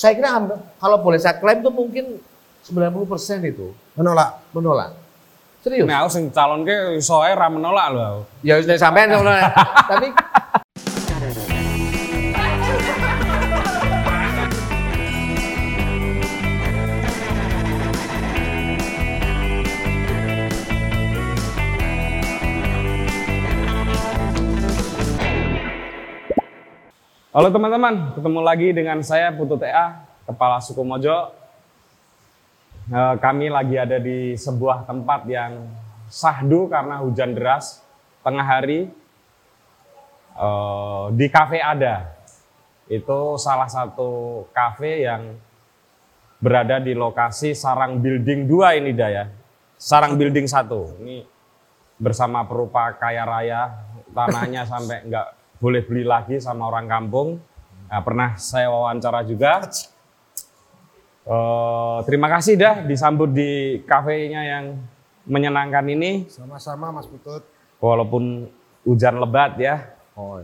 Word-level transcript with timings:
saya 0.00 0.16
kira 0.16 0.32
kalau 0.80 0.96
boleh 1.04 1.20
saya 1.20 1.36
klaim 1.36 1.60
tuh 1.60 1.68
mungkin 1.68 2.16
90% 2.64 3.44
itu 3.44 3.76
Menolak. 3.92 4.40
menolak. 4.56 4.96
Serius? 5.60 5.84
Nah, 5.84 6.00
aku 6.00 6.08
sing 6.08 6.32
calon 6.32 6.64
ke 6.64 6.96
iso 6.96 7.20
ae 7.20 7.36
ra 7.36 7.52
menolak 7.52 7.92
lho. 7.92 8.00
aku. 8.00 8.20
Ya 8.40 8.56
sudah 8.64 8.80
sampean 8.80 9.12
menolak. 9.12 9.52
Tapi 9.92 10.08
Halo 27.30 27.46
teman-teman, 27.46 28.10
ketemu 28.10 28.40
lagi 28.42 28.68
dengan 28.74 28.98
saya 29.06 29.30
Putu 29.30 29.54
TA, 29.54 30.02
Kepala 30.26 30.58
Suku 30.58 30.82
Mojo. 30.82 31.30
Eh, 32.90 33.14
kami 33.22 33.46
lagi 33.46 33.78
ada 33.78 34.02
di 34.02 34.34
sebuah 34.34 34.82
tempat 34.82 35.30
yang 35.30 35.62
sahdu 36.10 36.66
karena 36.66 36.98
hujan 36.98 37.30
deras 37.30 37.86
tengah 38.26 38.42
hari 38.42 38.90
eh, 40.34 41.04
di 41.14 41.30
Cafe 41.30 41.62
Ada. 41.62 42.10
Itu 42.90 43.38
salah 43.38 43.70
satu 43.70 44.42
kafe 44.50 45.06
yang 45.06 45.38
berada 46.42 46.82
di 46.82 46.98
lokasi 46.98 47.54
Sarang 47.54 48.02
Building 48.02 48.50
2 48.50 48.82
ini 48.82 48.90
Daya. 48.90 49.30
Sarang 49.78 50.18
Building 50.18 50.50
1. 50.50 50.66
Ini 50.98 51.22
bersama 51.94 52.42
perupa 52.42 52.90
kaya 52.98 53.22
raya, 53.22 53.86
tanahnya 54.10 54.66
sampai 54.66 55.06
nggak 55.06 55.39
boleh 55.60 55.84
beli 55.84 56.02
lagi 56.08 56.40
sama 56.40 56.66
orang 56.66 56.88
kampung. 56.88 57.36
Nah, 57.86 58.00
pernah 58.00 58.34
saya 58.40 58.72
wawancara 58.72 59.22
juga. 59.28 59.68
Eh, 61.28 61.98
terima 62.08 62.32
kasih 62.32 62.56
dah 62.56 62.80
disambut 62.82 63.28
di 63.30 63.84
kafenya 63.84 64.40
yang 64.40 64.64
menyenangkan 65.28 65.84
ini, 65.86 66.26
Sama-sama 66.32 66.90
Mas 66.90 67.06
Putut. 67.06 67.44
walaupun 67.78 68.48
hujan 68.88 69.20
lebat 69.20 69.60
ya. 69.60 69.94
oh, 70.16 70.40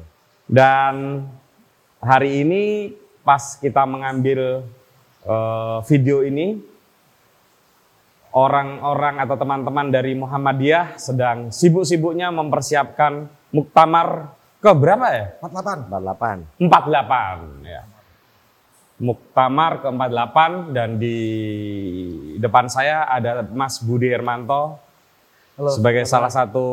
Dan 0.46 1.26
hari 1.98 2.44
ini 2.44 2.92
pas 3.24 3.56
kita 3.56 3.88
mengambil 3.88 4.68
eh, 5.24 5.78
video 5.88 6.20
ini, 6.22 6.60
orang-orang 8.36 9.24
atau 9.24 9.36
teman-teman 9.40 9.88
dari 9.88 10.12
Muhammadiyah 10.12 11.00
sedang 11.00 11.48
sibuk-sibuknya 11.48 12.28
mempersiapkan 12.28 13.32
muktamar 13.48 14.35
ke 14.56 14.70
berapa 14.72 15.06
ya? 15.08 15.24
48. 15.40 15.88
48. 16.58 16.66
48 16.66 17.64
ya. 17.66 17.82
Muktamar 18.96 19.84
ke-48 19.84 20.36
dan 20.72 20.96
di 20.96 21.18
depan 22.36 22.64
saya 22.66 23.04
ada 23.04 23.44
Mas 23.44 23.76
Budi 23.78 24.08
Hermanto 24.08 24.80
Halo. 25.54 25.68
sebagai 25.70 26.04
salah 26.04 26.28
satu 26.28 26.64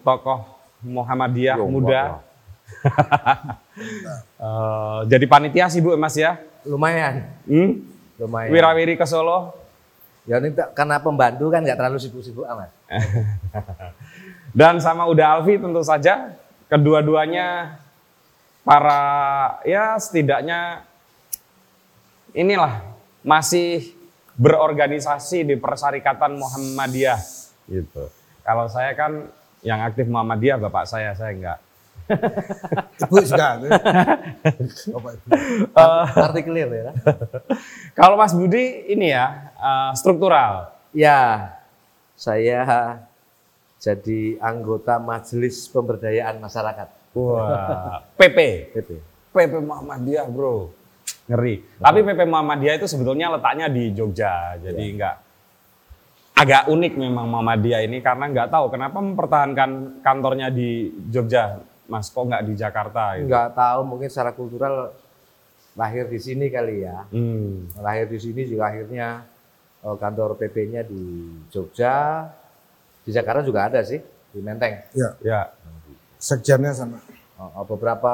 tokoh 0.00 0.46
Muhammadiyah 0.80 1.58
Yo, 1.58 1.66
muda. 1.66 2.22
Eh, 4.36 5.00
jadi 5.06 5.26
panitia 5.26 5.66
sih 5.66 5.80
Bu 5.80 5.96
Mas 5.96 6.14
ya. 6.14 6.38
Lumayan, 6.62 7.26
Hmm? 7.42 7.82
lumayan. 8.16 8.48
Wirawiri 8.48 8.94
ke 8.94 9.02
Solo. 9.02 9.50
Ya 10.24 10.38
ini 10.38 10.52
tak- 10.52 10.72
karena 10.72 10.96
pembantu 10.96 11.50
kan 11.50 11.58
nggak 11.58 11.74
terlalu 11.74 11.98
sibuk-sibuk 11.98 12.46
amat. 12.46 12.70
Dan 14.54 14.78
sama 14.78 15.04
Uda 15.04 15.34
Alfi 15.34 15.58
tentu 15.58 15.82
saja 15.82 16.38
kedua-duanya 16.74 17.78
para 18.66 19.02
ya 19.62 19.94
setidaknya 19.94 20.82
inilah 22.34 22.82
masih 23.22 23.94
berorganisasi 24.34 25.46
di 25.46 25.54
Persyarikatan 25.54 26.34
Muhammadiyah 26.34 27.22
gitu. 27.70 28.10
Kalau 28.42 28.66
saya 28.66 28.90
kan 28.98 29.30
yang 29.62 29.86
aktif 29.86 30.10
Muhammadiyah 30.10 30.58
bapak 30.58 30.90
saya 30.90 31.14
saya 31.14 31.30
enggak. 31.30 31.58
Ibu 33.06 33.16
juga. 33.22 33.48
Bapak 34.98 35.12
Ibu. 35.14 35.28
Arti 36.18 36.40
clear 36.42 36.68
ya. 36.74 36.90
Kalau 37.98 38.18
Mas 38.18 38.34
Budi 38.34 38.90
ini 38.90 39.14
ya 39.14 39.54
eh, 39.54 39.90
struktural. 39.94 40.74
Ya, 40.90 41.50
saya 42.18 43.06
jadi 43.84 44.40
anggota 44.40 44.96
Majelis 44.96 45.68
Pemberdayaan 45.68 46.40
Masyarakat. 46.40 46.88
Wah, 47.12 48.00
PP. 48.18 48.38
PP. 48.72 48.90
PP 49.34 49.52
Muhammadiyah 49.60 50.30
bro 50.30 50.70
ngeri 51.26 51.64
tapi 51.82 51.98
PP 52.04 52.20
Muhammadiyah 52.28 52.74
itu 52.78 52.86
sebetulnya 52.86 53.34
letaknya 53.34 53.66
di 53.66 53.90
Jogja 53.90 54.60
jadi 54.60 54.84
enggak 54.84 55.16
agak 56.38 56.62
unik 56.70 56.92
memang 56.94 57.26
Muhammadiyah 57.26 57.82
ini 57.82 57.98
karena 57.98 58.30
nggak 58.30 58.48
tahu 58.52 58.70
kenapa 58.70 58.98
mempertahankan 59.02 60.00
kantornya 60.04 60.54
di 60.54 60.92
Jogja 61.10 61.58
Mas 61.84 62.08
kok 62.08 62.24
nggak 62.24 62.48
di 62.48 62.54
Jakarta 62.56 63.20
gitu. 63.20 63.28
Nggak 63.28 63.48
tahu 63.60 63.80
mungkin 63.84 64.08
secara 64.08 64.32
kultural 64.32 64.96
lahir 65.76 66.08
di 66.08 66.16
sini 66.16 66.48
kali 66.48 66.80
ya. 66.80 67.04
Hmm. 67.12 67.68
Lahir 67.76 68.08
di 68.08 68.16
sini 68.16 68.48
juga 68.48 68.72
akhirnya 68.72 69.28
eh, 69.84 69.96
kantor 70.00 70.40
PP-nya 70.40 70.80
di 70.88 71.28
Jogja. 71.52 72.24
Di 73.04 73.12
Jakarta 73.12 73.44
juga 73.44 73.68
ada 73.68 73.84
sih, 73.84 74.00
di 74.32 74.40
Menteng. 74.40 74.80
Ya, 74.96 75.10
ya. 75.20 75.40
Sekjennya 76.16 76.72
sama. 76.72 76.98
Oh, 77.36 77.50
oh, 77.60 77.64
beberapa 77.68 78.12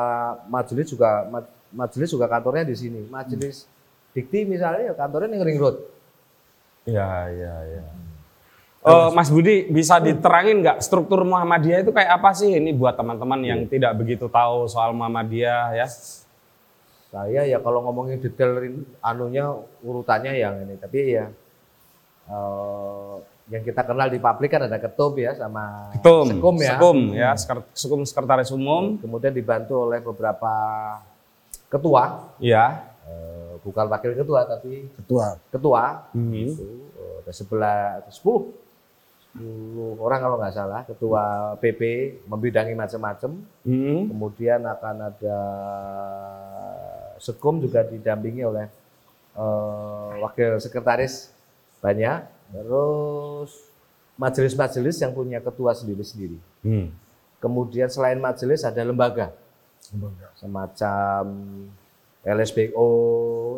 majelis 0.50 0.90
juga 0.90 1.24
ma- 1.30 1.50
majelis 1.70 2.10
juga 2.10 2.26
kantornya 2.26 2.66
di 2.66 2.74
sini. 2.74 3.06
Majelis 3.06 3.70
Dikti 4.10 4.42
misalnya 4.42 4.90
ya 4.90 4.94
kantornya 4.98 5.38
di 5.38 5.44
Ring 5.46 5.60
Road. 5.62 5.76
ya 6.82 7.30
ya 7.30 7.54
ya. 7.62 7.82
Eh, 8.80 9.08
Mas 9.12 9.28
Budi 9.28 9.68
bisa 9.68 10.00
diterangin 10.00 10.64
nggak 10.64 10.80
struktur 10.80 11.20
Muhammadiyah 11.22 11.84
itu 11.84 11.92
kayak 11.92 12.16
apa 12.16 12.32
sih? 12.32 12.48
Ini 12.56 12.72
buat 12.74 12.96
teman-teman 12.96 13.38
yang 13.44 13.60
tidak 13.68 13.92
begitu 13.94 14.26
tahu 14.26 14.66
soal 14.66 14.96
Muhammadiyah 14.96 15.76
ya. 15.76 15.86
Saya 17.10 17.42
ya 17.44 17.58
kalau 17.60 17.84
ngomongin 17.86 18.18
detail 18.18 18.56
anunya 19.04 19.46
urutannya 19.84 20.32
yang 20.32 20.64
ini, 20.64 20.74
tapi 20.80 20.98
ya 21.12 21.28
eh, 22.26 23.14
yang 23.50 23.62
kita 23.62 23.82
kenal 23.82 24.06
di 24.06 24.16
publik 24.16 24.46
kan 24.48 24.62
ada 24.64 24.78
ketum 24.78 25.12
ya 25.16 25.34
sama 25.34 25.90
Ketum, 25.92 26.24
sekum 26.30 26.54
ya. 26.56 26.70
Sekum 26.70 26.96
ya, 27.12 27.30
Seker- 27.34 27.68
Sekum 27.72 28.00
Sekretaris 28.02 28.50
Umum. 28.50 28.94
Kemudian 28.96 29.30
dibantu 29.30 29.82
oleh 29.82 29.98
beberapa 29.98 30.54
ketua, 31.66 32.30
Ya. 32.38 32.94
eh, 33.04 33.58
bukan 33.60 33.86
wakil 33.86 34.14
ketua 34.14 34.46
tapi 34.46 34.86
Ketua. 34.96 35.34
ketua 35.50 35.82
Hmm. 36.14 36.30
itu 36.30 36.66
eh, 36.94 37.14
ada 37.20 37.32
sebelah 37.32 37.80
sepuluh 38.06 38.54
sepuluh 39.20 39.94
orang 40.00 40.20
kalau 40.20 40.36
nggak 40.38 40.50
salah 40.52 40.82
ketua 40.82 41.22
PP 41.58 41.80
membidangi 42.26 42.74
macam-macam 42.74 43.30
Hmm. 43.62 44.10
kemudian 44.10 44.58
akan 44.64 44.96
ada 45.06 45.38
sekum 47.16 47.58
juga 47.58 47.82
didampingi 47.82 48.42
oleh 48.42 48.66
eh, 49.32 50.10
wakil 50.18 50.58
sekretaris 50.58 51.30
banyak 51.78 52.26
terus 52.50 53.50
majelis-majelis 54.14 54.96
yang 54.98 55.10
punya 55.10 55.38
ketua 55.38 55.72
sendiri-sendiri 55.72 56.38
Hmm. 56.60 56.92
kemudian 57.38 57.86
selain 57.86 58.16
majelis 58.16 58.60
ada 58.62 58.80
lembaga 58.80 59.32
Lembaga. 59.88 60.28
semacam 60.34 61.24
LSBO 62.20 62.88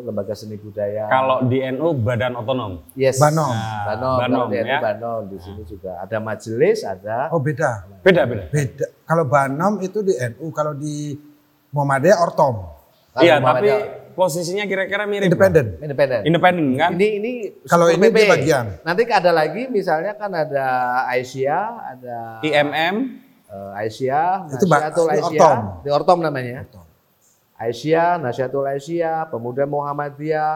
lembaga 0.01 0.31
seni 0.31 0.55
budaya 0.55 1.11
Kalau 1.11 1.43
di 1.43 1.59
NU 1.67 1.91
badan 1.93 2.31
otonom. 2.33 2.79
yes 2.93 3.19
Banom. 3.19 3.43
Nah, 3.45 3.83
Banom, 3.85 4.15
Banom, 4.17 4.47
di 4.47 4.57
NU 4.57 4.69
ya. 4.69 4.79
Banom 4.79 5.21
di 5.27 5.37
sini 5.37 5.61
juga 5.63 5.99
ada 5.99 6.17
majelis 6.17 6.79
ada 6.81 7.27
Oh 7.29 7.37
beda. 7.37 7.83
Beda 7.99 8.23
beda. 8.23 8.47
Beda. 8.47 8.85
Kalau 9.03 9.25
Banom 9.25 9.73
itu 9.79 9.99
di 9.99 10.15
NU, 10.15 10.47
kalau 10.49 10.71
di 10.71 11.11
Muhammadiyah 11.69 12.17
Ortom. 12.19 12.55
Iya, 13.15 13.37
tapi 13.37 13.67
posisinya 14.13 14.63
kira-kira 14.63 15.03
mirip. 15.03 15.27
Independen. 15.27 15.77
independen 15.77 16.21
Independen 16.23 16.65
kan? 16.75 16.91
ini 16.93 17.07
ini 17.17 17.31
Kalau 17.63 17.89
ini 17.89 18.05
PP. 18.05 18.15
dia 18.15 18.29
bagian. 18.29 18.65
nanti 18.81 19.01
ada 19.05 19.31
lagi 19.31 19.67
misalnya 19.67 20.13
kan 20.13 20.29
ada 20.29 20.65
Aisyah 21.07 21.65
ada 21.91 22.17
IMM. 22.41 22.95
eh, 23.45 23.79
Aisyah 23.79 24.47
Itu 24.47 24.63
di 24.63 24.71
Aisyah 24.71 25.27
Ortom. 25.27 25.59
di 25.81 25.89
Ortom 25.89 26.19
namanya 26.19 26.63
Ortom. 26.63 26.85
Aisyah 27.55 28.17
Nasihatul 28.17 28.65
Aisyah 28.65 29.27
Pemuda 29.27 29.63
Muhammadiyah 29.63 30.55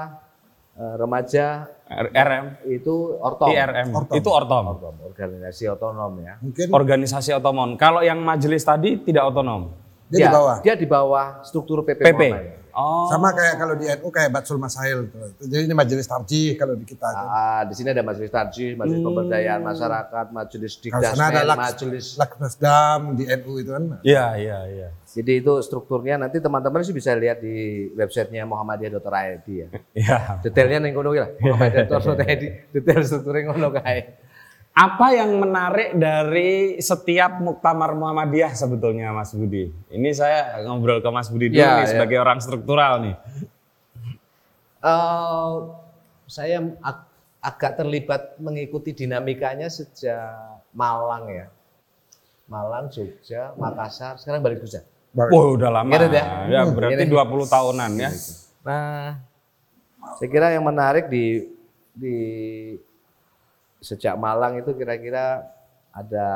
eh, 0.73 0.93
remaja 0.95 1.65
RM. 1.87 2.45
itu 2.67 3.15
Ortom 3.17 3.47
IRM. 3.47 3.87
Ortom. 3.91 4.13
Itu 4.13 4.29
ortom. 4.29 4.63
Ortom 4.69 4.95
organisasi 5.07 5.63
otonom 5.67 6.13
ya 6.19 6.35
Mungkin 6.37 6.67
Organisasi 6.69 7.31
otonom. 7.33 7.69
Kalau 7.75 8.01
yang 8.01 8.19
majelis 8.19 8.61
tadi 8.61 8.99
tidak 8.99 9.23
otonom. 9.25 9.71
dia 10.07 10.23
di 10.23 10.29
bawah. 10.29 10.55
dia 10.61 10.71
di 10.73 10.83
bawah 10.85 11.27
struktur 11.41 11.79
PP, 11.81 11.99
PP. 12.01 12.21
Muhammadiyah. 12.27 12.66
Oh. 12.77 13.09
Sama 13.09 13.33
kayak 13.33 13.57
kalau 13.57 13.73
di 13.73 13.89
NU 13.89 14.13
kayak 14.13 14.29
Batsul 14.29 14.61
Masail. 14.61 15.09
tuh. 15.09 15.33
Jadi 15.41 15.65
ini 15.65 15.73
majelis 15.73 16.05
tarjih 16.05 16.53
kalau 16.53 16.77
di 16.77 16.85
kita. 16.85 17.09
Ah, 17.09 17.65
di 17.65 17.73
sini 17.73 17.89
ada 17.89 18.05
majelis 18.05 18.29
tarjih, 18.29 18.77
majelis 18.77 19.01
Hmm. 19.01 19.07
pemberdayaan 19.09 19.65
majelis, 19.65 20.29
majelis 20.29 20.73
sana 20.77 20.93
ada 20.93 21.41
dikdasmen, 21.41 21.47
laks, 21.49 21.57
majelis 21.57 22.05
Lakbasdam 22.21 22.99
di 23.17 23.23
NU 23.25 23.53
itu 23.57 23.71
kan. 23.73 23.83
Iya, 24.05 24.25
iya, 24.37 24.57
iya. 24.69 24.87
Jadi 25.09 25.41
itu 25.41 25.53
strukturnya 25.65 26.21
nanti 26.21 26.37
teman-teman 26.37 26.85
sih 26.85 26.93
bisa 26.93 27.17
lihat 27.17 27.41
di 27.41 27.89
websitenya 27.97 28.45
muhammadiyah.id 28.45 29.47
ya. 29.49 29.67
Ya. 29.97 30.37
Detailnya 30.45 30.77
ning 30.77 30.93
kono 30.93 31.17
lah. 31.17 31.33
Muhammadiyah.id 31.41 32.43
detail 32.77 33.01
strukturnya 33.01 33.49
ngono 33.49 33.73
kae. 33.73 34.26
Apa 34.77 35.09
yang 35.09 35.41
menarik 35.41 35.97
dari 35.97 36.77
setiap 36.77 37.41
muktamar 37.41 37.97
Muhammadiyah 37.97 38.53
sebetulnya 38.53 39.09
Mas 39.09 39.33
Budi? 39.33 39.73
Ini 39.89 40.09
saya 40.13 40.61
ngobrol 40.61 41.01
ke 41.01 41.09
Mas 41.09 41.27
Budi 41.27 41.49
dulu 41.49 41.57
Ya, 41.57 41.81
nih 41.81 41.85
ya. 41.89 41.91
sebagai 41.97 42.17
orang 42.21 42.37
struktural 42.37 43.01
nih. 43.01 43.15
Eh, 44.77 45.53
saya 46.27 46.61
ag- 46.79 47.09
agak 47.41 47.71
terlibat 47.75 48.37
mengikuti 48.37 48.93
dinamikanya 48.93 49.65
sejak 49.65 50.61
Malang 50.71 51.25
ya. 51.27 51.47
Malang, 52.45 52.87
Jogja, 52.87 53.57
Makassar, 53.57 54.15
sekarang 54.15 54.39
balik 54.39 54.61
Jogja. 54.61 54.85
Wah 55.11 55.47
udah 55.49 55.73
lama. 55.73 55.89
Ya? 55.89 56.05
Ya 56.47 56.61
berarti 56.63 57.01
Ini. 57.01 57.09
20 57.09 57.49
tahunan 57.49 57.91
ya. 57.97 58.13
Nah, 58.61 59.17
saya 60.15 60.29
kira 60.29 60.53
yang 60.53 60.61
menarik 60.61 61.09
di 61.09 61.49
di 61.91 62.15
sejak 63.79 64.17
Malang 64.17 64.57
itu 64.57 64.73
kira-kira 64.73 65.45
ada 65.91 66.27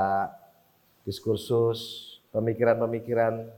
diskursus 1.04 2.10
pemikiran-pemikiran 2.30 3.50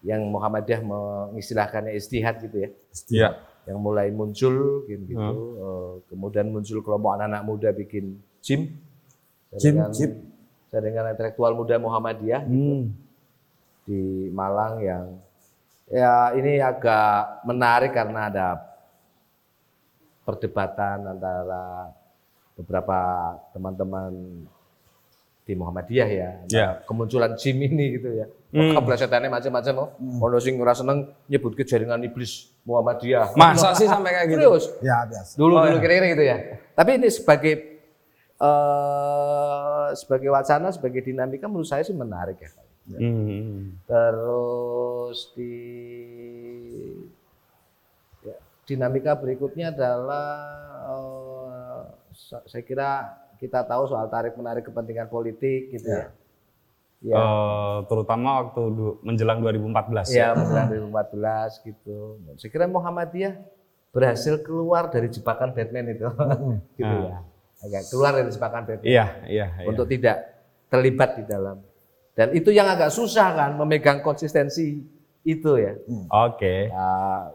yang 0.00 0.24
Muhammadiyah 0.28 0.80
mengistilahkannya 0.80 1.92
istihad 1.92 2.40
gitu 2.40 2.56
ya, 2.64 2.70
Iya. 3.12 3.28
yang 3.68 3.78
mulai 3.80 4.08
muncul 4.08 4.88
gitu, 4.88 5.04
gitu. 5.04 5.32
Eh, 5.60 5.92
kemudian 6.08 6.48
muncul 6.48 6.80
kelompok 6.80 7.20
anak-anak 7.20 7.42
muda 7.44 7.68
bikin 7.72 8.16
gym, 8.40 8.80
Gym, 9.60 9.76
gym. 9.92 10.10
jaringan 10.72 11.12
intelektual 11.12 11.52
muda 11.52 11.76
Muhammadiyah 11.76 12.44
Hmm. 12.48 12.96
di 13.84 14.30
Malang 14.30 14.80
yang 14.80 15.04
ya 15.90 16.32
ini 16.32 16.62
agak 16.62 17.42
menarik 17.44 17.90
karena 17.92 18.30
ada 18.30 18.48
perdebatan 20.22 21.10
antara 21.10 21.90
beberapa 22.60 22.96
teman-teman 23.50 24.12
di 25.40 25.52
Muhammadiyah 25.52 26.08
ya, 26.08 26.28
ada 26.38 26.52
Ya. 26.52 26.68
kemunculan 26.84 27.34
Jim 27.34 27.58
ini 27.58 27.98
gitu 27.98 28.12
ya. 28.14 28.26
Hmm. 28.50 28.76
Keblesetannya 28.76 29.30
macam-macam 29.30 29.74
oh. 29.78 29.88
Ono 30.20 30.38
sing 30.38 30.54
ora 30.56 30.74
seneng 30.74 31.10
nyebut 31.26 31.54
ke 31.54 31.64
jaringan 31.64 31.98
iblis 32.02 32.52
Muhammadiyah. 32.62 33.34
Masa 33.34 33.72
sih 33.72 33.86
sampai 33.86 34.10
kayak 34.12 34.28
gitu? 34.30 34.46
Terus 34.46 34.64
Ya 34.78 35.02
biasa. 35.02 35.32
dulu 35.34 35.52
Oh, 35.54 35.64
dulu 35.64 35.76
ya. 35.76 35.82
kira-kira 35.82 36.06
gitu 36.08 36.24
ya. 36.24 36.36
Tapi 36.72 36.90
ini 36.96 37.08
sebagai 37.08 37.54
eh 38.40 39.88
sebagai 39.92 40.28
wacana, 40.28 40.70
sebagai 40.70 41.00
dinamika 41.00 41.44
menurut 41.44 41.66
saya 41.66 41.82
sih 41.82 41.92
menarik 41.92 42.38
ya. 42.38 42.50
Hmm. 42.90 43.74
Terus 43.84 45.30
di 45.32 45.54
ya, 48.22 48.34
dinamika 48.64 49.14
berikutnya 49.14 49.70
adalah 49.70 50.28
eh, 50.86 51.29
sa- 51.29 51.29
saya 52.20 52.62
kira 52.62 52.88
kita 53.36 53.62
tahu 53.62 53.86
soal 53.86 54.06
tarik 54.06 54.34
menarik 54.34 54.62
kepentingan 54.62 55.08
politik 55.08 55.72
gitu 55.72 55.88
ya. 55.88 56.06
Ya, 57.00 57.16
Eh, 57.16 57.76
terutama 57.86 58.44
waktu 58.44 58.60
du- 58.70 59.00
menjelang 59.00 59.40
2014 59.40 60.12
ya 60.12 60.36
menjelang 60.36 60.68
2014 60.68 61.56
gitu. 61.62 62.20
Saya 62.36 62.50
kira 62.50 62.68
Muhammadiyah 62.68 63.40
berhasil 63.90 64.36
keluar 64.38 64.86
dari 64.86 65.08
jebakan 65.08 65.50
Batman 65.50 65.88
itu, 65.90 66.04
gitu 66.76 66.96
ya. 67.02 67.24
Agak 67.58 67.82
keluar 67.88 68.12
dari 68.14 68.28
jebakan 68.28 68.62
Batman 68.62 68.84
Iya, 68.84 69.06
iya, 69.24 69.46
iya. 69.56 69.66
untuk 69.66 69.88
tidak 69.88 70.16
terlibat 70.68 71.16
di 71.16 71.24
dalam. 71.24 71.64
Dan 72.12 72.36
itu 72.36 72.52
yang 72.52 72.68
agak 72.68 72.92
susah 72.92 73.32
kan 73.32 73.50
memegang 73.56 74.04
konsistensi 74.04 74.84
itu 75.22 75.50
ya. 75.56 75.72
Oke. 76.10 76.68
Ya, 76.68 76.84
saya- 77.24 77.32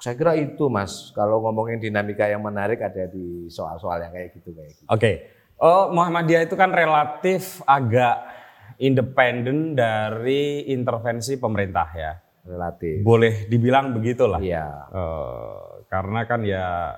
saya 0.00 0.14
kira 0.14 0.36
itu 0.36 0.68
mas. 0.68 1.12
Kalau 1.16 1.40
ngomongin 1.44 1.80
dinamika 1.80 2.28
yang 2.28 2.44
menarik 2.44 2.80
ada 2.80 3.08
di 3.08 3.48
soal-soal 3.48 4.00
yang 4.04 4.12
kayak 4.12 4.28
gitu 4.36 4.52
kayak 4.52 4.70
gitu. 4.76 4.86
Oke. 4.88 5.12
Oh, 5.56 5.88
Muhammadiyah 5.88 6.44
itu 6.44 6.52
kan 6.52 6.68
relatif 6.68 7.64
agak 7.64 8.28
independen 8.76 9.72
dari 9.72 10.68
intervensi 10.68 11.40
pemerintah 11.40 11.88
ya. 11.96 12.12
Relatif. 12.44 13.00
Boleh 13.00 13.48
dibilang 13.48 13.96
begitulah. 13.96 14.38
Iya. 14.38 14.68
Eh, 14.92 15.64
karena 15.88 16.28
kan 16.28 16.44
ya 16.44 16.94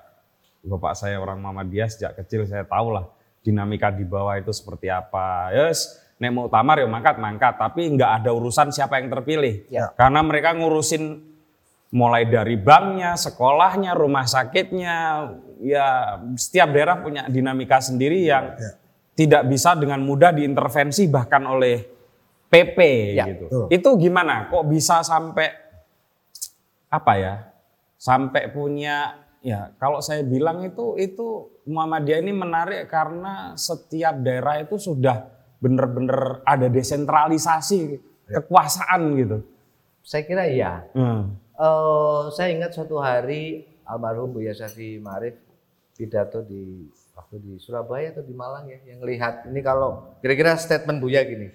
bapak 0.66 0.98
saya 0.98 1.22
orang 1.22 1.38
Muhammadiyah 1.38 1.88
sejak 1.88 2.12
kecil 2.18 2.44
saya 2.50 2.66
tahu 2.66 2.98
lah 2.98 3.06
dinamika 3.46 3.94
di 3.94 4.04
bawah 4.04 4.36
itu 4.36 4.50
seperti 4.50 4.90
apa. 4.90 5.54
Yes, 5.54 5.96
nek 6.18 6.34
mau 6.34 6.46
tamar 6.50 6.82
ya 6.82 6.88
mangkat-mangkat, 6.90 7.56
tapi 7.56 7.88
nggak 7.94 8.22
ada 8.22 8.30
urusan 8.34 8.74
siapa 8.74 8.98
yang 8.98 9.08
terpilih. 9.08 9.70
Ya. 9.70 9.94
Karena 9.94 10.20
mereka 10.20 10.52
ngurusin 10.52 11.22
mulai 11.88 12.28
dari 12.28 12.60
banknya, 12.60 13.16
sekolahnya, 13.16 13.96
rumah 13.96 14.28
sakitnya, 14.28 15.28
ya 15.58 16.16
setiap 16.36 16.68
daerah 16.70 17.00
punya 17.00 17.24
dinamika 17.26 17.80
sendiri 17.80 18.28
yang 18.28 18.52
Ya. 18.54 18.70
tidak 19.16 19.42
bisa 19.48 19.74
dengan 19.74 20.04
mudah 20.04 20.30
diintervensi 20.30 21.08
bahkan 21.08 21.42
oleh 21.42 21.82
PP 22.48 22.78
Ya, 23.16 23.24
gitu. 23.28 23.46
betul. 23.48 23.66
Itu 23.72 23.88
gimana? 23.98 24.46
Kok 24.48 24.64
bisa 24.68 25.00
sampai 25.02 25.48
apa 26.88 27.12
ya? 27.16 27.34
Sampai 27.98 28.48
punya 28.48 29.18
ya 29.42 29.72
kalau 29.76 29.98
saya 29.98 30.22
bilang 30.22 30.62
itu 30.62 30.94
itu 30.96 31.50
Muhammadiyah 31.66 32.20
ini 32.22 32.32
menarik 32.32 32.86
karena 32.86 33.52
setiap 33.54 34.16
daerah 34.18 34.60
itu 34.60 34.78
sudah 34.78 35.28
benar-benar 35.58 36.40
ada 36.46 36.70
desentralisasi 36.70 37.98
kekuasaan 38.30 39.00
gitu. 39.18 39.38
Saya 40.00 40.22
kira 40.24 40.46
iya. 40.46 40.86
Hmm. 40.94 41.34
Eh, 41.58 42.22
saya 42.30 42.54
ingat 42.54 42.70
suatu 42.70 42.96
hari 42.96 43.66
almarhum 43.82 44.30
Buya 44.30 44.54
Syafi 44.54 45.02
Marif 45.02 45.34
pidato 45.92 46.38
di 46.40 46.86
waktu 47.12 47.36
di 47.36 47.52
Surabaya 47.58 48.14
atau 48.14 48.22
di 48.22 48.30
Malang 48.30 48.62
ya 48.64 48.78
yang 48.86 49.02
lihat 49.02 49.42
ini 49.44 49.58
kalau 49.58 50.14
kira-kira 50.18 50.54
statement 50.54 51.02
Buya 51.02 51.26
gini. 51.26 51.50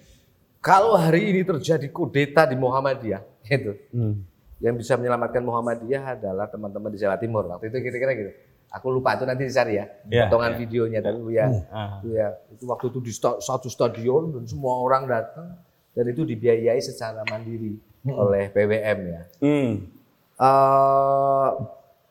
Kalau 0.60 0.92
hari 0.94 1.28
ini 1.30 1.40
terjadi 1.40 1.88
kudeta 1.88 2.44
di 2.44 2.52
Muhammadiyah 2.54 3.24
itu 3.50 3.72
Hmm. 3.90 4.20
yang 4.60 4.76
bisa 4.76 4.92
menyelamatkan 4.94 5.40
Muhammadiyah 5.40 6.04
adalah 6.14 6.46
teman-teman 6.46 6.92
di 6.92 7.00
Jawa 7.00 7.16
Timur 7.16 7.48
waktu 7.48 7.68
itu 7.68 7.80
kira-kira 7.80 8.12
gitu. 8.12 8.32
Aku 8.70 8.90
lupa 8.90 9.14
itu 9.14 9.24
nanti 9.24 9.46
dicari 9.46 9.78
ya 9.78 9.86
Iya, 10.04 10.28
potongan 10.28 10.52
videonya 10.58 11.00
tapi 11.00 11.16
Buya 11.18 11.48
Ah. 11.70 12.04
Buya 12.04 12.28
itu 12.50 12.68
waktu 12.68 12.92
itu 12.92 13.00
di 13.00 13.08
sta- 13.08 13.40
satu 13.40 13.68
stadion 13.68 14.36
dan 14.36 14.44
semua 14.44 14.76
orang 14.76 15.08
datang 15.08 15.56
dan 15.90 16.04
itu 16.04 16.28
dibiayai 16.28 16.76
secara 16.78 17.24
mandiri 17.24 17.80
oleh 18.12 18.52
PWM 18.52 18.98
ya. 19.08 19.22
Hmm. 19.40 19.70
Eh, 20.34 21.48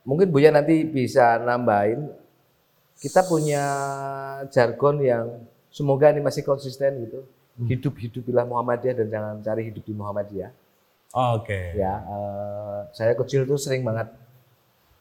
mungkin 0.07 0.27
Buya 0.33 0.49
nanti 0.49 0.81
bisa 0.87 1.37
nambahin. 1.37 2.09
Kita 2.97 3.27
punya 3.27 3.63
jargon 4.47 5.03
yang 5.03 5.25
semoga 5.67 6.09
ini 6.09 6.23
masih 6.23 6.41
konsisten 6.41 7.03
gitu. 7.05 7.21
Hidup 7.69 7.93
hidupilah 8.01 8.47
Muhammadiyah 8.49 8.95
dan 9.03 9.07
jangan 9.11 9.35
cari 9.45 9.69
hidup 9.69 9.83
di 9.85 9.93
Muhammadiyah. 9.93 10.51
Oke. 11.13 11.77
Ya, 11.77 12.01
eh, 12.01 12.79
saya 12.97 13.13
kecil 13.13 13.45
tuh 13.45 13.61
sering 13.61 13.85
banget 13.85 14.09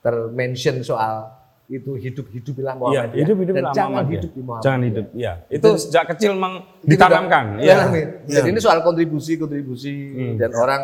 termention 0.05 0.85
soal 0.85 1.42
itu 1.69 1.95
hidup 1.95 2.27
hidupilah 2.29 2.75
Iya, 2.75 2.81
Muhammadiyah 2.81 3.23
hidup 3.23 3.37
hidup 3.39 3.55
dan 3.55 3.65
jangan 3.73 4.05
hidup 4.05 4.31
di 4.31 4.41
Muhammadiyah. 4.41 4.65
Jangan 4.65 4.81
hidup. 4.83 5.07
Iya. 5.13 5.33
Itu 5.49 5.69
sejak 5.77 6.05
kecil 6.11 6.31
memang 6.35 6.53
ditanamkan. 6.83 7.45
Iya. 7.59 7.75
ditanami. 7.89 8.03
Jadi 8.27 8.49
ini 8.51 8.61
soal 8.61 8.79
kontribusi 8.81 9.33
kontribusi 9.37 9.95
Hmm. 10.13 10.35
dan 10.37 10.51
orang 10.53 10.83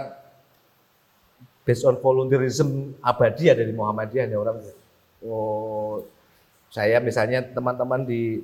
based 1.62 1.84
on 1.84 1.96
volunteerism 1.96 2.68
abadi 2.98 3.44
ya 3.44 3.54
dari 3.54 3.70
Muhammadiyah 3.70 4.24
ada 4.24 4.36
orang 4.36 4.56
oh 5.20 6.00
saya 6.68 6.96
misalnya 6.98 7.44
teman-teman 7.44 8.04
di 8.04 8.40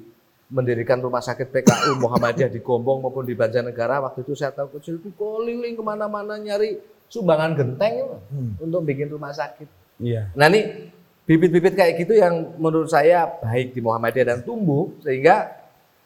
mendirikan 0.47 1.01
rumah 1.01 1.21
sakit 1.21 1.49
PKU 1.49 1.97
Muhammadiyah 1.99 2.47
di 2.47 2.61
Gombong 2.61 3.01
maupun 3.01 3.25
di 3.25 3.33
Banjarnegara 3.33 4.01
waktu 4.03 4.21
itu 4.21 4.37
saya 4.37 4.53
tahu 4.53 4.77
kecil 4.77 5.01
itu 5.01 5.09
keliling 5.15 5.73
ke 5.73 5.83
mana-mana 5.83 6.37
nyari 6.37 6.77
sumbangan 7.09 7.57
genteng 7.57 8.21
untuk 8.59 8.85
bikin 8.85 9.09
rumah 9.09 9.33
sakit. 9.33 9.67
Iya. 9.97 10.29
Nah 10.35 10.47
ini 10.47 10.93
bibit-bibit 11.25 11.73
kayak 11.73 11.95
gitu 11.99 12.13
yang 12.15 12.53
menurut 12.57 12.87
saya 12.87 13.25
baik 13.41 13.73
di 13.73 13.81
Muhammadiyah 13.81 14.27
dan 14.27 14.39
tumbuh 14.41 14.93
sehingga 15.01 15.57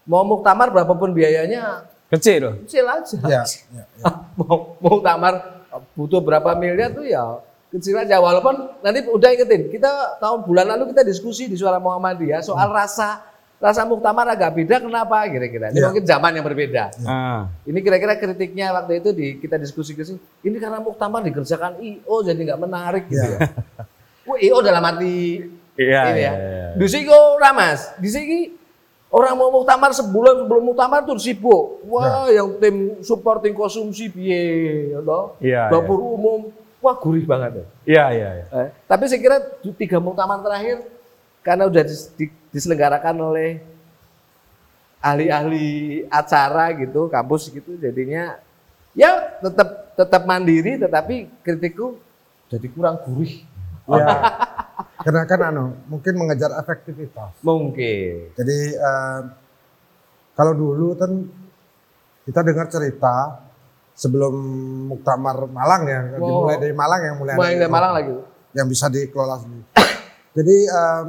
mau 0.04 0.22
muktamar 0.22 0.70
berapapun 0.70 1.10
biayanya 1.10 1.84
Kecil. 2.08 2.64
kecil 2.64 2.88
aja. 2.88 3.16
Ya, 3.28 3.42
ya, 3.68 3.84
ya. 4.00 4.10
mau 4.38 4.78
muktamar 4.78 5.60
butuh 5.92 6.18
berapa 6.18 6.54
miliar 6.54 6.88
tuh 6.90 7.04
ya 7.04 7.42
kecil 7.68 7.92
aja 7.94 8.16
walaupun 8.16 8.80
nanti 8.80 9.04
udah 9.04 9.28
ingetin 9.28 9.68
kita 9.68 10.16
tahun 10.16 10.40
bulan 10.40 10.64
lalu 10.66 10.88
kita 10.88 11.04
diskusi 11.04 11.44
di 11.44 11.52
suara 11.52 11.76
Muhammadiyah 11.76 12.40
soal 12.40 12.72
rasa 12.72 13.20
rasa 13.58 13.84
muktamar 13.84 14.24
agak 14.24 14.54
beda 14.54 14.80
kenapa 14.80 15.28
kira-kira 15.28 15.68
ini 15.68 15.76
Ya. 15.76 15.90
mungkin 15.90 16.06
zaman 16.06 16.30
yang 16.32 16.46
berbeda 16.46 16.84
Ah. 17.04 17.52
ini 17.66 17.82
kira-kira 17.82 18.16
kritiknya 18.16 18.72
waktu 18.72 19.02
itu 19.02 19.10
di 19.12 19.36
kita 19.36 19.58
diskusi 19.58 19.92
ke 19.92 20.00
sini 20.00 20.16
ini 20.40 20.56
karena 20.56 20.80
muktamar 20.80 21.20
dikerjakan 21.20 21.76
IO 21.76 22.16
jadi 22.22 22.40
nggak 22.40 22.60
menarik 22.62 23.04
gitu 23.04 23.20
ya. 23.20 23.36
Wah, 23.36 23.84
IO 24.36 24.60
dalam 24.60 24.84
arti 24.84 25.46
Iya, 25.74 26.00
ini 26.04 26.12
iya, 26.12 26.12
ya. 26.18 26.32
iya. 26.34 26.66
Di 26.74 26.86
sini 26.86 27.06
kok 27.06 27.38
ramas, 27.38 27.80
di 27.96 28.10
sini 28.10 28.38
Orang 29.08 29.40
mau 29.40 29.48
muktamar 29.48 29.88
sebulan 29.88 30.44
sebelum 30.44 30.68
muktamar 30.68 31.00
tuh 31.00 31.16
sibuk. 31.16 31.80
Wah, 31.88 32.28
Ya. 32.28 32.44
yang 32.44 32.60
tim 32.60 32.76
supporting 33.00 33.56
konsumsi 33.56 34.12
piye, 34.12 34.92
ya 34.92 35.00
toh? 35.00 35.32
Iya, 35.40 35.72
Dapur 35.72 35.96
umum, 35.96 36.52
wah 36.76 36.92
gurih 36.92 37.24
banget. 37.24 37.56
ya. 37.56 37.64
Iya, 37.88 38.04
iya, 38.12 38.28
iya. 38.36 38.44
Eh, 38.52 38.68
tapi 38.84 39.08
saya 39.08 39.16
kira 39.16 39.36
tiga 39.72 39.96
muktamar 39.96 40.44
terakhir 40.44 40.84
karena 41.40 41.64
udah 41.64 41.88
dis- 41.88 42.12
di- 42.20 42.36
diselenggarakan 42.52 43.16
oleh 43.32 43.64
ahli-ahli 45.00 46.04
acara 46.10 46.76
gitu, 46.76 47.08
kampus 47.08 47.48
gitu, 47.48 47.80
jadinya 47.80 48.36
ya 48.92 49.40
tetap 49.40 49.94
tetap 49.94 50.22
mandiri, 50.26 50.76
tetapi 50.76 51.32
kritikku 51.40 51.96
jadi 52.50 52.66
kurang 52.68 53.00
gurih. 53.08 53.40
Ya. 53.90 54.06
Karena 55.04 55.22
kan 55.24 55.40
anu, 55.46 55.64
mungkin 55.86 56.12
mengejar 56.14 56.52
efektivitas. 56.58 57.40
Mungkin. 57.40 58.34
Jadi 58.34 58.58
eh, 58.74 59.20
kalau 60.34 60.52
dulu 60.52 60.92
kan 60.94 61.10
kita 62.22 62.40
dengar 62.42 62.68
cerita 62.68 63.40
sebelum 63.94 64.34
Muktamar 64.86 65.48
Malang 65.48 65.82
ya, 65.84 66.00
Oh. 66.14 66.20
dimulai 66.20 66.56
dari 66.56 66.74
Malang 66.74 67.00
yang 67.02 67.16
mulai 67.16 67.34
dari 67.34 67.66
Malang 67.66 67.92
lagi. 67.94 68.14
yang 68.52 68.66
bisa 68.66 68.86
dikelola 68.86 69.36
sendiri. 69.38 69.64
Jadi 70.36 70.56
eh, 70.66 71.04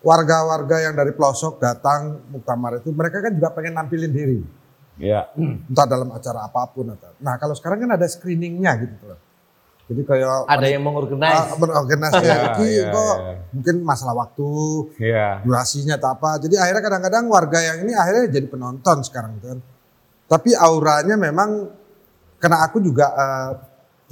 warga-warga 0.00 0.76
yang 0.80 0.94
dari 0.94 1.10
pelosok 1.10 1.58
datang 1.58 2.22
Muktamar 2.30 2.78
itu 2.78 2.88
mereka 2.90 3.18
kan 3.18 3.34
juga 3.34 3.50
pengen 3.50 3.74
nampilin 3.74 4.12
diri, 4.14 4.38
Iya. 4.96 5.34
entah 5.36 5.84
dalam 5.84 6.08
acara 6.08 6.46
apa 6.46 6.62
pun 6.70 6.88
atau. 6.88 7.10
Nah 7.18 7.34
kalau 7.36 7.52
sekarang 7.52 7.82
kan 7.82 7.98
ada 7.98 8.06
screeningnya 8.06 8.72
gitu 8.78 9.04
loh. 9.04 9.18
Jadi 9.88 10.04
kayak 10.04 10.44
Ada 10.44 10.66
yang 10.68 10.84
mengorganize. 10.84 11.48
Ah, 12.20 12.44
Iki 12.52 12.66
iya, 12.76 12.92
kok 12.92 13.16
iya. 13.16 13.34
mungkin 13.56 13.76
masalah 13.88 14.14
waktu, 14.20 14.50
Iya. 15.00 15.40
durasinya 15.48 15.96
atau 15.96 16.12
apa. 16.12 16.36
Jadi 16.44 16.60
akhirnya 16.60 16.82
kadang-kadang 16.84 17.24
warga 17.32 17.58
yang 17.64 17.88
ini 17.88 17.96
akhirnya 17.96 18.28
jadi 18.28 18.46
penonton 18.52 19.00
sekarang 19.00 19.40
gitu 19.40 19.56
kan. 19.56 19.60
Tapi 20.28 20.52
auranya 20.52 21.16
memang 21.16 21.72
karena 22.36 22.68
aku 22.68 22.84
juga 22.84 23.16
eh, 23.16 23.50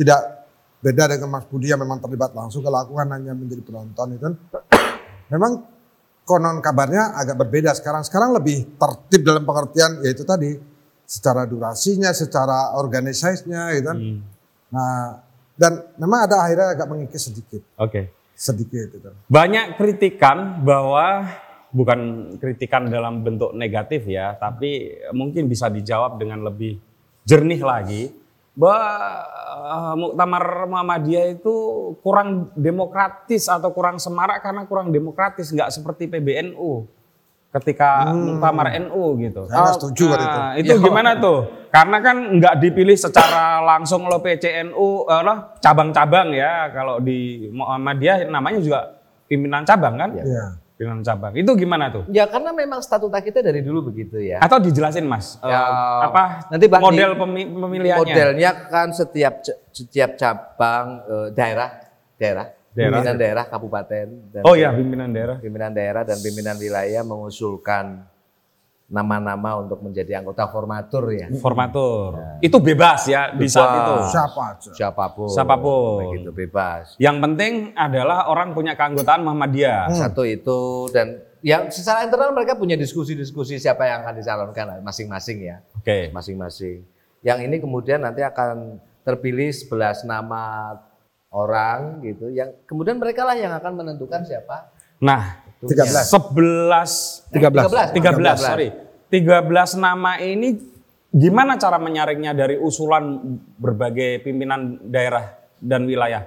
tidak 0.00 0.48
beda 0.80 1.04
dengan 1.12 1.28
Mas 1.28 1.44
Budi 1.44 1.68
yang 1.68 1.80
memang 1.84 2.00
terlibat 2.00 2.32
langsung. 2.32 2.64
Kalau 2.64 2.80
aku 2.80 2.96
kan 2.96 3.12
hanya 3.12 3.36
menjadi 3.36 3.60
penonton 3.60 4.16
itu 4.16 4.24
kan. 4.24 4.34
memang 5.36 5.52
konon 6.24 6.64
kabarnya 6.64 7.20
agak 7.20 7.36
berbeda 7.36 7.76
sekarang. 7.76 8.00
Sekarang 8.00 8.32
lebih 8.32 8.80
tertib 8.80 9.28
dalam 9.28 9.44
pengertian 9.44 10.00
yaitu 10.00 10.24
tadi 10.24 10.56
secara 11.04 11.44
durasinya, 11.44 12.16
secara 12.16 12.72
organisasinya 12.80 13.76
gitu 13.76 13.86
kan. 13.92 13.98
Hmm. 14.00 14.18
Nah, 14.72 15.25
dan 15.56 15.88
memang 15.96 16.28
ada 16.28 16.36
akhirnya 16.44 16.68
agak 16.76 16.88
mengikis 16.88 17.32
sedikit, 17.32 17.64
Oke. 17.80 18.12
sedikit 18.36 18.92
itu. 18.92 19.08
Banyak 19.26 19.80
kritikan 19.80 20.60
bahwa 20.60 21.24
bukan 21.72 22.32
kritikan 22.36 22.88
dalam 22.92 23.24
bentuk 23.24 23.56
negatif 23.56 24.04
ya, 24.04 24.36
tapi 24.36 25.00
mungkin 25.16 25.48
bisa 25.48 25.72
dijawab 25.72 26.20
dengan 26.20 26.44
lebih 26.44 26.76
jernih 27.24 27.60
lagi 27.64 28.02
bahwa 28.56 28.80
eh, 29.64 29.94
Muktamar 29.96 30.44
Muhammadiyah 30.68 31.26
itu 31.40 31.54
kurang 32.00 32.52
demokratis 32.56 33.48
atau 33.48 33.72
kurang 33.72 33.96
semarak 33.96 34.44
karena 34.44 34.68
kurang 34.68 34.92
demokratis, 34.92 35.52
nggak 35.52 35.72
seperti 35.72 36.08
PBNU 36.08 36.88
ketika 37.60 38.12
Muktamar 38.12 38.72
NU 38.88 39.16
gitu. 39.20 39.48
Saya 39.48 39.58
nggak 39.64 39.76
setuju 39.80 40.04
kan 40.12 40.18
itu. 40.18 40.38
Nah, 40.38 40.52
itu 40.60 40.74
gimana 40.80 41.10
tuh? 41.16 41.38
Karena 41.72 41.96
kan 42.00 42.16
nggak 42.40 42.54
dipilih 42.60 42.96
secara 42.96 43.60
langsung 43.60 44.08
oleh 44.08 44.20
PCNU, 44.20 44.88
eh, 45.08 45.22
lah, 45.22 45.56
cabang-cabang 45.60 46.32
ya. 46.32 46.72
Kalau 46.72 47.00
di 47.00 47.48
Muhammadiyah 47.52 48.28
namanya 48.32 48.58
juga 48.64 48.80
pimpinan 49.28 49.64
cabang 49.68 49.94
kan? 50.00 50.10
Iya. 50.16 50.44
Pimpinan 50.76 51.04
cabang. 51.04 51.32
Itu 51.36 51.52
gimana 51.56 51.88
tuh? 51.92 52.04
Ya 52.12 52.28
karena 52.28 52.52
memang 52.52 52.80
statuta 52.80 53.20
kita 53.20 53.44
dari 53.44 53.60
dulu 53.60 53.92
begitu 53.92 54.20
ya. 54.20 54.40
Atau 54.40 54.60
dijelasin 54.60 55.04
mas, 55.04 55.36
eh, 55.40 55.48
Ya, 55.48 55.62
apa 56.08 56.48
nanti 56.48 56.64
Bang 56.68 56.80
model 56.80 57.12
pemilihannya? 57.16 58.00
Modelnya 58.00 58.50
kan 58.72 58.92
setiap 58.92 59.44
setiap 59.72 60.16
cabang 60.16 61.04
eh, 61.04 61.28
daerah, 61.36 61.70
daerah, 62.16 62.55
Daerah. 62.76 63.00
pimpinan 63.00 63.16
daerah 63.16 63.44
kabupaten 63.48 64.06
dan 64.30 64.42
Oh 64.44 64.52
ya 64.52 64.68
pimpinan 64.76 65.08
daerah. 65.08 65.36
pimpinan 65.40 65.72
daerah 65.72 66.04
dan 66.04 66.20
pimpinan 66.20 66.60
wilayah 66.60 67.00
mengusulkan 67.00 68.04
nama-nama 68.86 69.58
untuk 69.58 69.82
menjadi 69.82 70.22
anggota 70.22 70.46
formatur 70.46 71.10
ya. 71.10 71.26
Formatur. 71.42 72.38
Itu 72.38 72.62
bebas 72.62 73.10
ya 73.10 73.34
di 73.34 73.50
saat 73.50 73.66
Bebas. 73.66 73.82
itu. 73.82 73.94
Siapa 74.14 74.42
aja. 74.54 74.70
Siapa 74.70 75.04
pun. 75.10 75.26
Siapa 75.26 75.54
pun. 75.58 75.98
Begitu 76.14 76.30
bebas. 76.30 76.94
Yang 77.02 77.16
penting 77.18 77.52
adalah 77.74 78.30
orang 78.30 78.54
punya 78.54 78.78
keanggotaan 78.78 79.26
Muhammadiyah. 79.26 79.90
Satu 79.90 80.22
itu 80.22 80.86
dan 80.94 81.18
yang 81.42 81.66
secara 81.66 82.06
internal 82.06 82.30
mereka 82.30 82.54
punya 82.54 82.78
diskusi-diskusi 82.78 83.58
siapa 83.58 83.90
yang 83.90 84.06
akan 84.06 84.22
dicalonkan 84.22 84.66
masing-masing 84.86 85.38
ya. 85.42 85.56
Oke. 85.74 86.14
masing-masing. 86.14 86.86
Yang 87.26 87.38
ini 87.42 87.56
kemudian 87.58 88.06
nanti 88.06 88.22
akan 88.22 88.78
terpilih 89.02 89.50
11 89.50 90.06
nama 90.06 90.74
orang 91.36 92.00
gitu 92.00 92.32
yang 92.32 92.48
kemudian 92.64 92.96
mereka 92.96 93.28
lah 93.28 93.36
yang 93.36 93.52
akan 93.52 93.72
menentukan 93.76 94.24
siapa. 94.24 94.72
Nah, 95.04 95.44
13. 95.60 96.08
11 96.08 97.28
13. 97.28 97.92
13, 97.92 98.40
sorry. 98.40 98.68
13 99.12 99.76
nama 99.76 100.16
ini 100.18 100.56
gimana 101.12 101.60
cara 101.60 101.76
menyaringnya 101.76 102.32
dari 102.32 102.56
usulan 102.56 103.20
berbagai 103.60 104.24
pimpinan 104.24 104.80
daerah 104.82 105.36
dan 105.60 105.84
wilayah? 105.84 106.24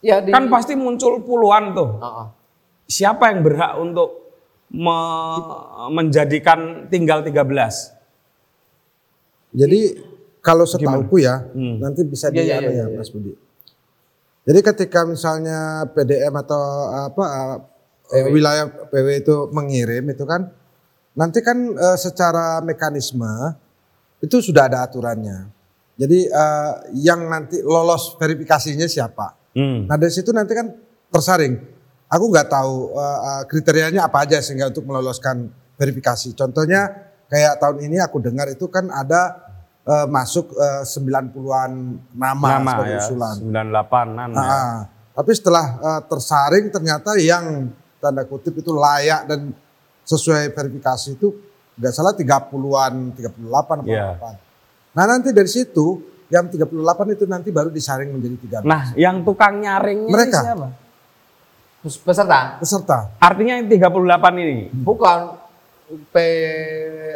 Ya 0.00 0.20
di 0.20 0.32
Kan 0.32 0.48
pasti 0.48 0.76
muncul 0.76 1.24
puluhan 1.24 1.72
tuh. 1.72 1.90
Oh, 2.00 2.04
oh. 2.04 2.26
Siapa 2.84 3.32
yang 3.32 3.40
berhak 3.44 3.76
untuk 3.76 4.08
me- 4.72 5.88
menjadikan 5.92 6.88
tinggal 6.88 7.24
13? 7.24 7.96
Jadi 9.50 9.80
kalau 10.40 10.64
setahuku 10.64 11.20
ya, 11.20 11.44
Hmm. 11.52 11.82
nanti 11.82 12.00
bisa 12.06 12.30
Iya, 12.30 12.34
di 12.34 12.40
iya, 12.48 12.56
anu 12.58 12.70
iya, 12.70 12.78
ya, 12.80 12.86
iya. 12.88 12.98
Mas 12.98 13.10
Budi. 13.12 13.32
Jadi 14.44 14.60
ketika 14.64 15.04
misalnya 15.04 15.84
PDM 15.92 16.32
atau 16.40 16.62
apa 16.88 17.24
eh, 18.10 18.26
wilayah 18.32 18.66
PW 18.88 19.06
itu 19.20 19.36
mengirim 19.52 20.08
itu 20.10 20.24
kan 20.24 20.48
nanti 21.14 21.44
kan 21.44 21.56
eh, 21.76 21.98
secara 22.00 22.64
mekanisme 22.64 23.54
itu 24.20 24.40
sudah 24.40 24.68
ada 24.68 24.84
aturannya. 24.84 25.48
Jadi 26.00 26.24
eh, 26.24 26.72
yang 27.04 27.28
nanti 27.28 27.60
lolos 27.60 28.16
verifikasinya 28.16 28.88
siapa? 28.88 29.36
Hmm. 29.52 29.84
Nah 29.84 29.96
dari 30.00 30.12
situ 30.12 30.32
nanti 30.32 30.56
kan 30.56 30.72
tersaring. 31.10 31.58
Aku 32.10 32.26
nggak 32.26 32.50
tahu 32.50 32.90
uh, 32.90 33.18
uh, 33.22 33.42
kriterianya 33.46 34.10
apa 34.10 34.26
aja 34.26 34.42
sehingga 34.42 34.66
untuk 34.66 34.82
meloloskan 34.82 35.46
verifikasi. 35.78 36.34
Contohnya 36.34 36.90
kayak 37.30 37.62
tahun 37.62 37.86
ini 37.86 38.02
aku 38.02 38.18
dengar 38.18 38.50
itu 38.50 38.66
kan 38.66 38.90
ada 38.90 39.49
uh, 39.82 40.06
masuk 40.06 40.52
uh, 40.52 40.82
90-an 40.82 41.70
nama, 42.10 42.46
Nama 42.56 42.70
sebagai 42.74 42.92
ya, 42.92 43.00
usulan. 43.02 43.34
98-an 43.40 44.28
ya. 44.30 44.42
Ah, 44.42 44.78
tapi 45.12 45.30
setelah 45.32 45.66
uh, 45.78 46.00
tersaring 46.02 46.68
ternyata 46.68 47.16
yang 47.16 47.68
tanda 47.96 48.24
kutip 48.24 48.54
itu 48.54 48.70
layak 48.70 49.24
dan 49.24 49.52
sesuai 50.02 50.50
verifikasi 50.50 51.14
itu 51.14 51.28
nggak 51.76 51.92
salah 51.92 52.12
30-an, 52.12 52.92
38 53.14 53.84
Iya. 53.84 54.16
48. 54.16 54.96
Nah 54.96 55.04
nanti 55.06 55.30
dari 55.30 55.46
situ 55.46 56.02
yang 56.26 56.46
38 56.46 56.70
itu 57.10 57.24
nanti 57.26 57.48
baru 57.50 57.68
disaring 57.68 58.10
menjadi 58.10 58.62
13 58.62 58.64
Nah, 58.64 58.82
yang 58.94 59.22
tukang 59.22 59.58
nyaringnya 59.58 60.06
ini 60.06 60.14
Mereka. 60.14 60.38
siapa? 60.40 60.68
peserta 61.80 62.60
peserta. 62.60 62.98
Artinya 63.16 63.56
yang 63.56 63.64
38 63.64 63.88
ini. 64.36 64.68
bukan 64.70 65.39
P 65.90 66.16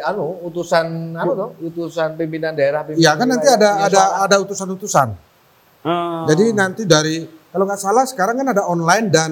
anu 0.03 0.43
utusan 0.51 1.15
anu 1.15 1.31
toh, 1.31 1.49
utusan 1.63 2.19
pimpinan 2.19 2.51
daerah 2.51 2.83
pimpinan 2.83 3.03
Iya 3.03 3.11
kan 3.15 3.27
nanti 3.27 3.47
ada 3.47 3.69
punya 3.79 3.87
ada 3.87 4.01
ada 4.27 4.35
utusan-utusan. 4.43 5.07
Eh, 5.85 6.21
Jadi 6.27 6.45
nanti 6.51 6.83
dari 6.83 7.23
kalau 7.55 7.63
nggak 7.63 7.79
salah 7.79 8.03
sekarang 8.03 8.35
kan 8.43 8.47
ada 8.51 8.67
online 8.67 9.07
dan 9.07 9.31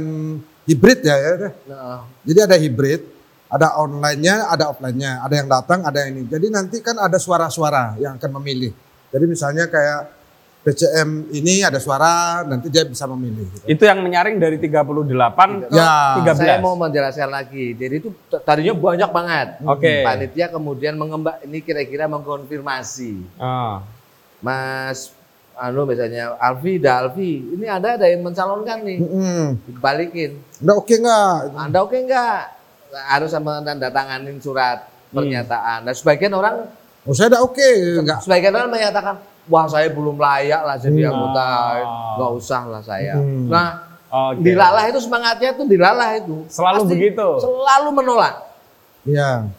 hibrid 0.63 1.03
ya, 1.03 1.15
ya. 1.19 1.31
Nah, 1.67 2.07
Jadi 2.23 2.39
ada 2.39 2.55
hibrid, 2.55 3.01
ada 3.51 3.67
online-nya, 3.83 4.47
ada 4.47 4.71
offline-nya, 4.71 5.19
ada 5.21 5.35
yang 5.35 5.47
datang, 5.51 5.79
ada 5.83 5.97
yang 6.01 6.15
ini. 6.15 6.23
Jadi 6.31 6.47
nanti 6.47 6.79
kan 6.79 6.95
ada 6.95 7.19
suara-suara 7.19 8.00
yang 8.00 8.15
akan 8.15 8.31
memilih. 8.39 8.71
Jadi 9.12 9.25
misalnya 9.27 9.67
kayak 9.67 10.22
PCM 10.63 11.27
ini 11.36 11.60
ada 11.60 11.75
suara, 11.75 12.39
nanti 12.48 12.72
dia 12.72 12.88
bisa 12.88 13.03
memilih. 13.03 13.51
Gitu. 13.51 13.67
itu 13.67 13.84
yang 13.84 14.00
menyaring 14.00 14.39
dari 14.39 14.55
38 14.55 15.67
ke 15.67 15.75
Ya. 15.75 16.15
13. 16.24 16.39
Saya 16.39 16.55
mau 16.63 16.79
menjelaskan 16.79 17.27
lagi. 17.27 17.75
Jadi 17.75 17.96
itu 18.00 18.10
tadinya 18.48 18.72
banyak 18.72 19.10
banget. 19.12 19.48
Oke. 19.67 20.08
Panitia 20.08 20.48
kemudian 20.48 20.96
mengembak 20.96 21.43
ini 21.43 21.60
kira-kira 21.60 22.08
mengkonfirmasi. 22.08 23.36
Ah. 23.36 23.84
Mas 24.39 25.12
anu 25.53 25.84
misalnya 25.84 26.34
Alfi, 26.39 26.79
da 26.79 27.03
Alfi, 27.05 27.43
ini 27.60 27.67
Anda 27.67 28.00
ada 28.00 28.08
yang 28.08 28.24
mencalonkan 28.24 28.88
nih. 28.88 29.00
Hmm. 29.03 29.46
Dibalikin. 29.67 30.39
Udah 30.63 30.75
oke 30.79 30.96
nggak? 30.96 31.36
Anda 31.60 31.77
oke 31.84 31.98
enggak? 32.00 32.39
Harus 33.12 33.36
sama 33.36 33.60
tanda 33.62 33.91
tanganin 33.91 34.39
surat 34.39 34.88
pernyataan. 35.12 35.84
Nah, 35.86 35.93
sebagian 35.93 36.34
orang 36.34 36.72
Oh 37.03 37.12
saya 37.12 37.27
udah 37.36 37.43
oke, 37.43 37.70
nggak. 38.00 38.20
sebagian 38.24 38.55
orang 38.55 38.72
menyatakan, 38.72 39.20
"Wah, 39.45 39.65
saya 39.65 39.88
belum 39.89 40.15
layak 40.15 40.62
lah 40.62 40.75
jadi 40.75 41.07
anggota. 41.07 41.43
Ah. 41.43 42.15
Enggak 42.15 42.31
usah 42.35 42.62
lah 42.65 42.81
saya." 42.81 43.15
Hmm. 43.17 43.47
Nah, 43.47 43.67
Oke. 44.09 44.41
dilalah 44.41 44.83
itu 44.85 45.00
semangatnya 45.00 45.50
itu 45.51 45.63
dilalah 45.65 46.09
itu. 46.15 46.45
Selalu 46.47 46.81
begitu? 46.88 47.27
Selalu 47.39 47.89
menolak. 47.91 48.35
Iya. 49.03 49.50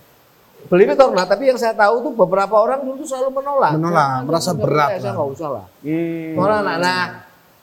Believe 0.64 0.96
it 0.96 1.00
or 1.00 1.12
not, 1.12 1.28
tapi 1.28 1.52
yang 1.52 1.60
saya 1.60 1.76
tahu 1.76 2.00
tuh 2.00 2.12
beberapa 2.16 2.56
orang 2.56 2.80
dulu 2.80 3.04
tuh 3.04 3.08
selalu 3.12 3.36
menolak. 3.36 3.76
Menolak, 3.76 4.24
merasa 4.24 4.56
berat 4.56 4.96
Saya 4.96 5.00
lah. 5.04 5.12
nggak 5.12 5.28
usah 5.36 5.48
lah. 5.52 5.66
Hmm. 5.84 6.32
Menolak. 6.34 6.62
Nah, 6.64 6.76
nah 6.80 7.02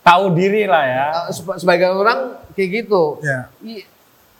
Tahu 0.01 0.23
diri 0.33 0.65
lah 0.65 0.81
ya. 0.81 1.05
eh, 1.25 1.33
seba- 1.33 1.57
sebagian 1.57 1.93
orang 1.93 2.19
kayak 2.53 2.69
gitu. 2.81 3.21
Iya. 3.21 3.49
I- 3.61 3.85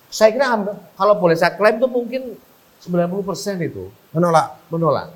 saya 0.09 0.29
kira 0.29 0.45
kalau 0.93 1.15
boleh 1.15 1.33
saya 1.33 1.53
klaim 1.53 1.77
tuh 1.77 1.87
mungkin 1.87 2.35
90% 2.81 3.61
itu 3.61 3.87
Menolak. 4.11 4.57
menolak. 4.67 5.07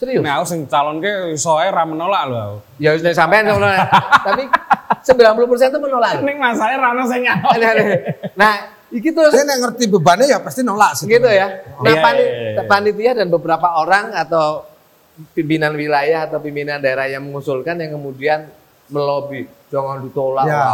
Serius. 0.00 0.24
Nah, 0.24 0.40
aku 0.40 0.46
sing 0.48 0.64
calon 0.64 0.96
ke 0.96 1.36
iso 1.36 1.60
ae 1.60 1.68
ra 1.68 1.84
menolak 1.84 2.24
lho. 2.24 2.64
Ya 2.80 2.96
sudah 2.96 3.12
sampean 3.12 3.44
menolak. 3.44 3.84
Tapi 4.26 4.48
90% 5.04 5.12
itu 5.68 5.78
menolak. 5.78 6.24
Ning 6.24 6.40
masalah 6.40 6.72
ra 6.74 6.88
ono 6.96 7.04
sing 7.04 7.20
nyaut. 7.20 7.52
Nah, 8.32 8.52
iki 8.88 9.12
terus 9.12 9.28
Saya 9.30 9.44
ngerti 9.44 9.84
bebannya 9.86 10.24
ya 10.24 10.40
pasti 10.40 10.64
nolak 10.64 10.96
sih. 10.96 11.04
gitu 11.04 11.28
ya. 11.28 11.68
Nah, 11.78 11.92
Iya, 11.92 12.00
pani- 12.00 12.24
iya, 12.24 12.50
iya. 12.56 12.62
panitia 12.64 13.12
dan 13.12 13.28
beberapa 13.28 13.76
orang 13.76 14.16
atau 14.16 14.64
pimpinan 15.36 15.76
wilayah 15.76 16.24
atau 16.24 16.40
pimpinan 16.40 16.80
daerah 16.80 17.04
yang 17.04 17.20
mengusulkan 17.20 17.76
yang 17.76 17.92
kemudian 17.92 18.48
melobi 18.88 19.44
jangan 19.68 20.00
ditolak. 20.00 20.48
Ya. 20.48 20.64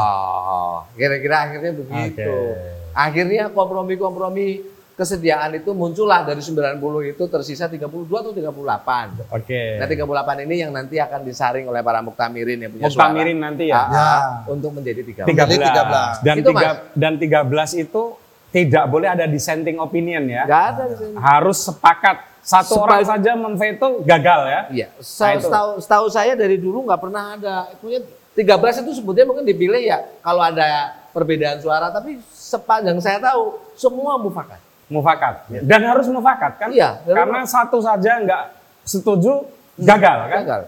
Kira-kira 0.94 1.50
akhirnya 1.50 1.72
begitu. 1.74 2.30
Oke. 2.30 2.94
Akhirnya 2.94 3.50
kompromi-kompromi 3.50 4.62
kesediaan 4.96 5.52
itu 5.52 5.76
muncullah 5.76 6.24
dari 6.24 6.40
90 6.40 6.80
itu 7.06 7.24
tersisa 7.28 7.68
32 7.68 7.84
atau 8.08 8.32
38. 8.32 9.28
Oke. 9.28 9.76
Nah 9.76 9.84
38 9.84 10.48
ini 10.48 10.64
yang 10.64 10.72
nanti 10.72 10.96
akan 10.96 11.20
disaring 11.20 11.68
oleh 11.68 11.84
para 11.84 12.00
muktamirin 12.00 12.56
yang 12.56 12.72
punya 12.72 12.88
Muktamirin 12.88 13.36
nanti 13.36 13.68
ya. 13.68 13.76
Ah, 13.76 13.84
ah, 13.84 13.92
Ya. 13.92 14.16
untuk 14.48 14.72
menjadi 14.72 15.04
13. 15.04 15.28
13. 15.28 15.60
13. 15.60 16.24
Dan 16.24 16.36
Itu, 16.40 16.48
tiga, 16.50 16.68
dan 16.96 17.12
13 17.20 17.70
itu 17.76 18.02
tidak 18.48 18.84
boleh 18.88 19.08
ada 19.12 19.28
dissenting 19.28 19.76
opinion 19.76 20.24
ya. 20.24 20.48
Nggak 20.48 20.64
ada 20.64 20.82
di 20.88 20.94
sini. 20.96 21.14
Harus 21.20 21.58
sepakat. 21.60 22.16
Satu 22.40 22.78
Sepa- 22.78 22.84
orang 22.86 23.02
saja 23.02 23.30
memveto 23.34 23.88
gagal 24.00 24.40
ya. 24.46 24.60
Iya, 24.70 24.88
Nah, 24.96 25.34
setahu, 25.36 25.70
setahu 25.82 26.06
saya 26.08 26.32
dari 26.32 26.56
dulu 26.56 26.86
nggak 26.86 27.00
pernah 27.02 27.34
ada. 27.34 27.68
Punya 27.76 28.00
13 28.32 28.80
itu 28.80 28.96
sebetulnya 28.96 29.26
mungkin 29.26 29.44
dipilih 29.44 29.82
ya 29.82 29.98
kalau 30.22 30.40
ada 30.40 30.94
perbedaan 31.10 31.58
suara, 31.58 31.90
tapi 31.90 32.22
sepanjang 32.30 33.02
saya 33.02 33.18
tahu 33.18 33.58
semua 33.74 34.14
mufakat. 34.16 34.62
Mufakat. 34.86 35.50
Dan 35.66 35.80
harus 35.82 36.06
mufakat 36.06 36.52
kan? 36.62 36.68
Iya. 36.70 37.02
Karena 37.02 37.42
satu 37.42 37.82
saja 37.82 38.22
nggak 38.22 38.42
setuju 38.86 39.42
gagal 39.74 40.18
kan? 40.30 40.40
Gagal. 40.46 40.60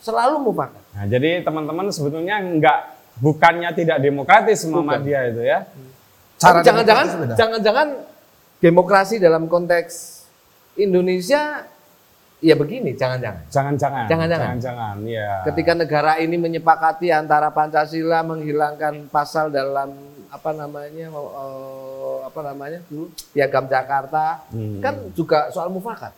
Selalu 0.00 0.36
mufakat. 0.46 0.82
Nah, 0.94 1.04
jadi 1.10 1.42
teman-teman 1.42 1.90
sebetulnya 1.90 2.38
nggak 2.40 2.78
bukannya 3.18 3.70
tidak 3.74 3.98
demokratis 3.98 4.62
Muhammadiyah 4.70 5.22
itu 5.34 5.42
ya. 5.42 5.58
Cara 6.36 6.60
jangan-jangan 6.62 7.06
jangan-jangan 7.34 7.88
demokrasi 8.60 9.18
dalam 9.18 9.48
konteks 9.50 10.24
Indonesia 10.76 11.64
ya 12.40 12.54
begini, 12.54 12.92
jangan-jangan. 12.92 13.48
Jangan-jangan. 13.48 14.04
Jangan-jangan. 14.06 14.46
Jangan-jangan. 14.46 14.96
Iya. 15.08 15.30
Ketika 15.48 15.72
negara 15.72 16.12
ini 16.20 16.36
menyepakati 16.36 17.08
antara 17.10 17.48
Pancasila 17.48 18.20
menghilangkan 18.22 19.08
pasal 19.08 19.48
dalam 19.48 20.15
apa 20.28 20.50
namanya 20.50 21.06
eh, 21.06 22.16
apa 22.22 22.40
namanya 22.42 22.78
dulu 22.84 23.04
piagam 23.30 23.64
Jakarta 23.64 24.46
Hmm. 24.48 24.78
kan 24.78 24.94
juga 25.12 25.48
soal 25.48 25.68
mufakat. 25.68 26.12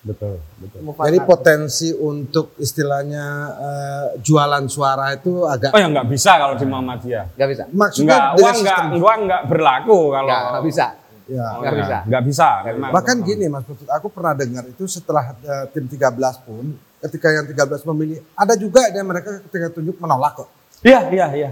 betul, 0.00 0.36
betul. 0.58 0.84
Mufakat. 0.84 1.06
Jadi 1.06 1.18
potensi 1.22 1.88
untuk 1.90 2.52
istilahnya 2.58 3.24
eh, 3.56 4.06
jualan 4.20 4.64
suara 4.66 5.12
itu 5.12 5.44
agak 5.44 5.72
Oh 5.72 5.80
ya 5.80 5.88
nggak 5.88 6.06
bisa 6.06 6.36
kalau 6.36 6.54
di 6.54 6.64
Muhammadiyah. 6.64 7.24
nggak 7.32 7.48
bisa. 7.48 7.62
maksudnya 7.72 8.12
Nggak, 8.12 8.28
uang 8.36 8.56
nggak, 8.58 8.78
sistem- 8.80 9.00
uang 9.00 9.20
nggak 9.24 9.42
berlaku 9.46 9.98
kalau. 10.10 10.28
Nggak, 10.28 10.42
nggak 10.46 10.64
bisa. 10.64 10.86
ya. 11.24 11.40
Oh, 11.40 11.48
nggak 11.56 11.56
nggak 11.56 11.74
bisa. 11.80 11.96
Nggak 12.04 12.22
bisa. 12.22 12.48
memang. 12.66 12.90
Bahkan 12.92 13.16
gini 13.22 13.44
Mas 13.48 13.64
Putut, 13.64 13.88
aku 13.88 14.06
pernah 14.08 14.32
dengar 14.34 14.64
itu 14.66 14.84
setelah 14.86 15.24
eh, 15.34 15.64
tim 15.72 15.84
13 15.86 16.04
pun 16.38 16.64
ketika 17.00 17.28
yang 17.30 17.44
13 17.44 17.64
memilih 17.86 18.20
ada 18.34 18.54
juga 18.54 18.84
ada 18.84 19.00
mereka 19.00 19.40
ketika 19.42 19.72
tunjuk 19.72 19.96
menolak 19.96 20.36
kok. 20.36 20.48
Iya, 20.80 21.08
iya, 21.08 21.26
iya. 21.32 21.50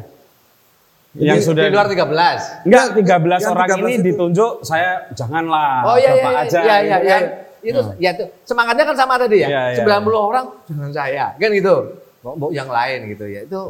Yang 1.12 1.38
Di- 1.38 1.46
sudah 1.52 1.62
di 1.68 1.70
luar 1.76 1.88
13. 1.92 2.64
Enggak, 2.64 2.86
13 2.96 3.40
Yang 3.44 3.52
orang 3.52 3.68
13 3.68 3.84
ini 3.84 3.92
itu- 3.92 4.04
ditunjuk 4.08 4.52
saya 4.64 4.90
janganlah 5.12 5.72
Oh 5.84 5.96
iya 6.00 6.10
iya 6.16 6.24
Bapak 6.24 6.32
iya 6.32 6.40
aja 6.48 6.58
iya 6.58 6.64
iya, 6.64 6.80
gitu 6.80 7.04
iya. 7.04 7.12
kan. 7.12 7.22
Itu 7.62 7.80
ya 8.00 8.10
itu 8.16 8.24
semangatnya 8.48 8.84
kan 8.88 8.96
sama 8.96 9.14
tadi 9.20 9.36
ya. 9.44 9.48
Iya, 9.48 9.62
iya, 9.76 9.84
90 9.84 10.16
orang 10.18 10.44
jangan 10.64 10.90
saya. 10.90 11.24
Kan 11.36 11.50
gitu. 11.52 11.74
Mau, 12.22 12.32
mau 12.38 12.48
yang 12.48 12.70
lain 12.70 12.98
gitu 13.12 13.24
ya. 13.28 13.44
Itu 13.44 13.60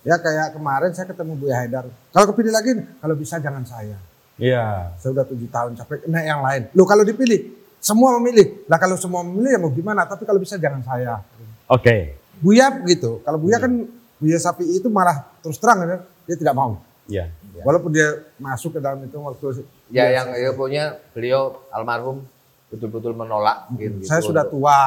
Ya 0.00 0.16
kayak 0.16 0.56
kemarin 0.56 0.96
saya 0.96 1.12
ketemu 1.12 1.36
Bu 1.36 1.52
Haidar. 1.52 1.84
Kalau 2.08 2.26
kepilih 2.32 2.52
lagi, 2.56 2.72
kalau 3.04 3.12
bisa 3.12 3.36
jangan 3.36 3.60
saya. 3.68 4.00
Iya. 4.40 4.96
Saya 4.96 5.12
udah 5.12 5.28
tujuh 5.28 5.44
tahun 5.52 5.76
capek, 5.76 6.08
nah 6.08 6.24
yang 6.24 6.40
lain. 6.40 6.72
Loh 6.72 6.88
kalau 6.88 7.04
dipilih, 7.04 7.52
semua 7.76 8.16
memilih. 8.16 8.64
Lah 8.64 8.80
kalau 8.80 8.96
semua 8.96 9.20
memilih 9.20 9.52
ya 9.52 9.60
mau 9.60 9.68
gimana? 9.68 10.08
Tapi 10.08 10.24
kalau 10.24 10.40
bisa 10.40 10.56
jangan 10.56 10.80
saya. 10.80 11.20
Oke. 11.68 12.16
Buya 12.40 12.72
begitu. 12.72 13.20
Kalau 13.20 13.36
Buya 13.36 13.60
kan 13.60 13.72
Buya 14.16 14.40
Sapi 14.40 14.64
itu 14.64 14.88
malah 14.88 15.36
terus 15.44 15.60
terang 15.60 15.84
ya, 15.84 16.00
dia 16.24 16.36
tidak 16.40 16.56
mau. 16.56 16.80
Iya. 17.06 17.30
Walaupun 17.60 17.90
dia 17.90 18.08
masuk 18.36 18.76
ke 18.76 18.80
dalam 18.80 19.00
itu 19.00 19.16
waktu 19.16 19.64
ya 19.88 20.06
yang 20.10 20.28
ya, 20.30 20.50
punya 20.52 20.84
beliau 21.10 21.60
almarhum 21.68 22.22
betul-betul 22.68 23.12
menolak 23.12 23.66
gitu. 23.74 24.06
saya 24.06 24.22
sudah 24.22 24.46
tua. 24.46 24.78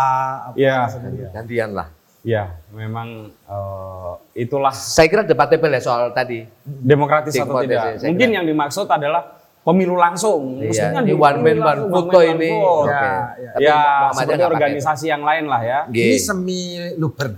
apa, 0.48 0.56
Iya. 0.56 0.88
rasanya. 0.88 1.30
gantian 1.34 1.72
lah. 1.74 1.88
Iya, 2.24 2.56
memang 2.72 3.28
eh, 3.36 4.14
itulah 4.40 4.72
Saya 4.72 5.12
kira 5.12 5.22
debatable 5.22 5.68
ya 5.68 5.84
soal 5.84 6.12
tadi. 6.12 6.48
demokratis 6.64 7.36
atau 7.36 7.60
tidak. 7.60 8.00
saya 8.00 8.08
Mungkin 8.08 8.28
kira. 8.28 8.38
yang 8.40 8.46
dimaksud 8.48 8.88
adalah 8.88 9.44
pemilu 9.60 10.00
langsung. 10.00 10.64
Iya, 10.64 10.72
Mestinya 10.96 11.02
ini 11.04 11.10
di 11.12 11.14
one 11.14 11.40
man, 11.40 11.58
one 11.60 11.82
vote 11.92 12.24
ini. 12.24 12.50
one. 12.56 12.88
Ya, 12.88 12.96
Oke. 12.96 13.08
ya. 13.44 13.52
Ya, 13.60 13.80
Muhammadiyah 14.08 14.16
seperti 14.16 14.54
organisasi 14.56 15.06
yang 15.12 15.24
lain 15.24 15.46
lah 15.52 15.62
ya. 15.62 15.80
Ini 15.88 16.16
semi 16.18 16.62
luber. 16.96 17.36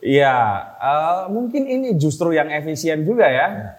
Iya, 0.00 0.34
eh, 0.82 1.20
mungkin 1.30 1.62
ini 1.64 1.94
justru 1.94 2.32
yang 2.32 2.50
efisien 2.50 3.04
juga 3.04 3.30
ya. 3.30 3.78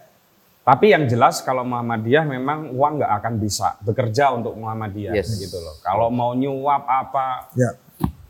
Tapi 0.71 0.87
yang 0.87 1.03
jelas 1.03 1.43
kalau 1.43 1.67
Muhammadiyah 1.67 2.23
memang 2.23 2.71
uang 2.71 3.03
nggak 3.03 3.11
akan 3.19 3.33
bisa 3.35 3.75
bekerja 3.83 4.31
untuk 4.31 4.55
Muhammadiyah 4.55 5.11
Yes. 5.11 5.35
gitu 5.35 5.59
loh. 5.59 5.75
Kalau 5.83 6.07
mau 6.07 6.31
nyuap 6.31 6.87
apa, 6.87 7.51
Ya. 7.51 7.75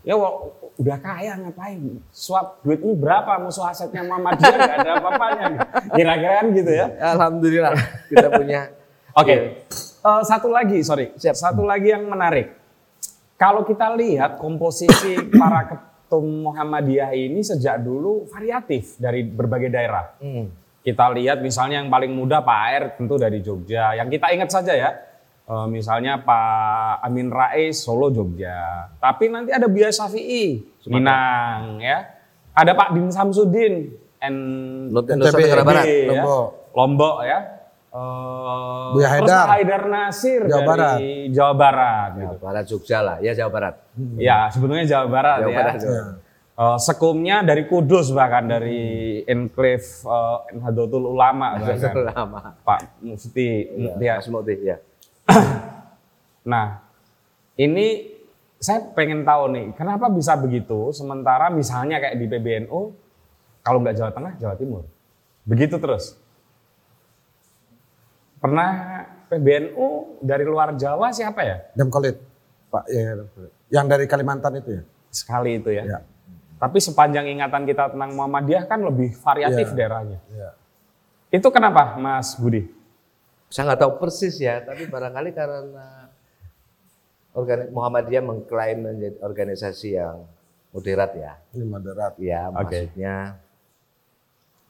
ya 0.02 0.18
udah 0.74 0.98
kaya 0.98 1.38
ngapain? 1.38 2.02
Suap 2.10 2.58
duitmu 2.60 2.98
berapa? 2.98 3.38
Musuh 3.38 3.70
asetnya 3.70 4.02
Muhammadiyah 4.02 4.56
nggak 4.58 4.74
ada 4.76 4.90
apa-apanya. 4.98 5.44
Kira-kira 5.94 6.32
kan 6.34 6.46
gitu 6.50 6.72
ya. 6.72 6.86
Alhamdulillah 7.14 7.72
kita 8.10 8.26
punya. 8.34 8.60
Oke, 9.22 9.34
Eh, 10.02 10.22
satu 10.26 10.50
lagi, 10.50 10.82
sorry, 10.82 11.14
Siap. 11.14 11.38
satu 11.38 11.62
lagi 11.62 11.94
yang 11.94 12.10
menarik. 12.10 12.58
Kalau 13.38 13.62
kita 13.62 13.94
lihat 13.94 14.34
komposisi 14.34 15.14
para 15.30 15.62
ketum 15.70 16.26
Muhammadiyah 16.42 17.14
ini 17.14 17.38
sejak 17.38 17.78
dulu 17.78 18.26
variatif 18.26 18.98
dari 18.98 19.22
berbagai 19.22 19.70
daerah. 19.70 20.10
Hmm. 20.18 20.50
Kita 20.82 21.14
lihat 21.14 21.38
misalnya 21.38 21.78
yang 21.78 21.86
paling 21.86 22.10
muda 22.10 22.42
Pak 22.42 22.58
Air 22.66 22.82
tentu 22.98 23.14
dari 23.14 23.38
Jogja. 23.38 23.94
Yang 23.94 24.18
kita 24.18 24.26
ingat 24.34 24.50
saja 24.50 24.74
ya, 24.74 24.90
eh, 25.46 25.66
misalnya 25.70 26.18
Pak 26.18 27.06
Amin 27.06 27.30
Rais 27.30 27.78
Solo 27.78 28.10
Jogja. 28.10 28.90
Tapi 28.98 29.30
nanti 29.30 29.54
ada 29.54 29.70
Buya 29.70 29.94
Syafi'i 29.94 30.58
Minang 30.90 31.78
ya. 31.78 32.02
Ada 32.52 32.74
Pak 32.74 32.98
Din 32.98 33.08
Samsudin 33.14 33.94
N 34.18 34.36
Nusa 34.90 35.38
Tenggara 35.38 35.62
Barat. 35.62 35.84
ya. 35.86 36.18
Lombok. 36.18 36.46
Lombok 36.74 37.16
ya. 37.22 37.38
Eh, 37.92 38.86
Buya 38.96 39.06
terus 39.06 39.12
Haidar. 39.12 39.44
Pak 39.46 39.52
Haidar 39.52 39.82
Nasir 39.86 40.40
Jawa 40.48 40.58
dari 40.58 40.66
Barat. 40.66 40.98
Jawa 41.30 41.52
Barat 41.54 42.10
Jawa 42.10 42.20
gitu. 42.24 42.36
Barat 42.42 42.64
Jogja 42.66 42.98
lah, 43.04 43.16
ya 43.20 43.32
Jawa 43.38 43.50
Barat. 43.52 43.74
Ya, 44.18 44.38
sebetulnya 44.50 44.84
Jawa 44.88 45.06
Barat 45.06 45.38
Jawa 45.44 45.52
ya. 45.52 45.58
Barat. 45.60 45.74
Ya. 45.78 46.02
Eh, 46.62 46.78
sekumnya 46.78 47.42
dari 47.42 47.66
Kudus 47.66 48.14
bahkan 48.14 48.46
dari 48.46 49.18
enklave 49.26 49.82
uh, 50.06 50.46
Nahdlatul 50.54 51.10
Ulama 51.10 51.58
bahkan. 51.58 52.06
Lama. 52.06 52.54
Pak 52.62 53.02
Mufti 53.02 53.66
Mufti 53.74 54.04
Ya, 54.06 54.22
Mufti 54.22 54.54
ya. 54.62 54.76
Nah, 56.42 56.82
ini 57.54 58.18
saya 58.58 58.82
pengen 58.98 59.22
tahu 59.22 59.54
nih, 59.54 59.66
kenapa 59.78 60.10
bisa 60.10 60.34
begitu? 60.34 60.90
Sementara 60.90 61.54
misalnya 61.54 62.02
kayak 62.02 62.18
di 62.18 62.26
PBNU, 62.26 62.80
kalau 63.62 63.78
nggak 63.78 63.94
Jawa 63.94 64.10
Tengah, 64.10 64.32
Jawa 64.42 64.54
Timur, 64.58 64.82
begitu 65.46 65.78
terus. 65.78 66.18
Pernah 68.42 68.70
PBNU 69.30 70.18
dari 70.18 70.42
luar 70.42 70.74
Jawa 70.74 71.14
siapa 71.14 71.46
ya? 71.46 71.62
Dem 71.78 71.86
Kolit. 71.86 72.18
Pak 72.74 72.90
ya. 72.90 73.22
Yang 73.70 73.86
dari 73.86 74.04
Kalimantan 74.10 74.58
itu 74.58 74.70
ya. 74.78 74.82
Sekali 75.14 75.62
itu 75.62 75.70
ya. 75.70 75.86
Ya. 75.86 75.98
Tapi 76.62 76.78
sepanjang 76.78 77.26
ingatan 77.26 77.66
kita 77.66 77.90
tentang 77.90 78.14
Muhammadiyah 78.14 78.70
kan 78.70 78.78
lebih 78.86 79.18
variatif 79.18 79.74
Iya. 79.74 79.76
daerahnya. 79.82 80.18
Ya. 80.30 80.50
Itu 81.34 81.50
kenapa, 81.50 81.98
Mas 81.98 82.38
Budi? 82.38 82.70
Saya 83.50 83.74
nggak 83.74 83.82
tahu 83.82 83.92
persis 83.98 84.38
ya, 84.38 84.62
tapi 84.62 84.86
barangkali 84.86 85.34
karena 85.34 86.06
organi 87.34 87.66
Muhammadiyah 87.74 88.22
mengklaim 88.22 88.78
menjadi 88.78 89.18
organisasi 89.26 89.98
yang 89.98 90.22
moderat 90.70 91.10
ya. 91.18 91.32
Ini 91.50 91.66
moderat. 91.66 92.14
Ya, 92.22 92.46
Oke. 92.46 92.54
maksudnya 92.54 93.14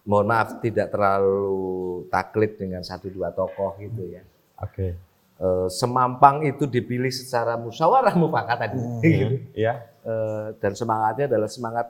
mohon 0.09 0.27
maaf 0.33 0.65
tidak 0.65 0.89
terlalu 0.91 2.09
taklid 2.09 2.57
dengan 2.57 2.81
satu 2.83 3.13
dua 3.13 3.37
tokoh 3.37 3.77
gitu 3.77 4.17
ya. 4.17 4.25
Oke. 4.65 4.97
Eh, 5.43 5.69
semampang 5.69 6.47
itu 6.47 6.71
dipilih 6.71 7.11
secara 7.11 7.59
musyawarah 7.59 8.15
mufakat 8.15 8.57
tadi. 8.69 8.79
gitu. 9.03 9.37
Ya. 9.59 9.91
Eh, 10.03 10.47
dan 10.63 10.73
semangatnya 10.79 11.27
adalah 11.27 11.51
semangat 11.51 11.87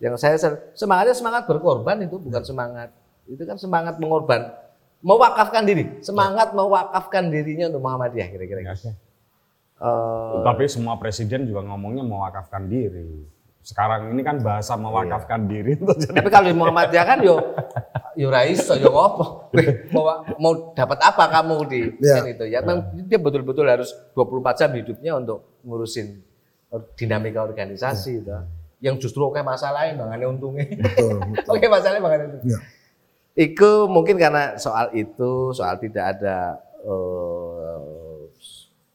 yang 0.00 0.16
saya 0.16 0.36
semangatnya 0.72 1.12
semangat 1.12 1.44
berkorban 1.44 2.00
itu 2.00 2.16
bukan 2.16 2.40
semangat 2.40 2.88
itu 3.28 3.44
kan 3.44 3.60
semangat 3.60 4.00
mengorban 4.00 4.48
mewakafkan 5.04 5.68
diri 5.68 6.00
semangat 6.00 6.56
mewakafkan 6.56 7.28
dirinya 7.28 7.68
untuk 7.68 7.84
Muhammadiyah 7.84 8.28
kira-kira. 8.32 8.72
Oke. 8.72 8.96
Eh, 9.80 10.40
Tapi 10.44 10.64
semua 10.68 10.96
presiden 11.00 11.48
juga 11.48 11.64
ngomongnya 11.64 12.04
mewakafkan 12.04 12.68
diri. 12.68 13.28
Sekarang 13.60 14.08
ini 14.12 14.24
kan 14.24 14.40
bahasa 14.40 14.72
mewakafkan 14.80 15.44
diri 15.44 15.76
itu 15.76 15.84
jadi 15.84 16.16
tapi 16.16 16.32
kalau 16.32 16.48
di 16.48 16.56
Muhammadiyah 16.56 17.04
kan 17.04 17.18
yo 17.20 17.36
yo 18.14 18.26
ra 18.26 18.42
iso 18.42 18.74
yo 18.74 18.90
ngopo 18.90 19.50
mau 19.94 20.04
mau 20.36 20.52
dapat 20.74 20.98
apa 21.00 21.24
kamu 21.30 21.56
di 21.66 21.80
kan 21.98 22.26
itu 22.26 22.44
ya 22.46 22.58
memang 22.60 22.90
dia 23.06 23.18
betul-betul 23.18 23.66
harus 23.66 23.94
24 24.12 24.58
jam 24.58 24.70
hidupnya 24.74 25.12
untuk 25.14 25.60
ngurusin 25.62 26.18
dinamika 26.94 27.42
organisasi 27.42 28.22
itu 28.22 28.30
yang 28.80 28.96
justru 28.96 29.20
oke 29.22 29.38
masalahnya 29.40 29.98
bangane 29.98 30.24
untungnya 30.24 30.64
Betul, 30.74 31.20
betul. 31.34 31.50
oke 31.52 31.66
masalahnya 31.66 32.02
bangane 32.02 32.24
untungnya 32.30 32.48
Ya. 32.50 32.58
Itu 33.46 33.86
mungkin 33.86 34.18
karena 34.18 34.58
soal 34.58 34.90
itu, 34.92 35.54
soal 35.54 35.78
tidak 35.78 36.18
ada 36.18 36.58
eh, 36.82 38.20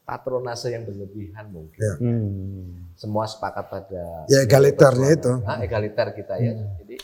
patronase 0.04 0.70
yang 0.70 0.86
berlebihan 0.86 1.50
mungkin. 1.50 1.80
Ya. 1.80 1.94
Hmm. 1.98 2.92
Semua 2.94 3.24
sepakat 3.24 3.64
pada 3.66 4.04
Ya 4.28 4.44
egaliternya 4.44 5.08
itu. 5.10 5.32
Ah, 5.42 5.58
egaliter 5.60 6.14
kita 6.14 6.36
ya. 6.38 6.52
Jadi 6.78 6.96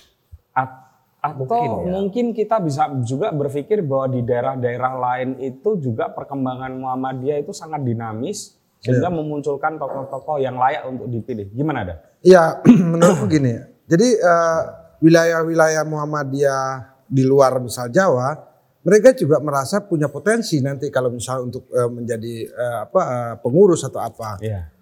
A- 0.52 0.81
atau 1.22 1.46
Mungkin 1.46 1.70
mungkin, 1.86 2.26
ya. 2.34 2.42
kita 2.42 2.56
bisa 2.58 2.90
juga 3.06 3.30
berpikir 3.30 3.86
bahwa 3.86 4.10
di 4.10 4.26
daerah-daerah 4.26 4.92
lain 4.98 5.38
itu 5.38 5.78
juga 5.78 6.10
perkembangan 6.10 6.74
Muhammadiyah 6.74 7.46
itu 7.46 7.54
sangat 7.54 7.86
dinamis 7.86 8.58
sehingga 8.82 9.06
memunculkan 9.06 9.78
tokoh-tokoh 9.78 10.42
yang 10.42 10.58
layak 10.58 10.82
untuk 10.90 11.06
dipilih. 11.06 11.46
Gimana 11.54 11.86
ada? 11.86 11.94
Ya 12.26 12.58
menurutku 12.90 13.30
gini. 13.30 13.54
Jadi 13.86 14.18
eh, 14.18 14.60
wilayah-wilayah 14.98 15.86
Muhammadiyah 15.86 16.66
di 17.06 17.22
luar 17.22 17.62
misal 17.62 17.86
Jawa, 17.94 18.34
mereka 18.82 19.14
juga 19.14 19.38
merasa 19.38 19.78
punya 19.86 20.10
potensi 20.10 20.58
nanti 20.58 20.90
kalau 20.90 21.14
misal 21.14 21.46
untuk 21.46 21.70
eh, 21.70 21.86
menjadi 21.86 22.34
eh, 22.50 22.78
apa 22.90 23.02
eh, 23.06 23.34
pengurus 23.38 23.86
atau 23.86 24.02
apa. 24.02 24.42
Iya. 24.42 24.74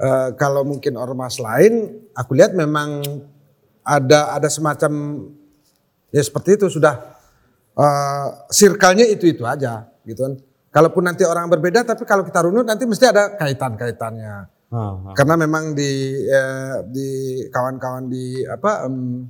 Eh, 0.00 0.28
kalau 0.40 0.64
mungkin 0.64 0.96
ormas 0.96 1.36
lain, 1.36 2.08
aku 2.16 2.32
lihat 2.32 2.56
memang 2.56 3.04
ada 3.84 4.32
ada 4.32 4.48
semacam 4.48 5.20
ya 6.14 6.22
seperti 6.22 6.62
itu 6.62 6.66
sudah 6.70 6.94
eh 7.74 8.26
circle-nya 8.54 9.10
itu 9.10 9.26
itu 9.26 9.42
aja 9.42 9.90
gitu 10.06 10.22
kan. 10.22 10.34
Kalaupun 10.74 11.06
nanti 11.06 11.22
orang 11.22 11.46
berbeda, 11.46 11.86
tapi 11.86 12.02
kalau 12.02 12.26
kita 12.26 12.42
runut 12.42 12.66
nanti 12.66 12.82
mesti 12.82 13.06
ada 13.06 13.38
kaitan-kaitannya. 13.38 14.34
Ah, 14.74 14.74
ah. 14.74 15.14
Karena 15.14 15.38
memang 15.38 15.70
di 15.70 16.18
eh, 16.26 16.82
di 16.90 17.08
kawan-kawan 17.46 18.10
di 18.10 18.42
apa 18.42 18.90
em, 18.90 19.22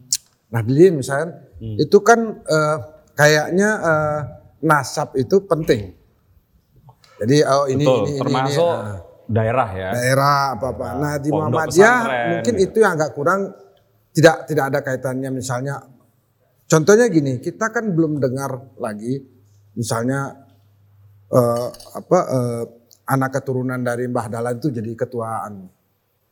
Nahdlin 0.49 1.05
misalnya 1.05 1.45
itu 1.61 2.01
kan 2.01 2.41
eh, 2.41 2.77
kayaknya 3.13 3.71
eh, 3.77 4.21
nasab 4.65 5.13
itu 5.21 5.45
penting. 5.45 5.93
Jadi 7.21 7.37
oh 7.45 7.69
ini 7.69 7.85
Betul, 7.85 8.01
ini 8.01 8.09
ini, 8.09 8.21
termasuk 8.21 8.73
ini, 8.73 8.81
ah 8.89 8.99
daerah 9.25 9.69
ya. 9.73 9.91
daerah 9.97 10.37
apa 10.57 10.67
apa. 10.77 10.87
Nah 11.01 11.15
di 11.17 11.29
Muhammadiyah 11.33 11.99
mungkin 12.37 12.55
gitu. 12.61 12.65
itu 12.69 12.77
yang 12.85 12.97
agak 12.97 13.17
kurang 13.17 13.53
tidak 14.13 14.45
tidak 14.49 14.65
ada 14.73 14.79
kaitannya 14.85 15.31
misalnya. 15.33 15.81
Contohnya 16.65 17.07
gini, 17.13 17.39
kita 17.39 17.69
kan 17.69 17.93
belum 17.93 18.17
dengar 18.19 18.77
lagi 18.81 19.21
misalnya 19.77 20.33
eh, 21.29 21.69
apa 21.71 22.19
eh, 22.31 22.65
anak 23.05 23.31
keturunan 23.41 23.81
dari 23.85 24.09
Mbah 24.09 24.27
Dahlan 24.33 24.57
itu 24.57 24.73
jadi 24.73 24.91
ketuaan 24.97 25.69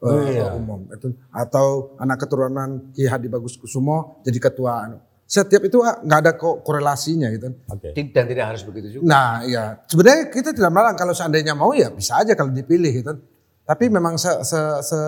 eh, 0.03 0.57
umum 0.57 0.89
itu 0.89 1.13
atau 1.29 1.97
anak 2.01 2.25
keturunan 2.25 2.91
Ki 2.97 3.05
Hadi 3.05 3.29
Bagus 3.29 3.61
Kusumo 3.61 4.25
jadi 4.25 4.39
ketua 4.41 4.89
anu. 4.89 4.99
Setiap 5.33 5.65
itu 5.65 5.81
ah, 5.81 5.97
nggak 6.05 6.21
ada 6.21 6.33
ko- 6.37 6.61
korelasinya 6.61 7.33
gitu. 7.33 7.57
Ti- 7.97 8.13
dan 8.13 8.29
tidak 8.29 8.53
harus 8.53 8.69
begitu 8.69 9.01
juga. 9.01 9.09
Nah, 9.09 9.41
iya. 9.49 9.81
Sebenarnya 9.89 10.29
kita 10.29 10.53
tidak 10.53 10.69
melarang 10.69 10.93
kalau 10.93 11.17
seandainya 11.17 11.57
mau 11.57 11.73
ya 11.73 11.89
bisa 11.89 12.21
aja 12.21 12.37
kalau 12.37 12.53
dipilih 12.53 12.93
gitu. 13.01 13.17
Tapi 13.65 13.89
memang 13.89 14.21
se, 14.21 14.29
se, 14.45 14.61
se, 14.85 15.01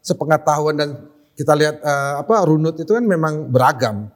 sepengetahuan 0.00 0.72
dan 0.72 0.88
kita 1.36 1.52
lihat 1.52 1.84
eh, 1.84 2.14
apa 2.16 2.48
runut 2.48 2.80
itu 2.80 2.88
kan 2.96 3.04
memang 3.04 3.52
beragam. 3.52 4.08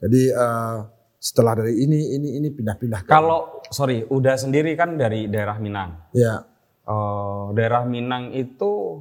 Jadi 0.00 0.22
eh, 0.32 0.76
setelah 1.20 1.52
dari 1.60 1.76
ini 1.76 2.16
ini 2.16 2.28
ini 2.40 2.48
pindah-pindah. 2.48 3.04
Kalau 3.04 3.60
sorry, 3.68 4.08
udah 4.08 4.34
sendiri 4.40 4.72
kan 4.72 4.96
dari 4.96 5.28
daerah 5.28 5.60
Minang. 5.60 6.10
ya 6.16 6.48
Eh, 6.90 7.44
daerah 7.54 7.84
Minang 7.86 8.34
itu 8.34 8.98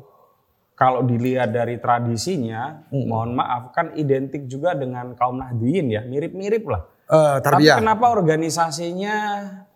kalau 0.76 1.04
dilihat 1.04 1.52
dari 1.52 1.76
tradisinya, 1.76 2.86
mohon 2.92 3.36
maaf 3.36 3.74
kan 3.74 3.92
identik 3.96 4.46
juga 4.46 4.72
dengan 4.78 5.12
kaum 5.12 5.36
Nahdliyin 5.36 5.88
ya, 5.92 6.02
mirip-mirip 6.06 6.64
lah. 6.70 6.86
eh, 7.10 7.36
Tapi 7.42 7.50
kenapa 7.82 8.14
organisasinya 8.14 9.16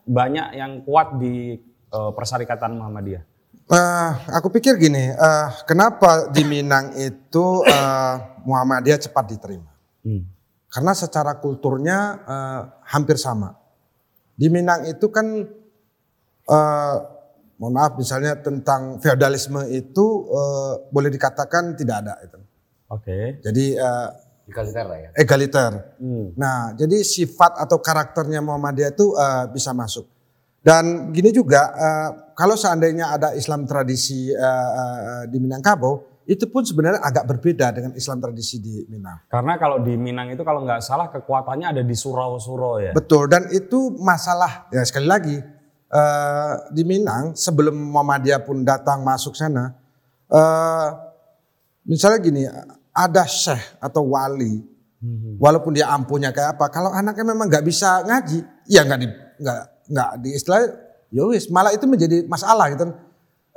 banyak 0.06 0.48
yang 0.54 0.72
kuat 0.86 1.18
di 1.18 1.58
eh, 1.90 2.12
Persyarikatan 2.14 2.78
Muhammadiyah? 2.78 3.24
Eh, 3.64 4.12
aku 4.30 4.52
pikir 4.52 4.76
gini, 4.78 5.10
eh, 5.10 5.48
kenapa 5.66 6.28
di 6.30 6.44
Minang 6.44 6.94
itu 6.96 7.64
eh, 7.66 8.14
Muhammadiyah 8.44 9.00
cepat 9.02 9.26
diterima? 9.28 9.72
Karena 10.74 10.98
secara 10.98 11.38
kulturnya 11.38 11.98
eh, 12.26 12.62
hampir 12.90 13.22
sama. 13.22 13.54
Di 14.34 14.50
Minang 14.50 14.90
itu 14.90 15.14
kan, 15.14 15.46
eh, 16.50 16.96
mohon 17.62 17.74
maaf 17.78 17.94
misalnya 17.94 18.42
tentang 18.42 18.98
feodalisme 18.98 19.70
itu 19.70 20.06
eh, 20.34 20.74
boleh 20.90 21.14
dikatakan 21.14 21.78
tidak 21.78 21.96
ada. 22.02 22.14
Itu. 22.26 22.42
Oke. 22.90 23.38
Jadi 23.46 23.78
eh, 23.78 24.10
Egaliter 24.50 24.86
lah 24.90 24.98
ya. 25.00 25.10
egaliter. 25.16 25.72
Hmm. 26.02 26.36
Nah, 26.36 26.76
jadi 26.76 27.00
sifat 27.00 27.56
atau 27.64 27.80
karakternya 27.80 28.42
Muhammadiyah 28.42 28.92
itu 28.92 29.14
eh, 29.14 29.46
bisa 29.54 29.72
masuk. 29.78 30.10
Dan 30.64 31.12
gini 31.14 31.30
juga, 31.30 31.70
eh, 31.76 32.10
kalau 32.34 32.56
seandainya 32.58 33.14
ada 33.14 33.30
Islam 33.38 33.64
tradisi 33.70 34.32
eh, 34.32 34.70
eh, 34.74 35.24
di 35.32 35.38
Minangkabau, 35.38 36.13
itu 36.24 36.48
pun 36.48 36.64
sebenarnya 36.64 37.04
agak 37.04 37.28
berbeda 37.28 37.76
dengan 37.76 37.92
Islam 38.00 38.24
tradisi 38.24 38.60
di 38.64 38.88
Minang. 38.88 39.28
Karena 39.28 39.60
kalau 39.60 39.84
di 39.84 40.00
Minang 40.00 40.32
itu 40.32 40.40
kalau 40.48 40.64
nggak 40.64 40.80
salah 40.80 41.12
kekuatannya 41.12 41.68
ada 41.76 41.82
di 41.84 41.96
surau-surau 41.96 42.80
ya. 42.80 42.92
Betul, 42.96 43.28
dan 43.28 43.52
itu 43.52 43.92
masalah, 44.00 44.72
ya 44.72 44.80
sekali 44.88 45.08
lagi, 45.08 45.36
eh, 45.92 46.54
di 46.72 46.84
Minang 46.88 47.36
sebelum 47.36 47.76
Muhammadiyah 47.76 48.40
pun 48.48 48.64
datang 48.64 49.04
masuk 49.04 49.36
sana, 49.36 49.76
eh, 50.32 50.88
misalnya 51.84 52.20
gini, 52.24 52.42
ada 52.96 53.24
syekh 53.28 53.76
atau 53.84 54.16
wali, 54.16 54.64
walaupun 55.36 55.76
dia 55.76 55.92
ampuhnya 55.92 56.32
kayak 56.32 56.56
apa, 56.56 56.72
kalau 56.72 56.88
anaknya 56.96 57.36
memang 57.36 57.52
nggak 57.52 57.68
bisa 57.68 58.00
ngaji, 58.08 58.40
ya 58.72 58.88
nggak 58.88 59.00
di 59.04 59.08
nggak 59.44 59.58
nggak 59.92 60.10
di 60.24 60.30
istilah, 60.40 60.62
ya 61.12 61.28
wis, 61.28 61.52
malah 61.52 61.76
itu 61.76 61.84
menjadi 61.84 62.24
masalah 62.32 62.72
gitu 62.72 62.96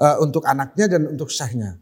eh, 0.02 0.16
untuk 0.18 0.42
anaknya 0.42 0.90
dan 0.90 1.14
untuk 1.14 1.30
syekhnya. 1.30 1.78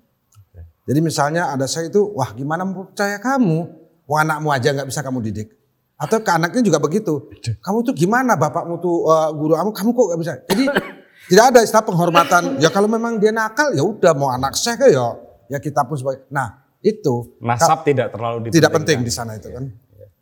Jadi 0.84 1.00
misalnya 1.00 1.48
ada 1.48 1.64
saya 1.64 1.88
itu, 1.88 2.12
wah 2.12 2.28
gimana 2.36 2.64
percaya 2.68 3.16
kamu? 3.16 3.64
Wah 4.04 4.20
anakmu 4.20 4.52
aja 4.52 4.68
nggak 4.76 4.88
bisa 4.88 5.00
kamu 5.00 5.24
didik. 5.24 5.48
Atau 5.96 6.20
ke 6.20 6.28
anaknya 6.28 6.60
juga 6.60 6.76
begitu. 6.76 7.32
Kamu 7.64 7.80
tuh 7.80 7.96
gimana 7.96 8.36
bapakmu 8.36 8.76
tuh 8.82 9.08
eh, 9.08 9.30
guru 9.32 9.52
kamu, 9.56 9.70
kamu 9.72 9.90
kok 9.96 10.04
nggak 10.12 10.20
bisa? 10.20 10.32
Jadi 10.52 10.64
tidak 11.32 11.44
ada 11.54 11.58
istilah 11.64 11.84
penghormatan. 11.88 12.42
Ya 12.60 12.68
kalau 12.68 12.84
memang 12.90 13.16
dia 13.16 13.32
nakal 13.32 13.72
ya 13.72 13.80
udah 13.80 14.12
mau 14.12 14.28
anak 14.28 14.52
saya 14.60 14.76
ya 14.92 15.16
ya 15.48 15.58
kita 15.62 15.88
pun 15.88 15.96
sebagai. 15.96 16.28
Nah 16.28 16.60
itu 16.84 17.32
Nasab 17.40 17.80
tidak 17.88 18.12
terlalu 18.12 18.52
tidak 18.52 18.68
penting 18.76 19.00
di 19.00 19.08
sana 19.08 19.40
itu 19.40 19.48
kan. 19.48 19.64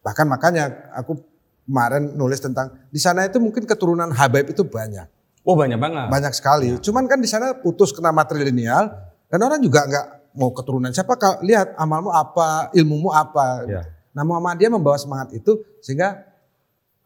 Bahkan 0.02 0.26
makanya 0.30 0.94
aku 0.94 1.18
kemarin 1.66 2.14
nulis 2.14 2.38
tentang 2.38 2.70
di 2.86 3.02
sana 3.02 3.26
itu 3.26 3.42
mungkin 3.42 3.66
keturunan 3.66 4.10
Habib 4.14 4.50
itu 4.50 4.62
banyak, 4.62 5.06
Oh 5.42 5.58
banyak 5.58 5.78
banget. 5.78 6.06
banyak 6.06 6.32
sekali. 6.38 6.78
Cuman 6.78 7.10
kan 7.10 7.18
di 7.18 7.26
sana 7.26 7.58
putus 7.58 7.90
kena 7.90 8.14
matrilineal 8.14 8.94
dan 9.26 9.38
orang 9.42 9.58
juga 9.58 9.82
nggak 9.90 10.06
mau 10.34 10.50
keturunan 10.50 10.90
siapa 10.90 11.14
kalau 11.16 11.40
lihat 11.44 11.76
amalmu 11.76 12.08
apa, 12.08 12.72
ilmumu 12.72 13.10
apa. 13.10 13.64
Ya. 13.66 13.82
Nah 14.12 14.22
Muhammadiyah 14.22 14.72
membawa 14.72 14.96
semangat 14.96 15.32
itu 15.32 15.60
sehingga 15.80 16.20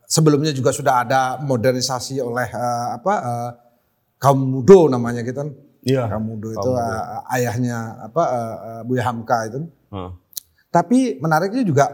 sebelumnya 0.07 0.51
juga 0.51 0.71
sudah 0.71 1.03
ada 1.03 1.39
modernisasi 1.43 2.19
oleh 2.19 2.47
eh, 2.47 2.89
apa 2.95 3.15
eh, 3.19 3.51
kaum 4.19 4.39
mudo 4.39 4.87
namanya 4.87 5.23
gitu 5.23 5.39
kan. 5.43 5.51
Iya. 5.87 6.11
Kaum 6.11 6.25
mudo 6.27 6.51
itu 6.51 6.59
Mudo. 6.63 6.79
eh, 6.79 7.35
ayahnya 7.39 7.79
apa 8.11 8.23
eh, 8.27 8.57
eh, 8.71 8.81
Buya 8.87 9.03
Hamka 9.07 9.39
itu. 9.47 9.59
Heeh. 9.91 10.11
Tapi 10.71 10.99
menariknya 11.19 11.63
juga 11.63 11.87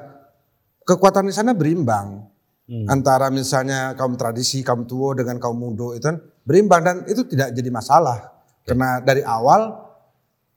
kekuatan 0.82 1.28
di 1.28 1.34
sana 1.34 1.52
berimbang 1.54 2.28
Hmm. 2.62 2.86
antara 2.86 3.26
misalnya 3.26 3.90
kaum 3.98 4.14
tradisi, 4.14 4.62
kaum 4.62 4.86
tua 4.86 5.18
dengan 5.18 5.34
kaum 5.42 5.58
mudo 5.58 5.98
itu 5.98 6.06
kan 6.06 6.22
berimbang 6.46 6.80
dan 6.86 6.96
itu 7.10 7.26
tidak 7.26 7.50
jadi 7.50 7.68
masalah 7.74 8.30
karena 8.62 9.02
dari 9.02 9.20
awal 9.26 9.82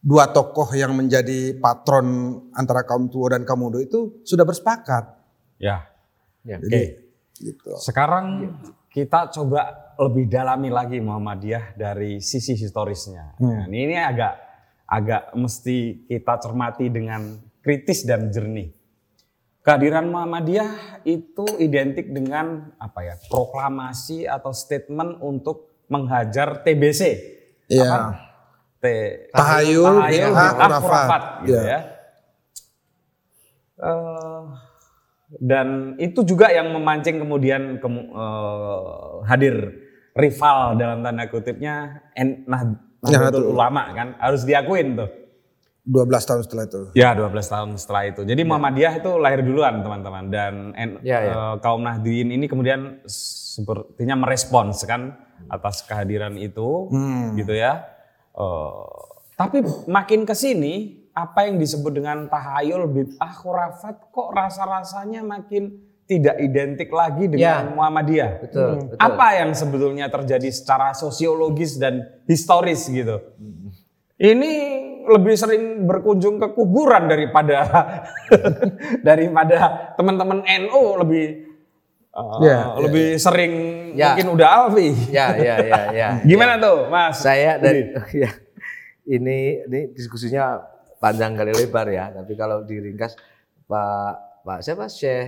dua 0.05 0.29
tokoh 0.29 0.69
yang 0.77 0.93
menjadi 0.93 1.57
patron 1.57 2.37
antara 2.53 2.85
kaum 2.85 3.09
tua 3.09 3.33
dan 3.33 3.41
kaum 3.41 3.65
mudo 3.65 3.81
itu 3.81 4.21
sudah 4.21 4.45
bersepakat. 4.45 5.17
Ya. 5.57 5.89
Ya. 6.45 6.61
Oke. 6.61 7.09
Gitu. 7.41 7.73
Sekarang 7.81 8.53
kita 8.93 9.33
coba 9.33 9.91
lebih 9.97 10.29
dalami 10.29 10.69
lagi 10.69 11.01
Muhammadiyah 11.01 11.73
dari 11.73 12.21
sisi 12.21 12.53
historisnya. 12.53 13.33
Nah, 13.41 13.65
ini, 13.65 13.91
ini 13.91 13.95
agak 13.97 14.33
agak 14.85 15.33
mesti 15.33 16.05
kita 16.05 16.37
cermati 16.37 16.93
dengan 16.93 17.41
kritis 17.65 18.05
dan 18.05 18.29
jernih. 18.29 18.69
Kehadiran 19.65 20.05
Muhammadiyah 20.13 21.01
itu 21.09 21.57
identik 21.57 22.13
dengan 22.13 22.77
apa 22.77 23.01
ya? 23.01 23.17
proklamasi 23.25 24.29
atau 24.29 24.53
statement 24.53 25.17
untuk 25.25 25.81
menghajar 25.89 26.61
TBC. 26.61 27.01
Iya. 27.73 28.13
Tahayul, 29.29 29.95
bid'ah, 30.07 30.49
khurafat. 30.79 31.21
gitu 31.43 31.61
ya. 31.61 31.79
Eh, 33.75 34.41
dan 35.35 35.67
itu 35.97 36.23
juga 36.23 36.47
yang 36.47 36.71
memancing 36.71 37.19
kemudian 37.19 37.77
kemu- 37.77 38.09
eh, 38.09 39.13
hadir 39.25 39.55
rival 40.15 40.79
dalam 40.79 41.03
tanda 41.03 41.27
kutipnya 41.27 41.99
nah, 42.45 42.63
Nahdlatul 43.03 43.51
Ulama 43.51 43.91
kan 43.91 44.07
harus 44.17 44.41
diakuin 44.41 44.95
tuh. 44.95 45.09
12 45.85 46.25
tahun 46.25 46.41
setelah 46.41 46.63
itu. 46.65 46.81
Ya 46.97 47.13
12 47.13 47.45
tahun 47.45 47.69
setelah 47.77 48.03
itu. 48.09 48.21
Jadi 48.25 48.41
Muhammadiyah 48.41 48.93
itu 48.97 49.11
lahir 49.15 49.45
duluan 49.45 49.85
teman-teman 49.85 50.23
dan 50.27 50.53
Ya, 51.03 51.19
ya. 51.21 51.29
eh, 51.29 51.55
kaum 51.61 51.85
Nahdliyin 51.85 52.31
ini 52.31 52.49
kemudian 52.49 53.05
sepertinya 53.05 54.17
merespons 54.17 54.81
kan 54.81 55.13
atas 55.45 55.85
kehadiran 55.85 56.33
itu 56.35 56.89
gitu 57.35 57.53
ya. 57.53 57.85
Eh, 58.35 58.71
tapi 59.39 59.63
makin 59.87 60.27
ke 60.27 60.35
sini 60.35 61.03
apa 61.15 61.47
yang 61.47 61.55
disebut 61.55 61.95
dengan 61.95 62.27
tahayul 62.27 62.91
bid'ah 62.91 63.31
khurafat 63.31 64.11
kok 64.11 64.29
rasa-rasanya 64.35 65.23
makin 65.23 65.71
tidak 66.05 66.37
identik 66.37 66.91
lagi 66.91 67.25
dengan 67.31 67.65
Ya. 67.65 67.71
Muhammadiyah. 67.71 68.31
Betul, 68.43 68.69
betul. 68.91 68.97
Apa 68.99 69.27
yang 69.41 69.55
sebetulnya 69.55 70.05
terjadi 70.11 70.51
secara 70.51 70.93
sosiologis 70.93 71.79
dan 71.79 72.03
historis 72.29 72.85
gitu? 72.85 73.23
Ini 74.15 74.51
lebih 75.05 75.35
sering 75.37 75.85
berkunjung 75.87 76.37
ke 76.37 76.47
kuburan 76.53 77.07
daripada 77.09 77.57
daripada 79.07 79.91
teman-teman 79.95 80.41
NU 80.65 80.83
lebih 81.01 81.25
uh, 82.15 82.39
Ya, 82.39 82.59
lebih 82.79 83.15
sering 83.15 83.53
Ya. 83.91 84.11
mungkin 84.11 84.27
udah 84.33 84.47
Alfi. 84.63 84.89
Ya, 85.09 85.35
ya, 85.35 85.55
ya, 85.61 85.79
ya. 85.91 86.09
Gimana 86.29 86.55
tuh, 86.57 86.87
Mas? 86.87 87.19
Saya 87.19 87.55
dan 87.57 87.75
Budi? 87.91 88.19
ya, 88.23 88.31
ini 89.05 89.37
ini 89.61 89.79
diskusinya 89.91 90.63
panjang 90.97 91.31
kali 91.33 91.51
lebar 91.51 91.87
ya. 91.87 92.09
Tapi 92.09 92.33
kalau 92.33 92.63
diringkas 92.63 93.15
Pak 93.63 94.13
Pak 94.41 94.59
siapa 94.61 94.85
Syekh 94.85 95.27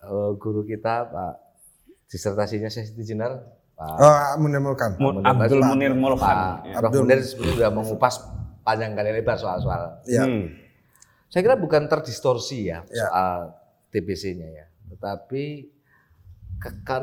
eh, 0.00 0.30
guru 0.34 0.62
kita 0.62 1.06
Pak 1.06 1.32
disertasinya 2.06 2.66
Syekh 2.66 2.86
Siti 2.88 3.04
Jenar 3.04 3.40
Pak 3.72 3.94
Oh, 3.94 4.38
Munir 4.38 4.60
Abdul 5.22 5.58
Pak- 5.58 5.70
Munir 5.70 5.92
Mulkan. 5.92 6.36
Pak 6.62 6.76
Prof 6.76 6.92
Munir 6.94 7.18
sebenarnya 7.20 7.54
sudah 7.56 7.70
mengupas 7.70 8.14
panjang 8.62 8.92
kali 8.92 9.10
lebar 9.10 9.34
soal-soal. 9.36 9.98
Ya. 10.04 10.22
Hmm. 10.22 10.54
Saya 11.26 11.42
kira 11.42 11.56
bukan 11.56 11.88
terdistorsi 11.88 12.68
ya, 12.68 12.84
Ya. 12.86 13.08
soal 13.08 13.56
TBC-nya 13.88 14.44
ya, 14.46 14.66
tetapi 14.86 15.66
ke- 16.62 16.80
kan 16.82 17.02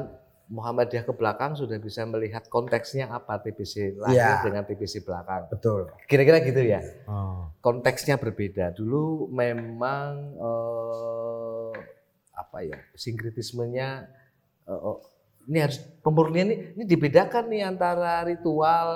Muhammadiyah 0.49 1.05
ke 1.05 1.13
belakang 1.13 1.53
sudah 1.53 1.77
bisa 1.77 2.09
melihat 2.09 2.49
konteksnya 2.49 3.05
apa 3.05 3.37
TBC 3.37 4.01
lahir 4.01 4.17
Ya. 4.17 4.41
dengan 4.41 4.65
TBC 4.65 5.05
belakang. 5.05 5.45
Betul. 5.45 5.93
Kira-kira 6.09 6.41
gitu 6.41 6.57
ya. 6.65 6.81
Oh. 7.05 7.53
Konteksnya 7.61 8.17
berbeda. 8.17 8.73
Dulu 8.73 9.29
memang 9.29 10.09
eh, 10.33 11.69
apa 12.33 12.65
ya 12.65 12.81
sinkritismenya 12.97 14.09
eh, 14.65 14.73
oh, 14.73 15.05
ini 15.45 15.59
harus 15.61 15.77
pemurnian 16.01 16.49
ini, 16.49 16.55
ini 16.73 16.83
dibedakan 16.87 17.45
nih 17.45 17.61
antara 17.61 18.25
ritual 18.25 18.89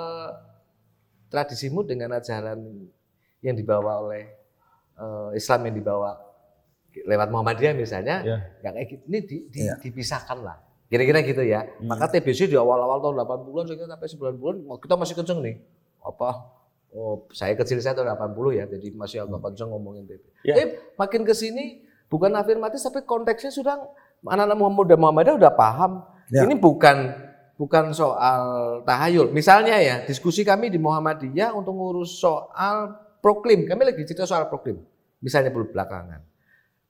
tradisimu 1.28 1.82
dengan 1.82 2.14
ajaran 2.14 2.58
yang 3.40 3.54
dibawa 3.54 4.02
oleh 4.02 4.26
eh, 4.98 5.30
Islam 5.38 5.70
yang 5.70 5.76
dibawa 5.78 6.18
lewat 7.02 7.28
Muhammadiyah 7.28 7.74
misalnya 7.74 8.22
Ya. 8.22 8.36
ya 8.62 8.70
kayak 8.70 8.86
gitu. 8.88 9.02
Ini 9.08 9.18
di- 9.26 9.44
di- 9.50 9.62
Iya. 9.66 9.74
dipisahkan 9.82 10.38
lah. 10.38 10.62
Kira-kira 10.86 11.26
gitu 11.26 11.42
ya. 11.42 11.66
Maka 11.82 12.06
TBC 12.06 12.46
di 12.46 12.54
awal-awal 12.54 13.02
tahun 13.02 13.16
80-an 13.18 13.64
saya 13.66 13.76
kira 13.76 13.88
sampai 13.90 14.08
90-an 14.08 14.56
kita 14.78 14.94
masih 14.94 15.14
kenceng 15.16 15.40
nih. 15.42 15.56
Apa 15.98 16.30
Oh, 16.94 17.26
saya 17.34 17.58
kecil 17.58 17.82
saya 17.82 17.90
tahun 17.98 18.14
80 18.14 18.54
ya, 18.54 18.70
jadi 18.70 18.94
masih 18.94 19.26
agak 19.26 19.42
kenceng 19.42 19.66
ngomongin 19.66 20.06
TBC. 20.06 20.30
Ya. 20.46 20.54
Eh, 20.54 20.66
makin 20.94 21.26
ke 21.26 21.34
sini 21.34 21.82
bukan 22.06 22.30
afirmatif 22.30 22.78
tapi 22.78 23.02
konteksnya 23.02 23.50
sudah 23.50 23.82
anak-anak 24.22 24.54
Muhammad 24.54 24.86
dan 24.86 24.98
Muhammadiyah 25.02 25.34
udah 25.34 25.52
paham. 25.58 26.06
Ya. 26.30 26.46
Ini 26.46 26.54
bukan 26.54 27.10
bukan 27.58 27.90
soal 27.90 28.42
tahayul. 28.86 29.34
Misalnya 29.34 29.74
ya, 29.78 30.06
diskusi 30.06 30.46
kami 30.46 30.70
di 30.70 30.78
Muhammadiyah 30.78 31.50
untuk 31.50 31.74
ngurus 31.74 32.14
soal 32.14 32.94
proklim. 33.18 33.66
Kami 33.66 33.82
lagi 33.82 34.06
cerita 34.06 34.22
soal 34.22 34.46
proklim. 34.46 34.78
Misalnya 35.18 35.50
belakangan. 35.50 36.22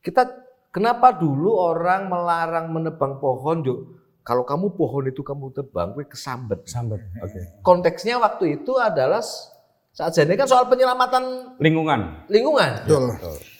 Kita 0.04 0.28
kenapa 0.68 1.16
dulu 1.16 1.56
orang 1.56 2.12
melarang 2.12 2.68
menebang 2.68 3.16
pohon, 3.16 3.64
Jo? 3.64 3.74
Kalau 4.20 4.44
kamu 4.44 4.76
pohon 4.76 5.08
itu 5.08 5.24
kamu 5.24 5.52
tebang, 5.56 5.96
gue 5.96 6.04
kesambet. 6.04 6.60
Sambet. 6.68 7.00
Oke. 7.24 7.40
Konteksnya 7.64 8.20
waktu 8.20 8.60
itu 8.60 8.76
adalah 8.76 9.24
saat 9.94 10.12
jadi 10.12 10.36
kan 10.36 10.44
soal 10.44 10.68
penyelamatan 10.68 11.56
Lingkungan. 11.56 12.28
lingkungan. 12.28 12.84
Betul. 12.84 13.04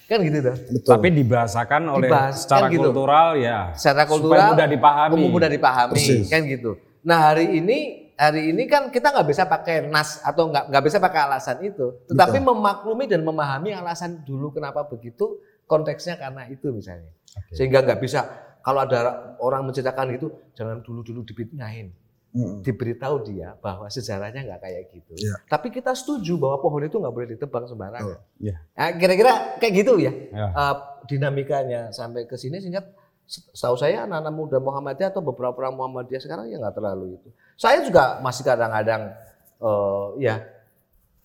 Kan 0.04 0.20
gitu 0.20 0.38
tuh. 0.44 0.56
Betul. 0.68 0.92
Tapi 1.00 1.08
dibahasakan 1.16 1.82
oleh 1.88 2.08
Dibahas, 2.12 2.44
secara 2.44 2.68
kan 2.68 2.72
gitu. 2.76 2.80
kultural 2.92 3.28
ya. 3.40 3.72
Secara 3.72 4.04
supaya 4.04 4.12
kultural 4.12 4.48
mudah 4.52 4.68
dipahami. 4.68 5.12
umum 5.16 5.30
mudah 5.32 5.48
dipahami 5.48 5.92
Persis. 5.96 6.28
kan 6.28 6.40
gitu. 6.44 6.76
Nah 7.08 7.32
hari 7.32 7.56
ini 7.56 7.78
hari 8.20 8.52
ini 8.52 8.68
kan 8.68 8.92
kita 8.92 9.16
nggak 9.16 9.28
bisa 9.32 9.48
pakai 9.48 9.88
nas 9.88 10.20
atau 10.20 10.52
nggak 10.52 10.68
nggak 10.68 10.84
bisa 10.84 10.96
pakai 11.00 11.20
alasan 11.24 11.56
itu, 11.64 12.04
tetapi 12.08 12.36
memaklumi 12.40 13.08
dan 13.08 13.24
memahami 13.24 13.72
alasan 13.72 14.20
dulu 14.22 14.52
kenapa 14.52 14.84
begitu 14.86 15.40
konteksnya 15.66 16.20
karena 16.20 16.48
itu 16.48 16.70
misalnya. 16.70 17.10
Sehingga 17.50 17.82
nggak 17.82 18.00
bisa 18.00 18.24
kalau 18.64 18.86
ada 18.86 19.34
orang 19.42 19.66
menceritakan 19.68 20.14
gitu 20.16 20.28
jangan 20.56 20.80
dulu 20.80 21.04
dulu 21.04 21.20
dipitnahin. 21.26 21.92
Mm-mm. 22.34 22.66
Diberitahu 22.66 23.30
dia 23.30 23.54
bahwa 23.62 23.86
sejarahnya 23.86 24.42
nggak 24.42 24.58
kayak 24.58 24.82
gitu. 24.90 25.14
Iya. 25.14 25.38
Tapi 25.46 25.70
kita 25.70 25.94
setuju 25.94 26.34
bahwa 26.34 26.58
pohon 26.58 26.82
itu 26.82 26.98
nggak 26.98 27.14
boleh 27.14 27.28
ditebang 27.38 27.70
sembarangan. 27.70 28.18
Iya. 28.42 28.58
Nah, 28.74 28.90
kira-kira 28.98 29.32
kayak 29.62 29.72
gitu 29.78 30.02
ya 30.02 30.10
Ya. 30.34 30.50
uh, 30.50 30.76
dinamikanya 31.06 31.94
sampai 31.94 32.26
ke 32.26 32.34
sini 32.34 32.58
sehingga 32.58 32.82
setahu 33.24 33.78
saya 33.78 34.04
anak-anak 34.04 34.34
muda 34.34 34.58
Muhammadiyah 34.60 35.14
atau 35.14 35.22
beberapa 35.24 35.56
orang 35.62 35.78
Muhammadiyah 35.78 36.20
sekarang 36.20 36.50
ya 36.50 36.58
nggak 36.58 36.74
terlalu 36.74 37.16
itu. 37.22 37.28
Saya 37.54 37.80
juga 37.86 38.18
masih 38.20 38.42
kadang-kadang 38.44 39.14
eh, 39.62 40.06
ya 40.20 40.34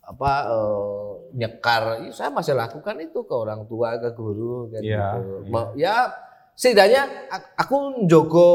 apa 0.10 0.32
eh, 0.50 1.08
nyekar, 1.32 1.84
Ya, 2.02 2.12
saya 2.12 2.30
masih 2.30 2.54
lakukan 2.54 2.98
itu 2.98 3.22
ke 3.22 3.36
orang 3.36 3.64
tua, 3.64 3.94
ke 3.96 4.10
guru 4.12 4.66
kayak 4.68 4.82
Iya, 4.82 4.98
gitu. 5.14 5.22
iya. 5.40 5.52
Ma- 5.54 5.74
Ya 5.74 5.96
setidaknya 6.54 7.02
aku 7.56 7.76
njogo 8.04 8.50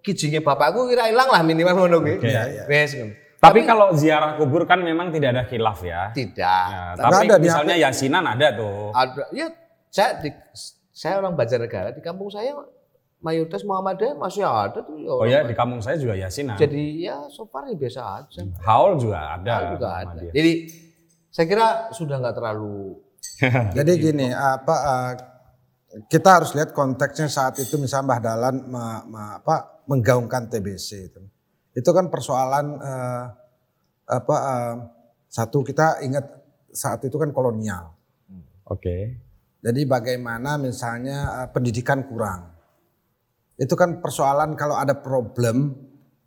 kijingnya 0.00 0.38
bapakku 0.38 0.86
kira 0.86 1.08
hilang 1.08 1.26
lah 1.26 1.40
minimal 1.40 1.74
ngono. 1.78 1.98
Oke. 1.98 2.20
Iya, 2.22 2.42
iya. 2.46 2.62
Wes, 2.66 2.92
ngono. 2.92 3.14
Tapi 3.36 3.62
kalau 3.62 3.92
ziarah 3.92 4.36
kubur 4.36 4.64
kan 4.64 4.80
memang 4.80 5.08
tidak 5.08 5.32
ada 5.32 5.42
khilaf 5.44 5.80
ya. 5.80 6.10
tidak 6.10 6.66
Ya, 6.66 6.82
Tapi 6.94 7.04
tapi 7.06 7.24
ada 7.26 7.36
di 7.36 7.44
misalnya 7.44 7.74
yasinan 7.78 8.24
ada 8.24 8.48
tuh. 8.52 8.90
ada 8.90 9.22
ya 9.30 9.46
saya 9.88 10.18
di 10.18 10.30
saya 10.90 11.20
orang 11.20 11.36
Banjarnegara 11.36 11.92
di 11.92 12.00
kampung 12.00 12.28
saya 12.28 12.56
mayoritas 13.18 13.62
Muhammadiyah 13.62 14.14
masih 14.14 14.44
ada 14.44 14.80
tuh 14.80 14.96
ya 14.96 15.10
Oh 15.10 15.24
ya 15.24 15.40
di 15.42 15.52
kampung 15.52 15.80
saya 15.80 15.96
juga 15.96 16.12
yasinan. 16.14 16.56
jadi 16.56 16.82
ya 17.00 17.16
so 17.28 17.44
far 17.46 17.64
ya 17.66 17.74
biasa 17.74 18.00
aja 18.22 18.40
Haul 18.62 18.96
juga 18.96 19.18
ada. 19.34 19.52
Hal 19.52 19.64
juga 19.76 19.88
ada 20.04 20.20
jadi 20.28 20.52
saya 21.28 21.46
kira 21.46 21.66
sudah 21.92 22.16
nggak 22.18 22.36
terlalu 22.36 23.00
Jadi 23.76 23.92
gini, 23.98 24.32
apa 24.32 24.74
eh, 24.80 25.12
kita 26.08 26.40
harus 26.40 26.56
lihat 26.56 26.72
konteksnya 26.72 27.28
saat 27.28 27.60
itu 27.60 27.76
misalnya 27.76 28.06
Mbah 28.08 28.20
Dalan 28.22 28.56
me- 28.64 29.04
me- 29.06 29.34
apa, 29.36 29.82
menggaungkan 29.84 30.48
TBC 30.48 31.12
itu. 31.12 31.20
Itu 31.74 31.90
kan 31.92 32.08
persoalan 32.08 32.80
eh, 32.80 33.24
apa 34.08 34.36
eh, 34.40 34.74
satu 35.28 35.60
kita 35.60 36.00
ingat 36.00 36.24
saat 36.72 37.04
itu 37.04 37.16
kan 37.20 37.28
kolonial. 37.28 37.92
Oke. 38.64 39.20
Jadi 39.60 39.84
bagaimana 39.84 40.56
misalnya 40.56 41.50
pendidikan 41.52 42.08
kurang. 42.08 42.55
Itu 43.56 43.72
kan 43.72 44.04
persoalan 44.04 44.52
kalau 44.52 44.76
ada 44.76 44.92
problem, 45.00 45.72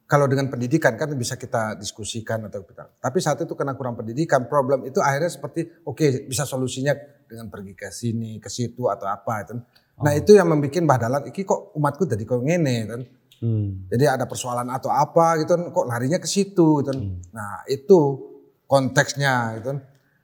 kalau 0.09 0.25
dengan 0.25 0.49
pendidikan 0.49 0.97
kan 0.97 1.13
bisa 1.13 1.37
kita 1.37 1.77
diskusikan 1.77 2.49
atau 2.49 2.65
kita. 2.65 2.97
Tapi 2.97 3.17
saat 3.21 3.37
itu 3.45 3.53
karena 3.53 3.77
kurang 3.77 3.93
pendidikan, 3.93 4.49
problem 4.49 4.89
itu 4.89 4.97
akhirnya 4.97 5.29
seperti 5.29 5.69
oke 5.85 6.25
bisa 6.25 6.49
solusinya 6.49 6.97
dengan 7.29 7.53
pergi 7.53 7.77
ke 7.77 7.93
sini, 7.93 8.41
ke 8.41 8.49
situ 8.49 8.89
atau 8.89 9.05
apa 9.05 9.45
itu. 9.45 9.53
Nah 10.01 10.17
itu 10.17 10.33
yang 10.33 10.49
membuat 10.49 10.73
Mbah 10.73 10.97
Dalan, 10.97 11.23
iki 11.29 11.45
kok 11.45 11.77
umatku 11.77 12.09
jadi 12.09 12.23
kok 12.25 12.41
ngene 12.41 12.77
kan. 12.89 13.01
Hmm. 13.39 13.87
Jadi 13.87 14.03
ada 14.03 14.25
persoalan 14.27 14.67
atau 14.67 14.91
apa 14.91 15.39
gitu 15.39 15.55
kok 15.71 15.85
larinya 15.87 16.17
ke 16.17 16.27
situ 16.27 16.81
gitu 16.81 16.89
kan. 16.89 16.99
Nah 17.29 17.63
itu 17.69 17.99
konteksnya 18.65 19.61
gitu. 19.61 19.77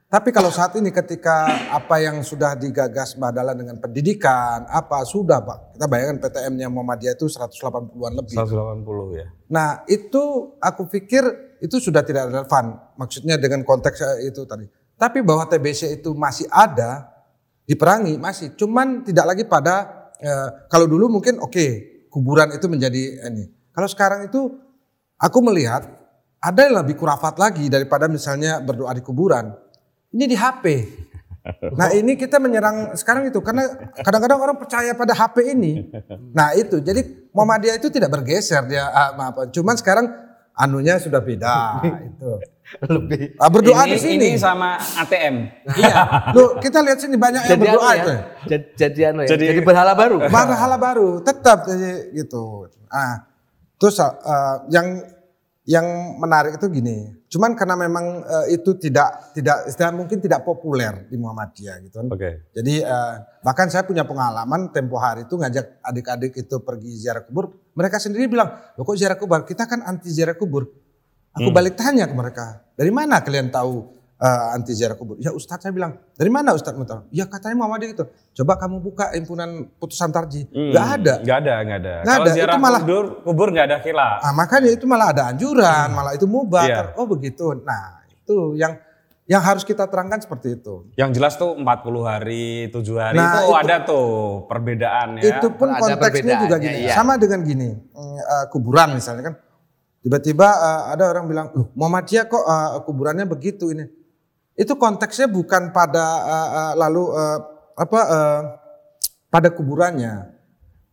Tapi 0.06 0.30
kalau 0.30 0.54
saat 0.54 0.70
ini 0.78 0.94
ketika 0.94 1.66
apa 1.74 1.98
yang 1.98 2.22
sudah 2.22 2.54
digagas 2.54 3.18
Mbak 3.18 3.30
Dahlan 3.34 3.58
dengan 3.58 3.76
pendidikan, 3.82 4.62
apa 4.70 5.02
sudah 5.02 5.42
Pak? 5.42 5.74
Kita 5.74 5.90
bayangkan 5.90 6.22
PTM-nya 6.22 6.70
Muhammadiyah 6.70 7.18
itu 7.18 7.26
180-an 7.26 8.12
lebih. 8.14 8.38
180 8.38 9.18
ya. 9.18 9.26
Nah 9.50 9.82
itu 9.90 10.54
aku 10.62 10.86
pikir 10.86 11.26
itu 11.58 11.82
sudah 11.82 12.06
tidak 12.06 12.30
relevan. 12.30 12.78
Maksudnya 12.94 13.34
dengan 13.34 13.66
konteks 13.66 13.98
eh, 13.98 14.30
itu 14.30 14.46
tadi. 14.46 14.70
Tapi 14.94 15.26
bahwa 15.26 15.42
TBC 15.50 15.98
itu 15.98 16.14
masih 16.14 16.46
ada, 16.54 17.10
diperangi 17.66 18.14
masih. 18.14 18.54
Cuman 18.54 19.02
tidak 19.02 19.34
lagi 19.34 19.42
pada, 19.42 20.06
eh, 20.22 20.70
kalau 20.70 20.86
dulu 20.86 21.18
mungkin 21.18 21.42
oke 21.42 21.66
kuburan 22.14 22.54
itu 22.54 22.70
menjadi 22.70 23.26
ini. 23.26 23.50
Kalau 23.74 23.90
sekarang 23.90 24.30
itu 24.30 24.54
aku 25.18 25.38
melihat 25.42 25.82
ada 26.38 26.60
yang 26.62 26.78
lebih 26.78 26.94
kurafat 26.94 27.42
lagi 27.42 27.66
daripada 27.66 28.06
misalnya 28.06 28.62
berdoa 28.62 28.94
di 28.94 29.02
kuburan. 29.02 29.65
Ini 30.16 30.24
di 30.24 30.36
HP. 30.36 30.64
Nah 31.76 31.92
ini 31.94 32.16
kita 32.18 32.40
menyerang 32.40 32.96
sekarang 32.96 33.28
itu 33.28 33.38
karena 33.38 33.68
kadang-kadang 34.00 34.40
orang 34.40 34.56
percaya 34.56 34.96
pada 34.96 35.12
HP 35.12 35.52
ini. 35.52 35.92
Nah 36.32 36.56
itu 36.56 36.80
jadi 36.80 37.04
Muhammadiyah 37.30 37.76
itu 37.76 37.92
tidak 37.92 38.10
bergeser 38.10 38.64
dia 38.66 38.88
ah, 38.88 39.12
maaf. 39.14 39.52
Cuman 39.52 39.76
sekarang 39.76 40.08
anunya 40.56 40.96
sudah 40.96 41.20
beda 41.20 41.84
itu. 42.08 42.30
Lebih. 42.82 43.38
Ah, 43.38 43.46
berdoa 43.46 43.86
ini, 43.86 43.94
di 43.94 43.98
sini. 44.02 44.28
Ini 44.34 44.40
sama 44.42 44.74
ATM. 44.74 45.36
Iya. 45.78 45.94
Loh, 46.34 46.58
kita 46.58 46.82
lihat 46.82 46.98
sini 46.98 47.14
banyak 47.14 47.46
yang 47.46 47.52
Jadi 47.54 47.62
berdoa 47.62 47.90
ya. 47.92 48.02
itu. 48.02 48.12
Jadi, 48.50 48.64
jadi 48.74 49.00
anu 49.14 49.20
ya. 49.22 49.28
Jadi- 49.30 49.48
Jadi 49.54 49.60
berhala 49.62 49.92
baru. 49.94 50.16
Marhala 50.26 50.76
baru 50.80 51.22
tetap 51.22 51.62
jadi 51.62 52.10
gitu. 52.10 52.66
Ah, 52.90 53.22
terus 53.78 54.02
ah, 54.02 54.66
yang 54.66 54.98
yang 55.66 56.16
menarik 56.22 56.62
itu 56.62 56.66
gini. 56.70 57.10
Cuman 57.26 57.58
karena 57.58 57.74
memang 57.74 58.22
eh, 58.22 58.54
itu 58.54 58.78
tidak 58.78 59.34
tidak 59.34 59.66
istilah 59.66 59.90
mungkin 59.90 60.22
tidak 60.22 60.46
populer 60.46 61.10
di 61.10 61.18
Muhammadiyah 61.18 61.82
gitu 61.82 61.94
kan. 62.00 62.06
Oke. 62.14 62.54
Jadi 62.54 62.86
eh, 62.86 63.14
bahkan 63.42 63.66
saya 63.66 63.82
punya 63.82 64.06
pengalaman 64.06 64.70
tempo 64.70 64.94
hari 64.96 65.26
itu 65.26 65.34
ngajak 65.34 65.82
adik-adik 65.82 66.38
itu 66.38 66.56
pergi 66.62 67.02
ziarah 67.02 67.26
kubur. 67.26 67.50
Mereka 67.74 67.98
sendiri 67.98 68.30
bilang, 68.30 68.54
loh 68.78 68.86
kok 68.86 68.96
ziarah 68.96 69.18
kubur? 69.18 69.42
Kita 69.42 69.66
kan 69.66 69.82
anti 69.82 70.08
ziarah 70.08 70.38
kubur. 70.38 70.70
Aku 71.36 71.52
balik 71.52 71.76
tanya 71.76 72.08
ke 72.08 72.16
mereka, 72.16 72.64
dari 72.80 72.88
mana 72.88 73.20
kalian 73.20 73.52
tahu 73.52 73.95
eh, 74.16 74.54
anti 74.54 74.72
ziarah 74.72 74.94
kubur? 74.94 75.16
Ya 75.16 75.30
Ustadz 75.30 75.60
saya 75.60 75.72
bilang, 75.72 75.96
dari 76.12 76.28
mana 76.28 76.52
Ustadz 76.52 76.74
mau 76.74 76.84
tahu? 76.84 77.04
Ya 77.10 77.24
katanya 77.24 77.56
Muhammadiyah 77.58 77.90
gitu. 77.92 78.04
Coba 78.34 78.56
kamu 78.56 78.80
buka 78.80 79.12
himpunan 79.12 79.48
putusan 79.76 80.08
tarji. 80.08 80.48
Hmm, 80.48 80.72
Gak 80.72 80.86
ada. 80.96 81.14
Nggak 81.20 81.36
ada, 81.38 81.54
nggak 81.62 81.78
ada. 81.78 81.94
Nggak 81.98 82.12
Kalau 82.12 82.24
ada, 82.24 82.32
ziarah 82.32 82.54
itu 82.54 82.62
malah- 82.62 82.82
kubur, 82.82 83.04
kubur 83.22 83.48
nggak 83.50 83.66
ada 83.66 83.78
khilaf. 83.78 84.18
Ah, 84.20 84.32
makanya 84.32 84.70
itu 84.70 84.84
malah 84.84 85.08
ada 85.10 85.22
anjuran, 85.28 85.88
malah 85.90 86.12
itu 86.12 86.26
mubah. 86.26 86.64
Iya. 86.64 86.80
Oh 86.94 87.04
begitu. 87.04 87.44
Nah 87.58 87.82
itu 88.08 88.54
yang 88.54 88.76
yang 89.26 89.42
harus 89.42 89.66
kita 89.66 89.84
terangkan 89.84 90.22
seperti 90.22 90.54
itu. 90.54 90.86
Yang 90.94 91.10
jelas 91.18 91.34
tuh 91.34 91.50
40 91.52 91.66
hari, 92.00 92.70
7 92.70 92.94
hari 92.94 93.18
Nah, 93.18 93.26
itu, 93.26 93.42
itu- 93.42 93.58
ada 93.58 93.76
tuh 93.82 94.06
perbedaan 94.46 95.08
ya. 95.18 95.22
Itu 95.34 95.50
pun 95.50 95.66
Ada 95.66 95.82
konteksnya 95.98 96.34
juga 96.40 96.56
gini. 96.56 96.86
iya. 96.86 96.94
Sama 96.94 97.18
dengan 97.18 97.42
gini, 97.42 97.74
eh, 97.74 98.46
kuburan 98.48 98.94
misalnya 98.94 99.26
kan. 99.26 99.34
Tiba-tiba 99.98 100.46
eh, 100.46 100.82
ada 100.94 101.10
orang 101.10 101.26
bilang, 101.26 101.46
loh 101.52 101.74
Muhammadiyah 101.74 102.24
kok 102.24 102.38
eh, 102.40 102.78
kuburannya 102.80 103.26
begitu 103.26 103.74
ini. 103.74 103.82
Itu 104.56 104.80
konteksnya 104.80 105.28
bukan 105.28 105.68
pada 105.70 106.06
eh, 106.24 106.48
eh, 106.56 106.72
lalu 106.80 107.04
eh, 107.12 107.38
apa 107.76 108.00
eh, 108.08 108.40
pada 109.28 109.48
kuburannya. 109.52 110.32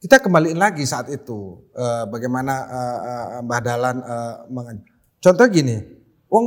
Kita 0.03 0.19
kembaliin 0.19 0.59
lagi 0.59 0.83
saat 0.83 1.07
itu 1.07 1.63
eh, 1.71 2.03
bagaimana 2.11 2.53
eh, 2.67 2.99
eh, 3.07 3.41
Mbah 3.47 3.61
Dahlan 3.63 3.97
eh, 4.03 4.35
meng- 4.51 4.83
Contoh 5.23 5.47
gini, 5.47 5.79
wong 6.27 6.45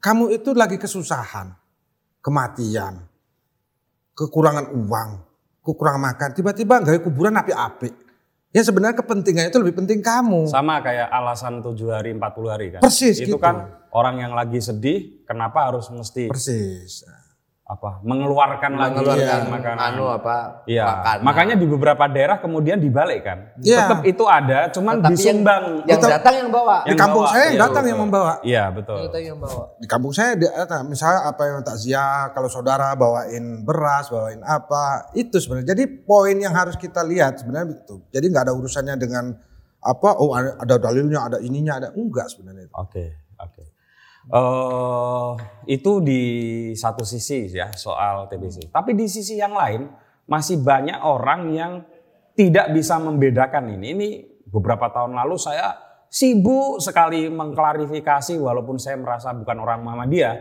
kamu 0.00 0.32
itu 0.32 0.56
lagi 0.56 0.80
kesusahan, 0.80 1.52
kematian, 2.24 3.04
kekurangan 4.16 4.72
uang, 4.72 5.10
kekurangan 5.60 6.00
makan, 6.00 6.28
tiba-tiba 6.32 6.80
nggak 6.80 7.04
kuburan 7.04 7.36
api-api. 7.36 7.92
Ya 8.54 8.64
sebenarnya 8.64 8.96
kepentingannya 8.96 9.52
itu 9.52 9.60
lebih 9.60 9.84
penting 9.84 10.00
kamu. 10.00 10.48
Sama 10.48 10.80
kayak 10.80 11.10
alasan 11.12 11.60
7 11.60 11.74
hari, 11.92 12.16
40 12.16 12.22
hari 12.48 12.66
kan. 12.72 12.80
Persis 12.80 13.18
Itu 13.20 13.34
gitu. 13.34 13.42
kan 13.42 13.83
orang 13.94 14.18
yang 14.18 14.32
lagi 14.34 14.58
sedih, 14.58 15.22
kenapa 15.22 15.70
harus 15.70 15.86
mesti 15.88 16.26
Persis. 16.26 17.06
apa 17.64 18.04
mengeluarkan, 18.04 18.76
lagi 18.76 19.00
Mengeluarkan 19.00 19.40
makanan. 19.48 19.86
anu 19.88 20.04
apa 20.12 20.36
Iya, 20.68 20.84
makanan. 20.84 21.20
makanya 21.24 21.54
di 21.56 21.64
beberapa 21.64 22.04
daerah 22.06 22.36
kemudian 22.36 22.76
dibalik 22.76 23.24
kan. 23.24 23.56
Iya. 23.56 23.88
Tetap 23.88 24.00
itu 24.04 24.24
ada, 24.28 24.68
cuman 24.68 25.00
Tapi 25.00 25.00
yang, 25.00 25.12
disumbang. 25.16 25.64
yang 25.88 25.96
Itu- 25.96 26.10
datang 26.12 26.34
yang 26.36 26.50
bawa. 26.52 26.76
Di 26.84 26.92
Yang 26.92 26.98
kampung 27.00 27.24
bawa, 27.24 27.32
saya 27.32 27.40
yang 27.40 27.54
iya, 27.56 27.62
datang 27.64 27.84
yang 27.88 27.98
membawa. 27.98 28.32
Iya 28.44 28.64
betul. 28.68 28.98
Yang 29.00 29.24
yang 29.24 29.38
bawa. 29.40 29.64
Di 29.80 29.86
kampung 29.88 30.12
saya 30.12 30.30
datang, 30.36 30.80
misalnya 30.84 31.20
apa 31.24 31.42
yang 31.46 31.58
takziah, 31.64 32.20
kalau 32.30 32.48
saudara 32.52 32.92
bawain 32.92 33.44
beras, 33.64 34.12
bawain 34.12 34.44
apa, 34.44 34.84
itu 35.16 35.40
sebenarnya. 35.40 35.72
Jadi 35.72 35.84
poin 36.04 36.36
yang 36.36 36.52
harus 36.52 36.76
kita 36.76 37.00
lihat 37.00 37.40
sebenarnya 37.40 37.80
itu. 37.80 37.96
Jadi 38.12 38.26
nggak 38.28 38.44
ada 38.44 38.52
urusannya 38.52 39.00
dengan 39.00 39.32
apa, 39.80 40.08
oh 40.16 40.36
ada, 40.36 40.60
ada 40.60 40.74
dalilnya, 40.78 41.32
ada 41.32 41.38
ininya, 41.40 41.76
ada 41.76 41.88
enggak 41.92 42.28
sebenarnya. 42.28 42.68
itu. 42.68 42.76
Oke, 42.76 43.04
oke. 43.40 43.72
Eh 44.28 45.30
itu 45.66 45.92
di 46.00 46.22
satu 46.72 47.04
sisi 47.04 47.48
ya 47.48 47.72
soal 47.72 48.28
TBC. 48.28 48.68
Tapi 48.68 48.92
di 48.92 49.04
sisi 49.04 49.36
yang 49.36 49.52
lain 49.52 49.88
masih 50.24 50.60
banyak 50.60 50.96
orang 51.00 51.40
yang 51.52 51.72
tidak 52.32 52.72
bisa 52.72 52.96
membedakan 52.96 53.68
ini. 53.76 53.86
Ini 53.92 54.08
beberapa 54.48 54.88
tahun 54.88 55.12
lalu 55.12 55.36
saya 55.36 55.76
sibuk 56.08 56.78
sekali 56.78 57.26
mengklarifikasi 57.26 58.38
walaupun 58.38 58.78
saya 58.78 58.96
merasa 58.96 59.34
bukan 59.34 59.56
orang 59.58 59.82
Muhammadiyah 59.82 60.36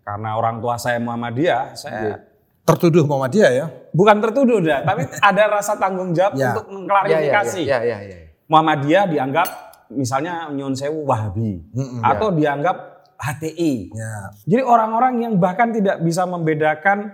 karena 0.00 0.34
orang 0.34 0.58
tua 0.58 0.80
saya 0.80 0.96
Muhammadiyah, 0.98 1.76
saya 1.76 2.24
Tertuduh 2.64 3.08
Muhammadiyah 3.08 3.50
ya. 3.54 3.66
bukan 3.96 4.20
tertuduh 4.20 4.60
dah, 4.60 4.84
tapi 4.84 5.08
ada 5.24 5.44
rasa 5.48 5.80
tanggung 5.80 6.12
jawab 6.12 6.36
Ya. 6.36 6.52
untuk 6.52 6.64
Ya, 6.64 6.68
ya, 6.68 6.76
mengklarifikasi. 6.76 7.60
ya, 7.64 7.78
ya, 7.80 7.96
ya, 7.98 7.98
ya. 8.04 8.18
Muhammadiyah 8.44 9.04
dianggap 9.08 9.48
misalnya 9.88 10.52
Nyon 10.52 10.76
Sewu 10.76 11.08
Wahabi 11.08 11.64
Mm-mm. 11.72 12.04
atau 12.04 12.28
dianggap 12.28 12.97
HTI. 13.18 13.90
Ya. 13.90 14.14
Jadi 14.46 14.62
orang-orang 14.62 15.14
yang 15.26 15.34
bahkan 15.36 15.74
tidak 15.74 15.98
bisa 16.00 16.22
membedakan 16.22 17.10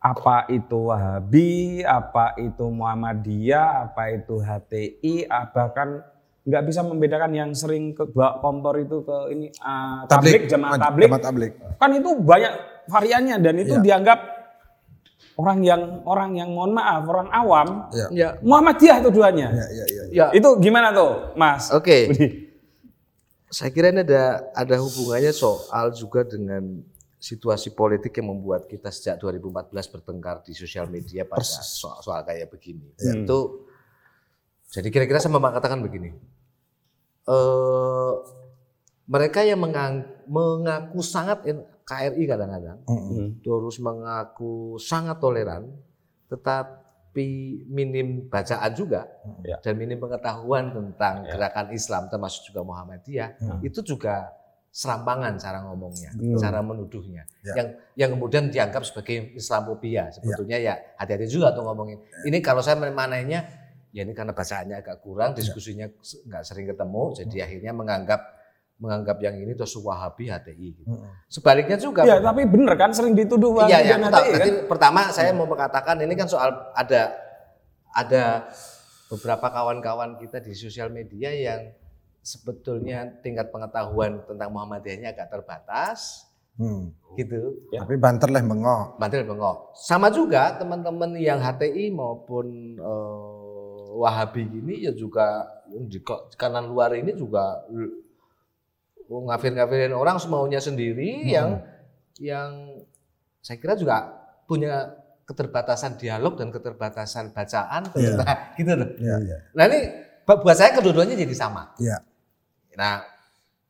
apa 0.00 0.48
itu 0.48 0.88
Wahabi, 0.88 1.84
apa 1.84 2.32
itu 2.40 2.64
Muhammadiyah, 2.64 3.90
apa 3.90 4.14
itu 4.16 4.40
HTI, 4.40 5.28
ah, 5.28 5.44
bahkan 5.50 6.00
nggak 6.40 6.62
bisa 6.64 6.80
membedakan 6.80 7.36
yang 7.36 7.50
sering 7.52 7.92
ke 7.92 8.08
bawa 8.08 8.40
kompor 8.40 8.80
itu 8.80 9.04
ke 9.04 9.16
ini 9.36 9.46
ah, 9.60 10.08
tablik, 10.08 10.48
jamaah 10.48 10.80
tablik. 10.80 11.10
Jamaah 11.10 11.20
tablik. 11.20 11.52
Kan 11.76 11.90
itu 11.98 12.10
banyak 12.16 12.52
variannya 12.88 13.36
dan 13.44 13.54
itu 13.60 13.74
Iya. 13.76 13.84
dianggap 13.84 14.18
orang 15.36 15.58
yang 15.60 15.82
orang 16.08 16.30
yang 16.36 16.48
mohon 16.52 16.72
maaf, 16.72 17.04
orang 17.04 17.28
awam 17.28 17.68
Ya. 17.92 18.06
Ya. 18.08 18.28
Muhammadiyah 18.40 19.04
itu 19.04 19.10
duanya. 19.12 19.48
Ya, 19.52 19.66
ya, 19.68 19.84
ya. 19.84 20.02
Ya. 20.10 20.26
Itu 20.32 20.56
gimana 20.64 20.96
tuh, 20.96 21.36
Mas? 21.36 21.68
Oke. 21.74 22.08
Budi? 22.08 22.49
Saya 23.50 23.74
kira 23.74 23.90
ini 23.90 24.06
ada 24.06 24.46
ada 24.54 24.76
hubungannya 24.78 25.34
soal 25.34 25.90
juga 25.90 26.22
dengan 26.22 26.86
situasi 27.20 27.74
politik 27.74 28.16
yang 28.16 28.32
membuat 28.32 28.64
kita 28.64 28.88
sejak 28.88 29.18
2014 29.20 29.74
bertengkar 29.92 30.40
di 30.40 30.54
sosial 30.54 30.88
media 30.88 31.26
pada 31.26 31.42
soal, 31.44 31.98
soal 32.00 32.22
kayak 32.22 32.48
begini. 32.48 32.94
Itu 32.96 33.68
jadi 34.70 34.88
kira-kira 34.88 35.18
saya 35.18 35.34
mau 35.34 35.42
katakan 35.42 35.82
begini. 35.82 36.14
Eh 37.26 38.12
mereka 39.10 39.42
yang 39.42 39.58
mengang- 39.58 40.06
mengaku 40.30 41.02
sangat 41.02 41.42
KRI 41.82 42.22
kadang-kadang 42.30 42.78
Mm-mm. 42.86 43.42
terus 43.42 43.82
mengaku 43.82 44.78
sangat 44.78 45.18
toleran, 45.18 45.66
tetapi 47.10 47.26
minim 47.66 48.30
bacaan 48.30 48.70
juga 48.70 49.02
Ya. 49.42 49.58
dan 49.58 49.74
minim 49.74 49.98
pengetahuan 49.98 50.70
tentang 50.70 51.26
Ya. 51.26 51.34
gerakan 51.34 51.74
Islam 51.74 52.06
termasuk 52.06 52.54
juga 52.54 52.62
Muhammadiyah, 52.62 53.28
Hmm. 53.42 53.58
itu 53.66 53.82
juga 53.82 54.30
serampangan 54.70 55.34
cara 55.34 55.66
ngomongnya, 55.66 56.14
Betul. 56.14 56.38
cara 56.38 56.62
menuduhnya, 56.62 57.26
Ya. 57.42 57.54
yang 57.58 57.68
yang 57.98 58.10
kemudian 58.14 58.44
dianggap 58.54 58.86
sebagai 58.86 59.34
Islamophobia. 59.34 60.14
Sebetulnya 60.14 60.62
ya 60.62 60.74
hati-hati 60.94 61.26
juga 61.26 61.50
tuh 61.50 61.66
ngomongin. 61.66 61.98
Ini 62.22 62.38
kalau 62.38 62.62
saya 62.62 62.78
memanainya, 62.78 63.42
ya 63.90 64.06
ini 64.06 64.14
karena 64.14 64.30
bacaannya 64.30 64.78
agak 64.78 65.02
kurang, 65.02 65.34
diskusinya 65.34 65.90
nggak 65.90 66.42
sering 66.46 66.70
ketemu, 66.70 67.02
jadi 67.18 67.36
akhirnya 67.50 67.72
menganggap 67.74 68.20
menganggap 68.80 69.20
yang 69.20 69.36
ini 69.36 69.52
terus 69.52 69.76
Wahabi 69.76 70.32
HTI. 70.32 70.68
Gitu. 70.72 70.88
Mm-mm. 70.88 71.12
Sebaliknya 71.28 71.76
juga 71.76 72.00
Ya, 72.02 72.16
tapi 72.18 72.48
bener 72.48 72.74
kan 72.74 72.90
sering 72.90 73.12
dituduh 73.12 73.52
Wahabi 73.52 73.76
Iya, 73.76 73.78
ya. 73.84 73.96
HTI 74.00 74.30
kan? 74.32 74.48
Pertama 74.66 75.00
saya 75.12 75.30
mau 75.36 75.44
mengatakan 75.44 76.00
ini 76.00 76.16
kan 76.16 76.26
soal 76.26 76.50
ada 76.72 77.12
ada 77.92 78.48
beberapa 79.12 79.46
kawan-kawan 79.52 80.16
kita 80.16 80.40
di 80.40 80.56
sosial 80.56 80.88
media 80.88 81.28
yang 81.28 81.76
sebetulnya 82.24 83.20
tingkat 83.20 83.52
pengetahuan 83.52 84.24
tentang 84.24 84.48
Muhammadiyahnya 84.52 85.12
agak 85.12 85.28
terbatas, 85.32 86.24
Hmm. 86.60 86.92
gitu. 87.16 87.56
Ya. 87.72 87.80
Tapi 87.80 87.96
banter 87.96 88.28
lah 88.28 88.44
bengok. 88.44 89.00
Bantil 89.00 89.24
bengok. 89.24 89.72
Sama 89.72 90.12
juga 90.12 90.52
teman-teman 90.60 91.16
yang 91.16 91.40
HTI 91.40 91.88
maupun 91.88 92.76
eh, 92.76 93.28
Wahabi 93.90 94.46
ini 94.46 94.84
ya 94.86 94.92
juga 94.92 95.42
di 95.66 95.98
kanan 96.36 96.70
luar 96.70 96.94
ini 96.94 97.10
juga 97.10 97.64
l- 99.10 99.26
ngafir-ngafirin 99.26 99.90
orang 99.90 100.16
semaunya 100.16 100.62
sendiri 100.62 101.26
yang 101.26 101.58
yang 102.16 102.80
saya 103.40 103.58
kira 103.58 103.74
juga 103.74 104.06
punya 104.46 104.94
keterbatasan 105.24 105.94
dialog 105.94 106.34
dan 106.34 106.50
keterbatasan 106.50 107.30
bacaan, 107.30 107.86
Iya. 107.94 108.18
nah, 108.18 108.36
gitu 108.58 108.72
loh. 108.74 108.88
Iya, 108.98 109.16
iya. 109.20 109.36
Nah 109.54 109.64
ini 109.66 109.78
bu- 110.22 110.40
buat 110.42 110.54
saya 110.54 110.74
kedua-duanya 110.74 111.14
jadi 111.14 111.30
sama. 111.32 111.70
Iya. 111.78 112.02
Nah, 112.74 113.02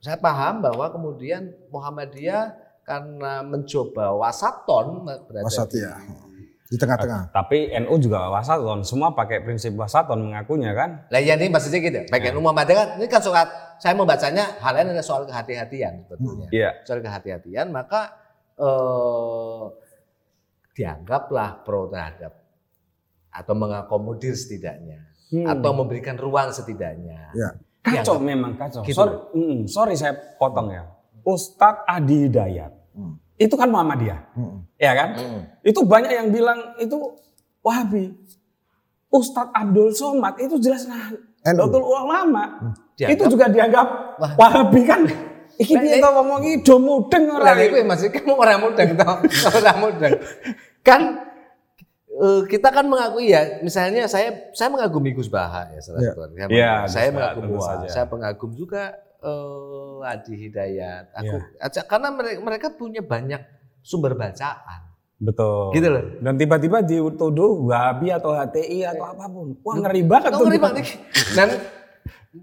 saya 0.01 0.17
paham 0.17 0.65
bahwa 0.65 0.89
kemudian 0.89 1.53
Muhammadiyah 1.69 2.57
karena 2.83 3.45
mencoba 3.45 4.17
wasaton 4.17 5.05
berada 5.05 5.45
Wasatiyah. 5.47 6.01
di 6.01 6.49
Di 6.71 6.77
tengah-tengah. 6.79 7.29
Tapi 7.31 7.69
NU 7.77 7.95
juga 7.99 8.31
wasaton, 8.31 8.81
semua 8.83 9.13
pakai 9.13 9.45
prinsip 9.45 9.77
wasaton 9.77 10.33
mengakunya 10.33 10.73
kan? 10.73 11.05
Lah 11.13 11.21
ya 11.21 11.37
ini 11.37 11.53
maksudnya 11.53 11.79
gitu. 11.79 12.01
Bagian 12.09 12.33
umum 12.35 12.51
Muhammadiyah 12.51 12.77
kan 12.79 12.89
ini 12.97 13.07
kan 13.07 13.21
soal 13.21 13.47
saya 13.81 13.93
membacanya 13.93 14.61
hal 14.61 14.73
lain 14.73 14.93
adalah 14.93 15.03
soal 15.03 15.25
kehati-hatian 15.25 16.05
sebetulnya. 16.05 16.49
Iya. 16.51 16.71
Soal 16.85 17.01
kehati-hatian 17.01 17.69
maka 17.69 18.13
eh, 18.55 19.65
dianggaplah 20.71 21.61
pro 21.61 21.89
terhadap 21.89 22.33
atau 23.31 23.55
mengakomodir 23.55 24.35
setidaknya 24.35 25.07
Hmm. 25.31 25.47
atau 25.47 25.71
memberikan 25.73 26.19
ruang 26.19 26.51
setidaknya. 26.51 27.31
Ya. 27.33 27.51
Kacau 27.81 28.19
Dianggap- 28.19 28.27
memang 28.27 28.53
kacau. 28.53 28.83
Gitu. 28.83 28.99
Sorry, 28.99 29.15
mm, 29.33 29.59
sorry 29.65 29.95
saya 29.95 30.13
potong 30.37 30.69
ya. 30.69 30.91
Ustadz 31.23 31.87
Adi 31.87 32.27
Hidayat, 32.27 32.73
Hmm. 32.91 33.15
itu 33.37 33.55
kan 33.55 33.71
Muhammadiyah, 33.71 34.21
Hmm. 34.35 34.67
ya 34.75 34.93
kan? 34.93 35.09
Hmm. 35.15 35.41
Itu 35.63 35.87
banyak 35.87 36.11
yang 36.11 36.29
bilang 36.29 36.75
itu 36.77 36.99
Wahabi. 37.61 38.11
Ustadz 39.07 39.55
Abdul 39.55 39.93
Somad 39.93 40.35
itu 40.37 40.59
jelas 40.59 40.85
nah. 40.85 41.15
Nahdlatul 41.41 41.85
Ulama. 41.85 42.75
Dianggap- 43.01 43.17
Itu 43.17 43.25
juga 43.31 43.47
dianggap 43.49 43.87
Wah. 44.17 44.33
Wahabi 44.37 44.81
kan. 44.85 45.01
Iki 45.57 45.75
piye 45.75 45.97
to 45.97 46.09
ngomong 46.11 46.41
iki 46.43 46.57
do 46.61 46.77
mudeng 46.77 47.25
ora. 47.31 47.45
Lah 47.47 47.57
iku 47.59 47.75
ya, 47.75 47.85
Mas 47.85 48.01
kamu 48.03 48.33
orang 48.35 48.61
mudeng 48.61 48.91
toh, 48.95 49.17
orang 49.57 49.77
mudeng. 49.79 50.15
Kan 50.81 51.01
eh, 52.11 52.43
kita 52.47 52.69
kan 52.69 52.85
mengakui 52.85 53.29
ya, 53.29 53.61
misalnya 53.61 54.05
saya 54.05 54.53
saya 54.53 54.69
mengagumi 54.69 55.13
Gus 55.13 55.29
Baha 55.29 55.69
ya 55.71 55.81
salah 55.81 56.01
Ya. 56.01 56.11
satu. 56.11 56.21
Saya, 56.27 56.47
Ya, 56.49 56.73
saya 56.87 57.09
Gus 57.09 57.13
Baha, 57.13 57.13
mengagumi 57.15 57.59
saja. 57.59 57.87
saya 57.89 58.05
pengagum 58.07 58.51
juga 58.53 58.83
eh, 59.19 59.99
Adi 60.07 60.35
Hidayat. 60.39 61.05
Aku 61.15 61.35
Ya. 61.35 61.45
acak- 61.63 61.87
karena 61.87 62.09
mereka, 62.11 62.39
mereka 62.41 62.67
punya 62.71 63.01
banyak 63.01 63.41
sumber 63.81 64.13
bacaan. 64.15 64.81
Betul. 65.19 65.77
Gitu 65.77 65.85
loh. 65.87 66.05
Dan 66.19 66.35
tiba-tiba 66.35 66.81
dituduh 66.81 67.61
Wahabi 67.67 68.09
atau 68.11 68.33
HTI 68.33 68.89
atau 68.89 69.05
apa 69.07 69.29
pun. 69.29 69.53
Wah 69.61 69.77
ngeri 69.79 70.01
banget 70.03 70.33
tuh. 70.33 70.41
ngeri 70.43 70.57
banget. 70.59 70.85
Dan 71.31 71.49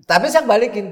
tapi 0.05 0.27
saya 0.27 0.43
balikin. 0.43 0.91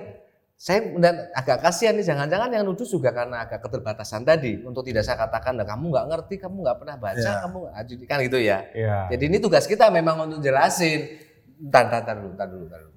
Saya 0.56 0.88
dan 1.04 1.28
agak 1.36 1.68
kasihan 1.68 1.92
nih 2.00 2.08
jangan-jangan 2.08 2.48
yang 2.48 2.64
nuduh 2.64 2.88
juga 2.88 3.12
karena 3.12 3.44
agak 3.44 3.60
keterbatasan 3.68 4.24
tadi 4.24 4.64
untuk 4.64 4.88
tidak 4.88 5.04
saya 5.04 5.20
katakan 5.20 5.60
"Nah, 5.60 5.68
kamu 5.68 5.92
nggak 5.92 6.06
ngerti, 6.16 6.36
kamu 6.40 6.64
nggak 6.64 6.78
pernah 6.80 6.96
baca, 6.96 7.20
Ya. 7.20 7.44
kamu 7.44 7.56
nggak 7.68 8.08
kan 8.08 8.18
gitu 8.24 8.40
ya. 8.40 8.64
Iya. 8.72 8.98
Jadi 9.12 9.24
ini 9.28 9.38
tugas 9.44 9.68
kita 9.68 9.92
memang 9.92 10.16
untuk 10.24 10.40
jelasin. 10.40 11.12
Ntar, 11.60 11.92
ntar, 11.92 12.08
ntar 12.08 12.16
dulu, 12.24 12.32
ntar 12.40 12.48
dulu, 12.48 12.64
ntar 12.72 12.80
dulu. 12.88 12.96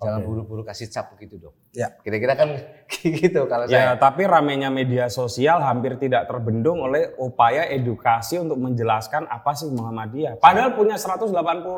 Jangan 0.00 0.20
buru-buru 0.24 0.64
kasih 0.64 0.88
cap 0.88 1.12
begitu 1.12 1.36
dong. 1.36 1.52
Ya. 1.70 1.92
Kira-kira 2.00 2.32
kan 2.32 2.56
gitu 3.20 3.44
kalau 3.44 3.68
Ya, 3.68 3.92
saya. 3.92 4.00
tapi 4.00 4.24
ramainya 4.24 4.72
media 4.72 5.06
sosial 5.06 5.60
hampir 5.60 6.00
tidak 6.00 6.24
terbendung 6.24 6.80
oleh 6.80 7.12
upaya 7.16 7.68
edukasi 7.68 8.40
untuk 8.40 8.56
menjelaskan 8.56 9.28
apa 9.28 9.52
sih 9.52 9.68
Muhammadiyah. 9.68 10.40
Padahal 10.40 10.72
punya 10.72 10.96
180 10.96 11.28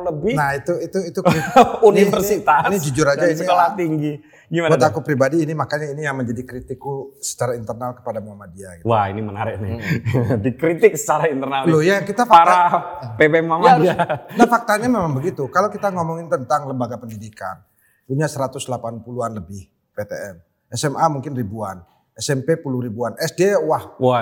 lebih 0.07 0.33
Nah 0.33 0.55
itu 0.55 0.71
itu 0.79 0.99
itu 1.03 1.19
universitas. 1.89 2.63
Ini, 2.63 2.71
ini 2.71 2.77
jujur 2.79 3.05
aja 3.05 3.21
dan 3.21 3.29
ini 3.29 3.37
sekolah 3.37 3.67
tinggi. 3.75 4.13
Gimana? 4.47 4.77
buat 4.77 4.85
aku 4.85 5.01
pribadi 5.01 5.41
ini 5.41 5.51
makanya 5.51 5.91
ini 5.91 6.05
yang 6.05 6.13
menjadi 6.13 6.45
kritikku 6.45 7.17
secara 7.17 7.57
internal 7.57 7.91
kepada 7.91 8.21
Muhammadiyah. 8.21 8.71
Gitu. 8.79 8.85
Wah, 8.85 9.09
ini 9.09 9.19
menarik 9.19 9.57
nih. 9.57 9.81
Dikritik 10.45 10.93
secara 10.93 11.27
internal. 11.27 11.65
Loh 11.65 11.81
ya 11.81 12.05
kita 12.05 12.23
Para 12.23 12.69
fakta, 12.71 13.17
PP 13.17 13.33
Muhammadiyah. 13.41 13.97
nah 14.37 14.47
faktanya 14.47 14.87
memang 14.87 15.11
begitu. 15.11 15.49
Kalau 15.49 15.67
kita 15.67 15.89
ngomongin 15.89 16.29
tentang 16.29 16.69
lembaga 16.69 16.95
pendidikan 16.95 17.65
punya 18.03 18.27
180-an 18.27 19.31
lebih 19.37 19.67
PTN, 19.95 20.35
SMA 20.73 21.05
mungkin 21.11 21.33
ribuan, 21.37 21.81
SMP 22.13 22.57
puluh 22.59 22.83
ribuan, 22.83 23.13
SD 23.17 23.57
wah 23.63 23.95
Wah, 23.97 24.21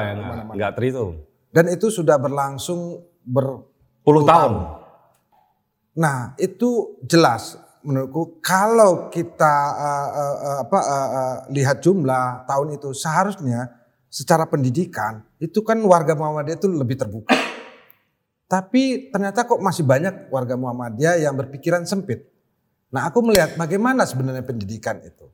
ya 0.55 0.71
terhitung. 0.71 1.23
dan 1.51 1.67
itu 1.71 1.91
sudah 1.91 2.15
berlangsung 2.21 3.03
ber 3.21 3.71
Puluh 4.01 4.25
tahun. 4.25 4.53
Nah, 6.01 6.33
itu 6.41 6.97
jelas 7.05 7.53
menurutku 7.85 8.41
kalau 8.41 9.13
kita 9.13 9.55
uh, 9.77 10.09
uh, 10.09 10.57
apa 10.65 10.79
uh, 10.81 11.09
uh, 11.09 11.35
lihat 11.53 11.81
jumlah 11.85 12.45
tahun 12.49 12.77
itu 12.77 12.93
seharusnya 12.93 13.69
secara 14.09 14.45
pendidikan 14.49 15.21
itu 15.37 15.61
kan 15.61 15.77
warga 15.85 16.17
Muhammadiyah 16.17 16.57
itu 16.57 16.69
lebih 16.69 16.97
terbuka. 16.97 17.37
Tapi 18.49 19.13
ternyata 19.13 19.45
kok 19.45 19.61
masih 19.61 19.85
banyak 19.85 20.33
warga 20.33 20.57
Muhammadiyah 20.57 21.21
yang 21.21 21.37
berpikiran 21.37 21.85
sempit. 21.85 22.25
Nah, 22.91 23.07
aku 23.07 23.23
melihat 23.23 23.55
bagaimana 23.55 24.03
sebenarnya 24.03 24.43
pendidikan 24.43 24.99
itu 24.99 25.31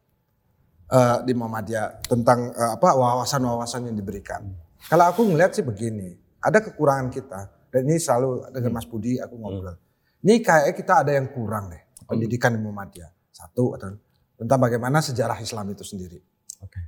uh, 0.93 1.25
di 1.25 1.33
Muhammadiyah 1.33 2.05
tentang 2.05 2.53
uh, 2.53 2.77
apa 2.77 2.93
wawasan-wawasan 2.93 3.89
yang 3.89 3.97
diberikan. 3.97 4.45
Kalau 4.87 5.09
aku 5.09 5.25
melihat 5.25 5.57
sih 5.57 5.65
begini, 5.65 6.13
ada 6.37 6.61
kekurangan 6.61 7.09
kita 7.09 7.39
dan 7.73 7.81
ini 7.83 7.97
selalu 7.97 8.53
dengan 8.53 8.71
Mas 8.77 8.85
Budi 8.85 9.17
aku 9.17 9.35
ngobrol. 9.41 9.75
Ini 10.21 10.41
kayaknya 10.41 10.73
kita 10.73 10.93
ada 11.01 11.11
yang 11.17 11.33
kurang 11.33 11.73
deh 11.73 11.81
pendidikan 12.05 12.53
di 12.53 12.61
Muhammadiyah. 12.61 13.11
Satu 13.33 13.73
atau 13.77 13.93
tentang 14.37 14.59
bagaimana 14.61 15.01
sejarah 15.01 15.37
Islam 15.41 15.73
itu 15.73 15.81
sendiri. 15.81 16.17
Oke. 16.61 16.81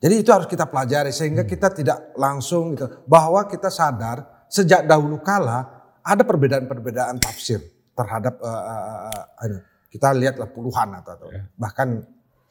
Jadi 0.00 0.14
itu 0.20 0.28
harus 0.32 0.44
kita 0.44 0.68
pelajari 0.68 1.12
sehingga 1.12 1.48
kita 1.48 1.72
tidak 1.72 2.12
langsung 2.20 2.76
gitu 2.76 3.04
bahwa 3.08 3.48
kita 3.48 3.72
sadar 3.72 4.48
sejak 4.52 4.84
dahulu 4.84 5.24
kala 5.24 5.64
ada 6.04 6.20
perbedaan-perbedaan 6.20 7.16
tafsir 7.16 7.64
terhadap 7.96 8.36
eh, 8.44 8.62
eh, 8.68 9.44
anu, 9.48 9.56
kita 9.94 10.10
lihatlah 10.10 10.50
puluhan 10.50 10.90
atau, 10.98 11.14
atau 11.14 11.28
bahkan 11.54 12.02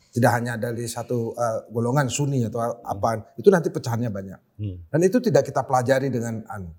tidak 0.09 0.31
hanya 0.31 0.55
dari 0.55 0.87
satu 0.87 1.35
eh, 1.35 1.59
golongan 1.67 2.07
Sunni 2.07 2.45
atau 2.47 2.61
apa 2.79 3.35
itu 3.35 3.51
nanti 3.51 3.67
pecahannya 3.67 4.07
banyak 4.07 4.39
Hmm. 4.53 4.77
dan 4.87 4.99
itu 5.01 5.17
tidak 5.17 5.43
kita 5.43 5.65
pelajari 5.65 6.07
dengan 6.07 6.45
anu. 6.47 6.71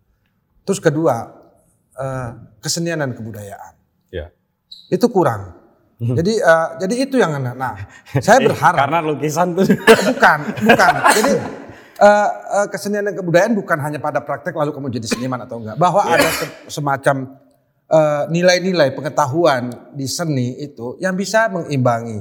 Terus 0.62 0.78
kedua 0.78 1.36
eh, 1.92 2.30
kesenian 2.58 2.98
dan 2.98 3.12
kebudayaan 3.12 3.74
Ya. 4.08 4.30
itu 4.88 5.04
kurang. 5.10 5.58
Jadi 5.98 6.38
eh, 6.38 6.68
jadi 6.80 6.94
itu 6.96 7.18
yang 7.18 7.34
nah 7.42 7.74
saya 8.14 8.38
berharap 8.46 8.88
Karena 8.88 8.98
lukisan 9.00 9.52
tuh 9.52 9.66
bukan, 10.08 10.38
bukan. 10.64 10.92
Jadi 11.12 11.32
eh, 11.98 12.28
eh, 12.30 12.66
kesenian 12.70 13.04
dan 13.04 13.14
kebudayaan 13.14 13.52
bukan 13.52 13.78
hanya 13.78 13.98
pada 13.98 14.22
praktek 14.22 14.54
lalu 14.54 14.70
kamu 14.70 14.88
jadi 14.94 15.06
seniman 15.10 15.42
atau 15.42 15.58
enggak. 15.58 15.74
Bahwa 15.74 16.02
ada 16.02 16.30
se- 16.30 16.70
semacam 16.70 17.36
eh, 17.88 18.24
nilai-nilai 18.30 18.92
pengetahuan 18.96 19.92
di 19.92 20.08
seni 20.08 20.60
itu 20.60 20.96
yang 21.00 21.16
bisa 21.16 21.48
mengimbangi. 21.52 22.20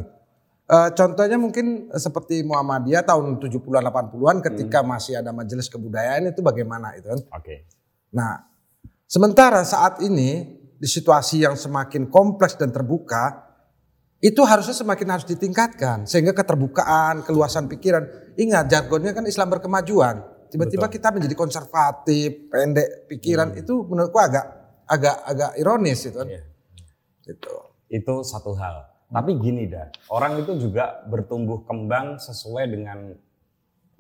Eh, 0.64 0.90
contohnya 0.96 1.36
mungkin 1.36 1.92
seperti 1.92 2.42
Muhammadiyah 2.48 3.04
tahun 3.04 3.38
70-an 3.38 3.84
80-an 3.84 4.38
ketika 4.42 4.80
masih 4.82 5.20
ada 5.20 5.36
majelis 5.36 5.68
kebudayaan 5.68 6.32
itu 6.32 6.40
bagaimana 6.40 6.96
itu 6.96 7.12
kan. 7.12 7.20
Oke. 7.36 7.68
Nah, 8.16 8.48
sementara 9.06 9.62
saat 9.68 10.00
ini 10.00 10.62
di 10.80 10.88
situasi 10.88 11.44
yang 11.44 11.60
semakin 11.60 12.08
kompleks 12.08 12.56
dan 12.56 12.72
terbuka, 12.72 13.44
itu 14.24 14.40
harusnya 14.48 14.72
semakin 14.72 15.20
harus 15.20 15.28
ditingkatkan 15.28 16.08
sehingga 16.08 16.32
keterbukaan, 16.32 17.28
keluasan 17.28 17.68
pikiran. 17.68 18.08
Ingat 18.40 18.72
jargonnya 18.72 19.12
kan 19.12 19.28
Islam 19.28 19.52
berkemajuan. 19.52 20.48
Tiba-tiba 20.48 20.88
kita 20.88 21.12
menjadi 21.12 21.36
konservatif, 21.36 22.48
pendek 22.48 23.12
pikiran 23.12 23.52
itu 23.60 23.84
menurutku 23.84 24.16
agak 24.22 24.63
agak 24.88 25.18
agak 25.24 25.52
ironis 25.60 26.00
itu 26.08 26.18
kan. 26.18 26.28
Iya. 26.30 26.44
Gitu. 27.24 27.54
Itu 27.90 28.14
satu 28.26 28.56
hal. 28.58 28.90
Tapi 29.14 29.38
gini 29.38 29.70
dah, 29.70 29.94
orang 30.10 30.42
itu 30.42 30.58
juga 30.58 31.06
bertumbuh 31.06 31.62
kembang 31.70 32.18
sesuai 32.18 32.66
dengan 32.66 33.14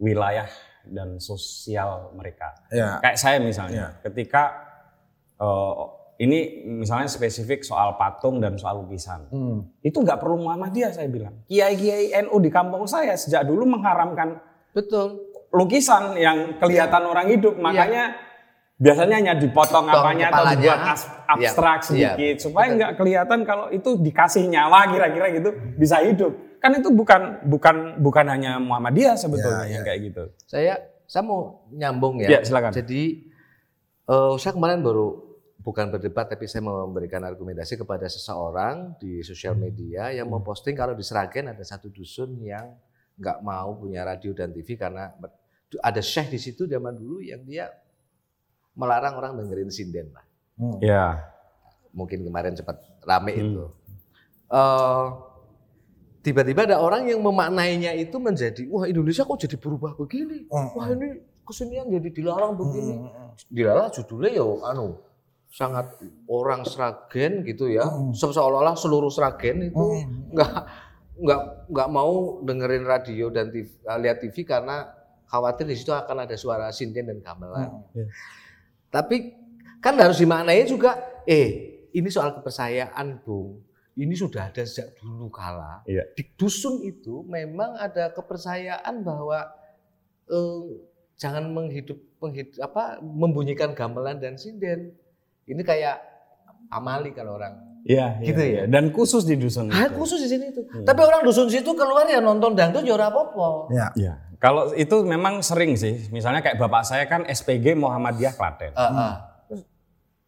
wilayah 0.01 0.49
dan 0.89 1.21
sosial 1.21 2.09
mereka. 2.17 2.57
Ya. 2.73 2.97
Kayak 2.97 3.17
saya 3.21 3.37
misalnya, 3.37 4.01
ketika 4.01 4.57
eh, 5.37 5.73
ini 6.21 6.65
misalnya 6.65 7.05
spesifik 7.09 7.61
soal 7.61 7.93
patung 7.97 8.41
dan 8.41 8.57
soal 8.57 8.81
lukisan, 8.81 9.29
Hmm. 9.29 9.69
itu 9.85 9.97
nggak 10.01 10.17
perlu 10.17 10.41
Muhammadiyah 10.49 10.91
saya 10.93 11.09
bilang. 11.09 11.45
Kiai-kiai 11.45 12.13
NU 12.25 12.37
di 12.41 12.49
kampung 12.49 12.89
saya 12.89 13.13
sejak 13.13 13.45
dulu 13.45 13.65
mengharamkan 13.69 14.41
Betul. 14.73 15.29
lukisan 15.53 16.17
yang 16.17 16.57
kelihatan 16.57 17.05
orang 17.05 17.29
hidup, 17.29 17.53
makanya 17.61 18.17
biasanya 18.83 19.15
hanya 19.15 19.33
dipotong 19.39 19.87
Potong 19.87 20.03
apanya 20.03 20.25
atau 20.27 20.43
dibuat 20.51 20.79
as- 20.91 21.07
abstrak 21.23 21.79
Iya, 21.79 21.87
sedikit 21.87 22.35
iya. 22.35 22.43
supaya 22.43 22.67
nggak 22.75 22.91
kelihatan 22.99 23.39
kalau 23.47 23.65
itu 23.71 23.89
dikasih 23.95 24.43
nyawa 24.51 24.91
kira-kira 24.91 25.25
gitu 25.31 25.49
bisa 25.79 26.03
hidup. 26.03 26.35
Kan 26.59 26.75
itu 26.75 26.91
bukan 26.91 27.43
bukan 27.47 27.75
bukan 28.03 28.25
hanya 28.27 28.59
Muhammadiyah 28.59 29.15
sebetulnya 29.15 29.63
Ya, 29.67 29.79
yang 29.79 29.83
ya. 29.83 29.87
kayak 29.87 29.99
gitu. 30.11 30.23
Saya 30.43 30.73
saya 31.07 31.23
mau 31.23 31.63
nyambung 31.71 32.19
ya. 32.19 32.35
Ya, 32.35 32.39
silakan. 32.43 32.75
Jadi 32.75 33.23
eh, 34.11 34.33
saya 34.35 34.51
kemarin 34.51 34.83
baru 34.83 35.31
bukan 35.63 35.95
berdebat 35.95 36.27
tapi 36.27 36.43
saya 36.51 36.59
memberikan 36.67 37.23
argumentasi 37.23 37.79
kepada 37.79 38.03
seseorang 38.11 38.99
di 38.99 39.23
sosial 39.23 39.55
media 39.55 40.11
yang 40.11 40.27
memposting 40.27 40.75
kalau 40.75 40.91
di 40.91 41.07
Seragen 41.07 41.47
ada 41.47 41.63
satu 41.63 41.87
dusun 41.87 42.35
yang 42.43 42.75
nggak 43.15 43.39
mau 43.39 43.71
punya 43.79 44.03
radio 44.03 44.35
dan 44.35 44.51
TV 44.51 44.75
karena 44.75 45.07
ada 45.79 46.01
syekh 46.03 46.35
di 46.35 46.39
situ 46.41 46.67
zaman 46.67 46.99
dulu 46.99 47.23
yang 47.23 47.39
dia 47.47 47.71
melarang 48.73 49.13
orang 49.15 49.31
dengerin 49.35 49.69
sinden 49.69 50.09
lah. 50.11 50.25
Hmm. 50.55 50.77
Ya. 50.79 51.05
Mungkin 51.91 52.21
kemarin 52.21 52.53
cepat 52.53 52.77
rame 53.01 53.33
Hmm. 53.33 53.43
itu. 53.43 53.65
Eh, 54.49 55.05
tiba-tiba 56.21 56.65
ada 56.65 56.77
orang 56.77 57.05
yang 57.05 57.19
memaknainya 57.19 57.93
itu 57.93 58.15
menjadi 58.17 58.63
wah 58.67 58.85
Indonesia 58.85 59.21
kok 59.21 59.39
jadi 59.39 59.57
berubah 59.57 59.93
begini. 59.93 60.45
Hmm. 60.47 60.71
Wah 60.73 60.87
ini 60.89 61.09
kesenian 61.43 61.89
jadi 61.89 62.09
dilarang 62.09 62.53
begini. 62.53 62.93
Hmm. 62.97 63.33
Dilarang 63.47 63.91
judulnya 63.91 64.31
ya 64.31 64.45
anu 64.67 64.97
sangat 65.49 65.85
orang 66.25 66.65
Sragen 66.65 67.43
gitu 67.43 67.67
ya. 67.67 67.85
Hmm. 67.85 68.09
Se- 68.11 68.29
Seolah-olah 68.29 68.73
seluruh 68.73 69.09
Sragen 69.09 69.61
itu 69.63 69.77
Hmm. 69.77 70.33
nggak 70.33 70.53
nggak 71.13 71.41
nggak 71.69 71.89
mau 71.89 72.41
dengerin 72.41 72.85
radio 72.85 73.29
dan 73.29 73.53
TV, 73.53 73.69
eh, 73.69 73.97
lihat 73.99 74.17
TV 74.17 74.41
karena 74.43 74.89
khawatir 75.27 75.65
di 75.65 75.73
situ 75.73 75.89
akan 75.89 76.25
ada 76.25 76.33
suara 76.33 76.69
sinden 76.69 77.05
dan 77.05 77.19
gamelan. 77.19 77.69
Hmm. 77.93 78.09
Tapi 78.93 79.33
kan 79.81 79.97
harus 79.97 80.21
dimaknai 80.21 80.69
juga, 80.69 81.01
eh 81.25 81.73
ini 81.89 82.13
soal 82.13 82.37
kepercayaan 82.37 83.25
Bung. 83.25 83.65
Ini 83.93 84.13
sudah 84.13 84.53
ada 84.53 84.61
sejak 84.61 84.97
dulu 85.01 85.33
kala. 85.33 85.81
Iya. 85.89 86.05
Di 86.13 86.25
dusun 86.37 86.81
itu 86.85 87.25
memang 87.25 87.77
ada 87.77 88.13
kepercayaan 88.13 89.01
bahwa 89.01 89.49
eh, 90.29 90.65
jangan 91.17 91.49
menghidup, 91.49 91.97
menghid- 92.21 92.61
apa, 92.61 93.01
membunyikan 93.01 93.73
gamelan 93.73 94.21
dan 94.21 94.37
sinden. 94.37 94.93
Ini 95.49 95.61
kayak 95.61 95.97
amali 96.69 97.11
kalau 97.11 97.35
orang. 97.35 97.53
Iya, 97.83 98.15
Gitu 98.23 98.39
ya? 98.39 98.63
Dan 98.63 98.95
khusus 98.95 99.27
di 99.27 99.35
dusun 99.35 99.67
Ah, 99.67 99.91
itu. 99.91 99.99
khusus 99.99 100.23
di 100.23 100.29
sini 100.31 100.55
tuh. 100.55 100.63
Iya. 100.71 100.87
Tapi 100.87 101.01
orang 101.03 101.21
dusun 101.27 101.51
situ 101.51 101.67
keluar 101.75 102.07
ya 102.07 102.23
nonton 102.23 102.55
dangdut 102.55 102.87
ya 102.87 102.95
ora 102.95 103.11
apa-apa. 103.11 103.67
Ya. 103.75 103.87
Iya. 103.99 104.13
Kalau 104.39 104.71
itu 104.71 105.03
memang 105.03 105.43
sering 105.43 105.75
sih. 105.75 106.07
Misalnya 106.07 106.39
kayak 106.39 106.59
bapak 106.59 106.87
saya 106.87 107.03
kan 107.11 107.27
SPG 107.27 107.75
Muhammadiyah 107.75 108.35
Klaten. 108.39 108.71
Ah, 108.75 108.87
ah. 108.87 109.13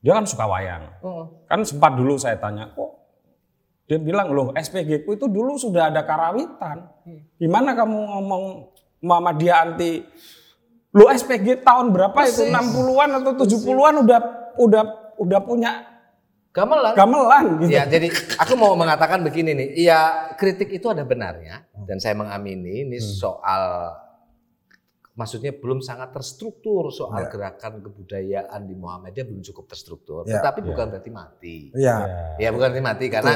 Dia 0.04 0.20
kan 0.20 0.28
suka 0.28 0.46
wayang. 0.46 0.84
Oh. 1.00 1.48
Kan 1.48 1.64
sempat 1.64 1.96
dulu 1.98 2.20
saya 2.20 2.38
tanya, 2.38 2.70
kok 2.76 2.92
dia 3.86 3.98
bilang, 3.98 4.34
loh 4.34 4.50
SPG 4.54 5.02
ku 5.02 5.14
itu 5.14 5.26
dulu 5.26 5.58
sudah 5.58 5.90
ada 5.90 6.02
karawitan. 6.02 6.90
Gimana 7.38 7.74
kamu 7.74 7.98
ngomong 8.14 8.44
Muhammadiyah 9.02 9.58
anti? 9.64 10.02
Lo 10.92 11.08
SPG 11.08 11.64
tahun 11.64 11.90
berapa 11.90 12.18
itu? 12.22 12.46
Persis. 12.46 12.54
60-an 12.54 13.10
atau 13.18 13.32
70-an 13.34 13.94
udah 14.04 14.20
udah 14.58 14.84
udah 15.18 15.40
punya 15.42 15.72
Gamelan. 16.56 16.94
gamelan 16.96 17.46
gitu. 17.60 17.70
Ya, 17.70 17.84
jadi 17.84 18.08
aku 18.40 18.56
mau 18.56 18.72
mengatakan 18.74 19.20
begini 19.20 19.52
nih. 19.52 19.70
Iya, 19.78 20.00
kritik 20.34 20.72
itu 20.72 20.88
ada 20.88 21.04
benarnya 21.04 21.68
dan 21.84 22.00
saya 22.00 22.16
mengamini 22.16 22.82
ini 22.82 22.96
soal 22.96 23.92
maksudnya 25.12 25.52
belum 25.52 25.80
sangat 25.80 26.12
terstruktur 26.12 26.88
soal 26.90 27.24
Ya. 27.24 27.30
gerakan 27.30 27.80
kebudayaan 27.82 28.62
di 28.64 28.74
Muhammadiyah 28.74 29.26
belum 29.26 29.44
cukup 29.44 29.68
terstruktur. 29.68 30.24
Ya. 30.24 30.40
Tetapi 30.40 30.60
Ya. 30.60 30.66
bukan 30.66 30.86
berarti 30.90 31.12
mati. 31.12 31.58
Iya. 31.72 31.96
Ya, 32.38 32.50
bukan 32.50 32.68
berarti 32.70 32.84
mati 32.84 33.06
karena 33.08 33.34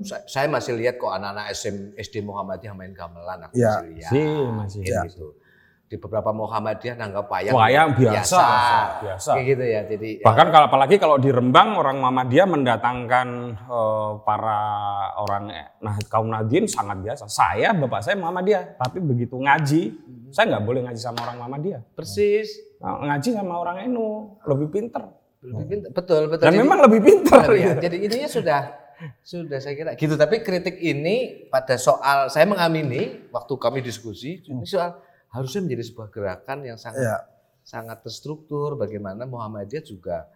sa- 0.00 0.24
saya 0.24 0.48
masih 0.48 0.72
lihat 0.74 0.96
kok 0.96 1.08
anak-anak 1.08 1.52
SM, 1.52 1.92
SD 1.94 2.20
Muhammadiyah 2.20 2.72
main 2.72 2.92
gamelan 2.92 3.44
aku 3.44 3.54
Ya. 3.54 3.76
masih 3.76 3.88
lihat. 3.90 4.10
Sih, 4.10 4.24
masih. 4.50 4.80
Ya. 4.82 5.02
gitu. 5.04 5.36
Di 5.94 6.02
beberapa 6.02 6.34
Muhammadiyah 6.34 6.98
nanggap 6.98 7.30
wayang 7.30 7.54
Wayang 7.54 7.88
biasa, 7.94 8.42
biasa. 8.98 9.30
Kayak 9.38 9.46
gitu 9.46 9.62
ya. 9.62 9.80
Jadi 9.86 10.10
Bahkan 10.26 10.46
kalau 10.50 10.66
apalagi 10.66 10.98
kalau 10.98 11.22
di 11.22 11.30
Rembang 11.30 11.78
orang 11.78 12.02
Muhammadiyah 12.02 12.50
mendatangkan 12.50 13.28
eh, 13.62 14.10
para 14.26 14.58
orang 15.14 15.54
eh, 15.54 15.70
nah 15.78 15.94
kaum 16.10 16.34
Nahdien 16.34 16.66
sangat 16.66 16.98
biasa. 16.98 17.30
Saya 17.30 17.70
bapak 17.70 18.02
saya 18.02 18.18
Muhammadiyah, 18.18 18.74
tapi 18.74 18.98
begitu 18.98 19.38
ngaji, 19.38 19.82
saya 20.34 20.50
nggak 20.50 20.64
boleh 20.66 20.82
ngaji 20.82 20.98
sama 20.98 21.30
orang 21.30 21.36
Muhammadiyah. 21.38 21.82
persis 21.94 22.50
Nah, 22.82 22.98
ngaji 22.98 23.28
sama 23.38 23.54
orang 23.62 23.86
NU 23.86 24.34
lebih 24.50 24.68
pinter. 24.74 25.02
lebih 25.46 25.66
pintar. 25.78 25.90
Betul, 25.94 26.22
betul. 26.26 26.44
Dan 26.50 26.58
Jadi- 26.58 26.62
memang 26.66 26.78
lebih 26.90 27.00
pinter. 27.06 27.38
Ya. 27.54 27.54
gitu. 27.54 27.86
Jadi 27.86 27.96
intinya 28.02 28.28
sudah 28.28 28.60
sudah 29.22 29.58
saya 29.62 29.74
kira 29.78 29.94
gitu. 29.94 30.18
Tapi 30.18 30.42
kritik 30.42 30.74
ini 30.82 31.46
pada 31.54 31.78
soal 31.78 32.26
saya 32.34 32.50
mengamini 32.50 33.30
waktu 33.30 33.54
kami 33.62 33.78
diskusi 33.78 34.42
ini 34.42 34.66
soal 34.66 34.98
harusnya 35.34 35.66
menjadi 35.66 35.82
sebuah 35.90 36.08
gerakan 36.14 36.58
yang 36.62 36.78
sangat 36.78 37.02
Iya. 37.02 37.18
sangat 37.66 38.06
terstruktur. 38.06 38.78
Bagaimana 38.78 39.26
Muhammadiyah 39.26 39.82
juga 39.82 40.30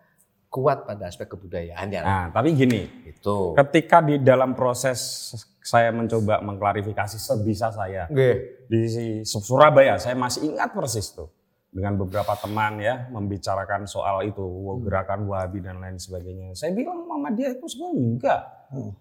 kuat 0.48 0.88
pada 0.88 1.06
aspek 1.06 1.28
kebudayaannya. 1.28 2.00
Nah, 2.00 2.26
tapi 2.32 2.56
gini, 2.56 2.88
itu. 3.04 3.52
ketika 3.52 4.00
di 4.00 4.16
dalam 4.18 4.56
proses 4.56 5.30
saya 5.60 5.92
mencoba 5.92 6.40
mengklarifikasi 6.40 7.20
sebisa 7.20 7.68
saya 7.68 8.08
Oke. 8.08 8.64
di 8.66 8.88
Surabaya, 9.28 10.00
saya 10.00 10.16
masih 10.16 10.48
ingat 10.56 10.72
persis 10.72 11.12
tuh 11.12 11.28
dengan 11.68 12.00
beberapa 12.00 12.32
teman 12.40 12.80
ya 12.80 13.12
membicarakan 13.12 13.84
soal 13.84 14.24
itu 14.24 14.40
gerakan 14.88 15.28
Wahabi 15.28 15.60
dan 15.60 15.84
lain 15.84 16.00
sebagainya. 16.00 16.56
Saya 16.56 16.72
bilang 16.72 17.04
Muhammadiyah 17.04 17.60
itu 17.60 17.68
sebenarnya 17.68 18.00
enggak. 18.00 18.40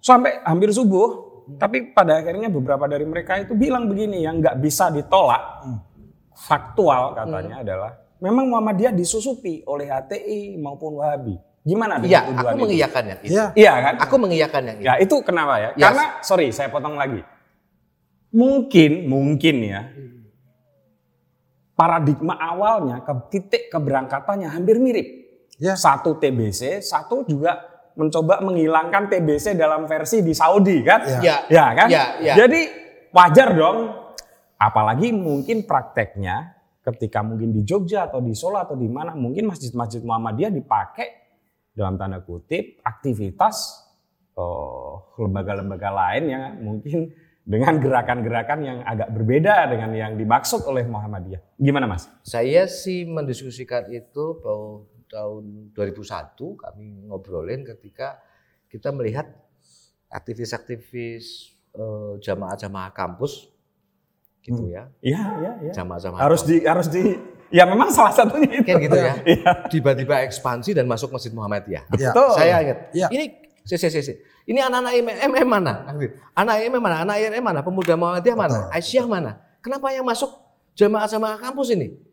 Sampai 0.04 0.44
hampir 0.44 0.76
subuh, 0.76 1.08
tapi 1.56 1.96
pada 1.96 2.20
akhirnya 2.20 2.52
beberapa 2.52 2.84
dari 2.92 3.08
mereka 3.08 3.40
itu 3.40 3.56
bilang 3.56 3.88
begini 3.88 4.20
yang 4.28 4.44
nggak 4.44 4.60
bisa 4.60 4.92
ditolak 4.92 5.64
faktual 6.38 7.18
katanya 7.18 7.66
adalah 7.66 7.92
memang 8.22 8.46
Muhammadiyah 8.54 8.94
disusupi 8.94 9.66
oleh 9.66 9.90
HTI 9.90 10.62
maupun 10.62 11.02
Wahabi. 11.02 11.36
Gimana 11.68 12.00
dengan 12.00 12.08
Iya, 12.08 12.22
tuduhan 12.32 12.46
aku 12.48 12.56
itu? 12.56 12.64
mengiyakan 12.64 13.04
yang 13.04 13.20
itu. 13.20 13.34
Iya. 13.34 13.46
Iya 13.58 13.74
kan? 13.84 13.94
Aku 14.08 14.16
mengiyakan 14.16 14.62
yang 14.64 14.78
itu. 14.80 14.88
Ya 14.88 14.94
itu 15.04 15.16
kenapa 15.26 15.54
ya? 15.60 15.70
Yes. 15.76 15.84
Karena 15.84 16.06
sorry 16.24 16.48
saya 16.56 16.70
potong 16.72 16.96
lagi. 16.96 17.20
Mungkin 18.32 18.92
mungkin 19.12 19.56
ya 19.68 19.82
paradigma 21.76 22.40
awalnya 22.40 23.04
ke 23.04 23.14
titik 23.30 23.64
keberangkatannya 23.70 24.48
hampir 24.48 24.80
mirip. 24.80 25.08
Ya. 25.58 25.74
Satu 25.74 26.16
TBC, 26.22 26.86
satu 26.86 27.26
juga 27.26 27.58
mencoba 27.98 28.46
menghilangkan 28.46 29.10
TBC 29.10 29.58
dalam 29.58 29.90
versi 29.90 30.22
di 30.22 30.32
Saudi 30.32 30.86
kan? 30.86 31.02
Ya. 31.20 31.20
Ya. 31.20 31.36
Ya 31.50 31.66
kan? 31.74 31.88
Ya, 31.90 32.04
ya. 32.22 32.34
Jadi 32.46 32.62
wajar 33.12 33.52
dong. 33.58 34.07
Apalagi 34.58 35.14
mungkin 35.14 35.70
prakteknya 35.70 36.58
ketika 36.82 37.22
mungkin 37.22 37.54
di 37.54 37.62
Jogja 37.68 38.10
atau 38.10 38.24
di 38.24 38.34
Solo 38.34 38.58
atau 38.58 38.74
di 38.74 38.90
mana 38.90 39.14
mungkin 39.14 39.52
masjid-masjid 39.52 40.02
Muhammadiyah 40.02 40.50
dipakai 40.50 41.08
dalam 41.76 42.00
tanda 42.00 42.24
kutip 42.26 42.82
aktivitas 42.82 43.86
eh, 44.34 44.94
lembaga-lembaga 45.22 45.90
lain 45.94 46.24
yang 46.32 46.44
mungkin 46.64 47.12
dengan 47.48 47.80
gerakan-gerakan 47.80 48.60
yang 48.60 48.80
agak 48.84 49.08
berbeda 49.14 49.72
dengan 49.72 49.92
yang 49.96 50.14
dimaksud 50.20 50.68
oleh 50.68 50.84
Muhammadiyah. 50.84 51.40
Gimana 51.56 51.88
Mas? 51.88 52.10
Saya 52.24 52.68
sih 52.68 53.08
mendiskusikan 53.08 53.88
itu 53.94 54.42
bahwa 54.44 54.84
tahun 55.08 55.72
2001 55.72 56.36
kami 56.36 57.08
ngobrolin 57.08 57.64
ketika 57.64 58.20
kita 58.68 58.92
melihat 58.92 59.28
aktivis-aktivis 60.08 61.56
eh, 61.76 62.14
jamaah-jamaah 62.24 62.96
kampus 62.96 63.57
gitu 64.48 64.64
ya. 64.72 64.88
Iya, 65.04 65.22
iya, 65.44 65.52
iya. 65.68 65.72
Jamaah-jamaah 65.76 66.20
Harus 66.24 66.42
di 66.48 66.64
harus 66.64 66.88
di 66.88 67.20
ya 67.52 67.68
memang 67.68 67.92
salah 67.92 68.16
satunya 68.16 68.64
itu. 68.64 68.68
Kan 68.72 68.80
gitu 68.80 68.96
ya. 68.96 69.14
Iya. 69.36 69.52
Tiba-tiba 69.68 70.24
ekspansi 70.24 70.72
dan 70.72 70.88
masuk 70.88 71.12
Masjid 71.12 71.36
Muhammadiyah. 71.36 71.84
Ya. 72.00 72.16
Betul. 72.16 72.32
Saya 72.40 72.56
ingat. 72.64 72.78
Iya. 72.96 73.08
Ini 73.12 73.26
si, 73.68 73.76
si, 73.76 73.88
si, 73.92 74.00
si. 74.00 74.14
Ini 74.48 74.64
anak-anak 74.64 74.94
MM 75.28 75.48
mana? 75.48 75.74
Anak 76.32 76.56
MM 76.64 76.80
mana? 76.80 77.04
Anak 77.04 77.16
IRM 77.20 77.44
mana? 77.44 77.60
Pemuda 77.60 77.94
Muhammadiyah 78.00 78.38
mana? 78.40 78.60
Aisyah 78.72 79.04
mana? 79.04 79.32
Kenapa 79.60 79.92
yang 79.92 80.08
masuk 80.08 80.32
jamaah-jamaah 80.80 81.36
kampus 81.44 81.76
ini? 81.76 82.07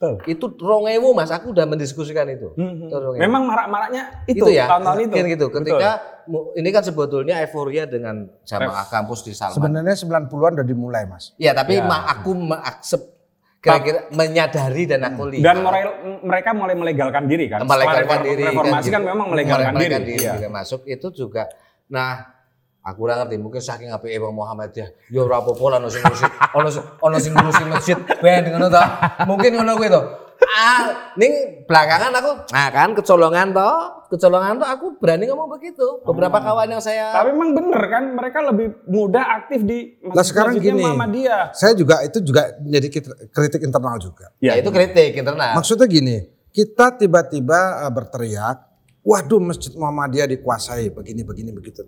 Betul. 0.00 0.16
Itu 0.24 0.56
rongewu 0.56 1.12
mas, 1.12 1.28
aku 1.28 1.52
udah 1.52 1.68
mendiskusikan 1.68 2.24
itu. 2.26 2.56
Hmm, 2.56 2.88
Itu 2.88 2.96
rongewu. 2.96 3.20
Memang 3.20 3.44
marak-maraknya 3.44 4.24
itu, 4.24 4.48
itu, 4.48 4.56
ya, 4.56 4.64
tahun-tahun 4.64 4.98
itu. 5.04 5.12
Kan 5.12 5.26
gitu. 5.28 5.46
Betul. 5.46 5.56
Ketika 5.60 5.90
mu- 6.24 6.48
ini 6.56 6.68
kan 6.72 6.80
sebetulnya 6.80 7.34
euforia 7.38 7.84
dengan 7.84 8.32
jamaah 8.42 8.88
kampus 8.88 9.20
di 9.20 9.36
Salman. 9.36 9.60
Sebenarnya 9.60 9.92
90-an 9.94 10.52
udah 10.56 10.66
dimulai, 10.66 11.04
Mas. 11.04 11.36
Ya, 11.36 11.52
tapi 11.52 11.76
Ya. 11.76 11.84
ma- 11.84 12.08
aku 12.08 12.32
mengaksep 12.32 13.12
kira-kira 13.60 14.08
menyadari 14.08 14.88
dan 14.88 15.04
aku 15.04 15.22
lihat. 15.28 15.44
Dan 15.44 15.56
mere- 15.60 16.00
mereka 16.24 16.56
mulai 16.56 16.72
melegalkan 16.72 17.28
diri 17.28 17.44
kan. 17.46 17.60
melegalkan 17.60 18.00
Setelah 18.08 18.24
diri. 18.24 18.42
Reformasi 18.48 18.88
kan, 18.88 19.00
gitu. 19.04 19.10
memang 19.12 19.26
melegalkan, 19.28 19.72
Melegalkan 19.76 20.00
diri. 20.02 20.16
diri 20.16 20.32
juga 20.32 20.48
masuk 20.48 20.80
itu 20.88 21.06
juga. 21.12 21.42
Nah, 21.86 22.39
aku 22.80 22.98
ora 23.04 23.20
ngerti 23.20 23.36
mungkin 23.36 23.60
saking 23.60 23.92
apike 23.92 24.16
Imam 24.16 24.32
Muhammadiyah. 24.32 24.88
Ya 25.12 25.20
ora 25.20 25.40
apa-apa 25.40 25.64
lah 25.70 25.78
ono 25.78 25.88
sing 25.88 26.02
ngurusi 26.02 26.26
ono 26.56 26.68
ono 27.06 27.16
sing 27.20 27.32
ngurusi 27.32 27.62
masjid 27.68 27.96
ben 28.18 28.50
ngono 28.50 28.66
to. 28.68 28.82
Mungkin 29.28 29.50
ngono 29.56 29.72
kuwi 29.76 29.88
to. 29.88 30.02
Ah, 30.40 31.12
ning 31.20 31.62
belakangan 31.68 32.16
aku 32.16 32.32
nah 32.48 32.72
kan 32.72 32.96
kecolongan 32.96 33.52
to, 33.52 33.70
kecolongan 34.08 34.56
to 34.56 34.64
aku 34.64 34.86
berani 34.96 35.28
ngomong 35.28 35.52
begitu. 35.52 36.00
Beberapa 36.00 36.40
kawan 36.40 36.64
yang 36.72 36.80
saya 36.80 37.12
Tapi 37.12 37.36
memang 37.36 37.52
bener 37.52 37.82
kan, 37.86 38.04
mereka 38.16 38.38
lebih 38.48 38.72
mudah 38.88 39.20
aktif 39.36 39.60
di 39.62 40.00
Lah 40.00 40.24
sekarang 40.24 40.56
gini. 40.56 40.80
Muhammadiyah. 40.80 41.52
Saya 41.52 41.76
juga 41.76 42.00
itu 42.00 42.24
juga 42.24 42.56
jadi 42.56 42.88
krit- 42.88 43.28
kritik 43.30 43.62
internal 43.68 44.00
juga. 44.00 44.32
ya, 44.40 44.56
itu 44.56 44.72
kritik 44.72 45.12
internal. 45.20 45.60
Maksudnya 45.60 45.84
gini, 45.84 46.24
kita 46.56 46.96
tiba-tiba 46.96 47.84
uh, 47.84 47.92
berteriak, 47.92 48.64
waduh 49.04 49.44
Masjid 49.44 49.76
Muhammadiyah 49.76 50.24
dikuasai 50.24 50.88
begini 50.88 51.20
begini 51.20 51.52
begitu. 51.52 51.84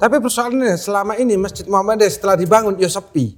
Tapi 0.00 0.16
persoalannya 0.16 0.80
selama 0.80 1.12
ini 1.20 1.36
Masjid 1.36 1.68
Muhammadiyah 1.68 2.08
setelah 2.08 2.40
dibangun 2.40 2.80
ya 2.80 2.88
sepi. 2.88 3.36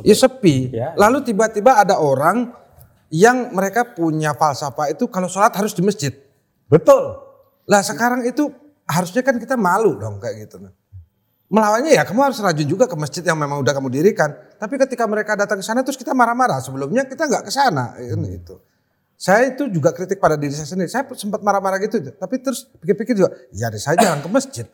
Ya 0.00 0.16
sepi. 0.16 0.72
Ya. 0.72 0.96
Lalu 0.96 1.28
tiba-tiba 1.28 1.76
ada 1.76 2.00
orang 2.00 2.56
yang 3.12 3.52
mereka 3.52 3.84
punya 3.84 4.32
falsafah 4.32 4.88
itu 4.88 5.04
kalau 5.12 5.28
sholat 5.28 5.52
harus 5.52 5.76
di 5.76 5.84
masjid. 5.84 6.14
Betul. 6.72 7.20
Lah 7.68 7.84
sekarang 7.84 8.24
itu 8.24 8.48
harusnya 8.88 9.20
kan 9.20 9.36
kita 9.36 9.60
malu 9.60 10.00
dong 10.00 10.16
kayak 10.22 10.48
gitu. 10.48 10.56
Melawannya 11.50 11.92
ya 11.98 12.06
kamu 12.06 12.30
harus 12.30 12.38
rajin 12.38 12.64
juga 12.64 12.86
ke 12.86 12.94
masjid 12.94 13.26
yang 13.26 13.36
memang 13.36 13.60
udah 13.60 13.76
kamu 13.76 13.90
dirikan. 13.92 14.30
Tapi 14.56 14.78
ketika 14.80 15.04
mereka 15.04 15.36
datang 15.36 15.60
ke 15.60 15.66
sana 15.66 15.84
terus 15.84 15.98
kita 15.98 16.16
marah-marah. 16.16 16.62
Sebelumnya 16.64 17.04
kita 17.04 17.28
nggak 17.28 17.44
ke 17.44 17.52
sana. 17.52 17.98
Ini 17.98 18.28
itu. 18.40 18.56
Saya 19.20 19.52
itu 19.52 19.68
juga 19.68 19.92
kritik 19.92 20.16
pada 20.16 20.32
diri 20.40 20.56
saya 20.56 20.64
sendiri. 20.64 20.88
Saya 20.88 21.04
sempat 21.12 21.44
marah-marah 21.44 21.76
gitu. 21.84 22.00
Tapi 22.00 22.40
terus 22.40 22.64
pikir-pikir 22.80 23.20
juga, 23.20 23.36
ya 23.52 23.68
deh 23.68 23.76
saya 23.76 24.00
jangan 24.00 24.24
ke 24.24 24.28
masjid. 24.32 24.64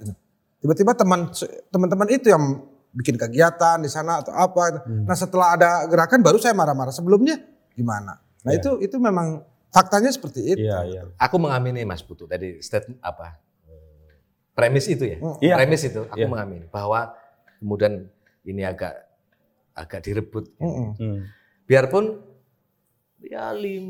Tiba-tiba 0.62 0.94
teman 0.94 1.34
teman-teman 1.66 2.06
itu 2.14 2.30
yang 2.30 2.62
bikin 2.94 3.18
kegiatan 3.18 3.82
di 3.82 3.90
sana 3.90 4.22
atau 4.22 4.30
apa. 4.30 4.86
Nah 4.86 5.18
setelah 5.18 5.58
ada 5.58 5.70
gerakan 5.90 6.22
baru 6.22 6.38
saya 6.38 6.54
marah-marah. 6.54 6.94
Sebelumnya 6.94 7.42
gimana? 7.74 8.22
Nah 8.46 8.54
Iya. 8.54 8.62
itu 8.62 8.70
itu 8.86 8.96
memang 9.02 9.42
faktanya 9.74 10.14
seperti 10.14 10.54
itu. 10.54 10.62
Iya, 10.62 10.78
iya. 10.86 11.02
Aku 11.18 11.42
mengamini 11.42 11.82
Mas 11.82 12.06
Putu 12.06 12.30
tadi 12.30 12.62
statement 12.62 13.02
apa? 13.02 13.42
Premis 14.54 14.86
itu 14.86 15.04
ya. 15.10 15.18
Hmm. 15.18 15.36
Iya. 15.42 15.54
Premis 15.58 15.82
itu 15.84 16.06
aku 16.06 16.22
Iya. 16.22 16.30
mengamini 16.30 16.70
bahwa 16.70 17.18
kemudian 17.58 18.06
ini 18.46 18.62
agak 18.62 18.94
agak 19.74 20.06
direbut. 20.06 20.48
Mm-mm. 20.62 20.88
Hmm. 20.96 21.18
Biarpun 21.66 22.22
ya 23.20 23.52
lim 23.52 23.84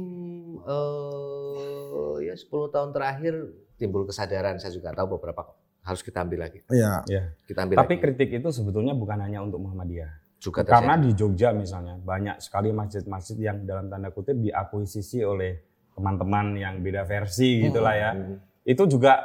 eh 0.64 2.16
ya 2.24 2.34
10 2.34 2.48
tahun 2.68 2.90
terakhir 2.90 3.34
timbul 3.76 4.04
kesadaran 4.04 4.56
saya 4.56 4.72
juga 4.72 4.92
tahu 4.92 5.16
beberapa 5.16 5.52
harus 5.82 6.02
kita 6.02 6.22
ambil 6.22 6.44
lagi. 6.44 6.60
Iya. 6.66 7.04
Iya. 7.06 7.22
Kita 7.44 7.62
ambil 7.62 7.76
Tapi 7.78 7.94
lagi. 7.94 8.02
kritik 8.02 8.30
itu 8.34 8.48
sebetulnya 8.50 8.92
bukan 8.92 9.18
hanya 9.20 9.40
untuk 9.40 9.60
Muhammadiyah. 9.60 10.24
juga 10.36 10.62
Karena 10.62 10.94
terjadi. 10.94 11.06
di 11.08 11.10
Jogja 11.16 11.48
misalnya 11.50 11.96
banyak 11.96 12.36
sekali 12.38 12.68
masjid-masjid 12.68 13.40
yang 13.40 13.64
dalam 13.64 13.88
tanda 13.88 14.12
kutip 14.12 14.36
diakuisisi 14.36 15.24
oleh 15.24 15.64
teman-teman 15.90 16.52
yang 16.54 16.84
beda 16.84 17.02
versi 17.02 17.64
gitulah 17.64 17.96
ya. 17.96 18.10
Hmm. 18.12 18.36
Itu 18.60 18.84
juga 18.84 19.16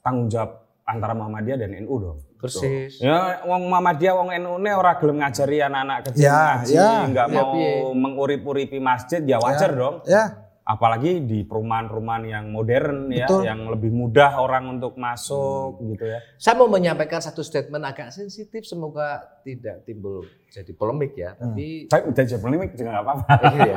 tanggung 0.00 0.32
jawab 0.32 0.64
antara 0.82 1.12
Muhammadiyah 1.12 1.58
dan 1.60 1.70
NU 1.80 1.94
dong. 2.00 2.18
persis. 2.34 3.00
Ya, 3.00 3.40
wong 3.44 3.72
Muhammadiyah, 3.72 4.14
wong 4.14 4.28
NU 4.36 4.52
ne 4.58 4.72
ora 4.72 4.96
gelem 4.96 5.16
ngajari 5.20 5.64
anak-anak 5.64 5.98
kecil 6.12 6.22
Ya, 6.22 6.40
ngaji, 6.60 6.74
ya. 6.76 6.88
nggak 7.08 7.26
Ya, 7.26 7.34
mau 7.34 7.52
mengurip-uripi 7.96 8.78
masjid, 8.80 9.20
ya 9.20 9.40
wajar 9.40 9.72
dong. 9.72 10.04
Ya. 10.04 10.43
Apalagi 10.64 11.20
di 11.28 11.44
perumahan-perumahan 11.44 12.24
yang 12.24 12.44
modern 12.48 13.12
ya, 13.12 13.28
Betul. 13.28 13.44
yang 13.44 13.68
lebih 13.68 13.92
mudah 13.92 14.40
orang 14.40 14.80
untuk 14.80 14.96
masuk 14.96 15.76
gitu 15.92 16.08
ya. 16.08 16.24
Saya 16.40 16.56
mau 16.56 16.72
menyampaikan 16.72 17.20
satu 17.20 17.44
statement 17.44 17.84
agak 17.84 18.16
sensitif 18.16 18.64
semoga 18.64 19.20
tidak 19.44 19.84
timbul 19.84 20.24
jadi 20.48 20.72
polemik 20.72 21.20
ya. 21.20 21.36
Tapi 21.36 21.92
Saya 21.92 22.08
udah 22.08 22.24
jadi 22.24 22.40
polemik 22.40 22.72
juga 22.80 22.96
nggak 22.96 23.04
apa-apa. 23.04 23.34
iya. 23.60 23.76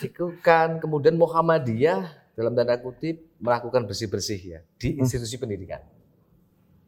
Itu 0.00 0.40
kan 0.40 0.80
kemudian 0.80 1.20
Muhammadiyah 1.20 2.32
dalam 2.32 2.56
tanda 2.56 2.80
kutip 2.80 3.20
melakukan 3.36 3.84
bersih-bersih 3.84 4.40
ya 4.40 4.60
di 4.80 4.96
institusi 4.96 5.36
pendidikan. 5.36 5.84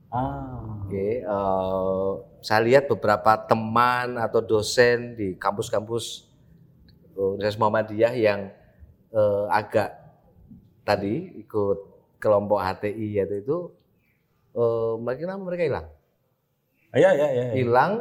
Ah. 0.08 0.88
Oke, 0.88 1.26
eh, 1.26 2.12
saya 2.38 2.60
lihat 2.62 2.86
beberapa 2.88 3.34
teman 3.44 4.14
atau 4.20 4.38
dosen 4.40 5.18
di 5.18 5.34
kampus-kampus 5.34 6.28
Universitas 7.16 7.60
Muhammadiyah 7.60 8.12
yang 8.18 8.50
eh, 9.14 9.44
agak 9.50 9.94
tadi 10.84 11.40
ikut 11.40 11.78
kelompok 12.20 12.60
HTI 12.60 13.06
yaitu 13.20 13.40
itu 13.40 13.58
eh, 14.56 14.94
mereka 15.00 15.36
mereka 15.38 15.62
hilang, 15.64 15.86
Iya, 16.94 17.10
iya, 17.10 17.28
iya. 17.34 17.44
iya. 17.50 17.52
hilang 17.58 17.92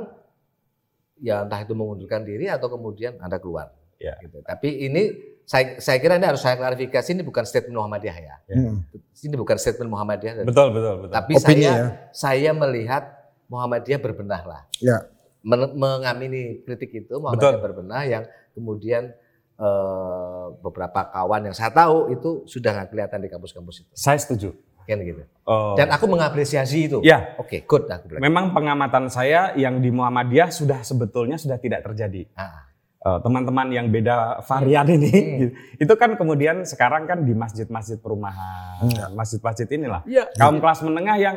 ya 1.24 1.36
entah 1.48 1.60
itu 1.64 1.74
mengundurkan 1.74 2.22
diri 2.28 2.46
atau 2.52 2.70
kemudian 2.70 3.18
anda 3.24 3.42
keluar. 3.42 3.74
Ya. 3.98 4.20
Gitu. 4.20 4.44
Tapi 4.44 4.70
ini 4.86 5.04
saya, 5.44 5.80
saya 5.80 5.98
kira 6.00 6.20
ini 6.20 6.28
harus 6.28 6.44
saya 6.44 6.56
klarifikasi 6.56 7.10
ini 7.16 7.24
bukan 7.24 7.44
statement 7.48 7.76
Muhammadiyah 7.76 8.18
ya. 8.20 8.36
Ya. 8.52 8.56
Mm. 8.60 8.78
Ini 9.16 9.36
bukan 9.40 9.58
statement 9.60 9.90
Muhammadiyah. 9.92 10.44
Betul, 10.44 10.76
betul, 10.76 10.94
betul. 11.08 11.14
Tapi 11.16 11.34
Opini 11.40 11.64
saya 11.64 11.72
ya. 11.72 11.86
saya 12.12 12.52
melihat 12.52 13.04
Muhammadiyah 13.48 14.00
berbenah 14.00 14.44
lah. 14.44 14.62
Ya. 14.84 15.08
Men- 15.44 15.76
mengamini 15.76 16.64
kritik 16.64 16.90
itu 16.98 17.14
Muhammadiyah 17.14 17.60
berbenah 17.60 18.04
yang 18.04 18.24
kemudian 18.52 19.12
eh, 19.54 20.46
beberapa 20.58 21.06
kawan 21.06 21.46
yang 21.46 21.56
saya 21.56 21.70
tahu 21.70 22.10
itu 22.10 22.30
sudah 22.46 22.74
nggak 22.74 22.90
kelihatan 22.90 23.20
di 23.20 23.30
kampus-kampus 23.30 23.76
itu 23.82 23.92
Saya 23.94 24.18
setuju. 24.18 24.56
kan 24.84 25.00
gitu 25.00 25.24
Oh. 25.44 25.76
dan 25.76 25.88
aku 25.90 26.08
mengapresiasi 26.08 26.88
itu 26.88 27.00
Ya, 27.02 27.36
oke 27.38 27.64
good 27.64 27.88
aku 27.88 28.04
bilang 28.10 28.20
memang 28.22 28.46
pengamatan 28.52 29.08
saya 29.08 29.52
yang 29.54 29.78
di 29.78 29.88
Muhammadiyah 29.88 30.48
sudah 30.50 30.80
sebetulnya 30.82 31.36
sudah 31.36 31.56
tidak 31.56 31.84
terjadi. 31.84 32.28
Ah, 32.34 32.68
Eh, 33.00 33.20
teman-teman 33.20 33.68
yang 33.68 33.88
beda 33.88 34.40
varian 34.42 34.88
ini, 34.90 35.12
Hmm. 35.12 35.36
gitu. 35.38 35.52
itu 35.78 35.94
kan 35.94 36.16
kemudian 36.16 36.64
sekarang 36.64 37.04
kan 37.04 37.20
di 37.20 37.32
masjid-masjid 37.32 38.00
perumahan, 38.00 38.80
Iya. 38.82 39.12
masjid-masjid 39.12 39.68
inilah 39.70 40.02
Iya. 40.04 40.32
kaum 40.34 40.58
kelas 40.58 40.80
menengah 40.82 41.18
yang 41.18 41.36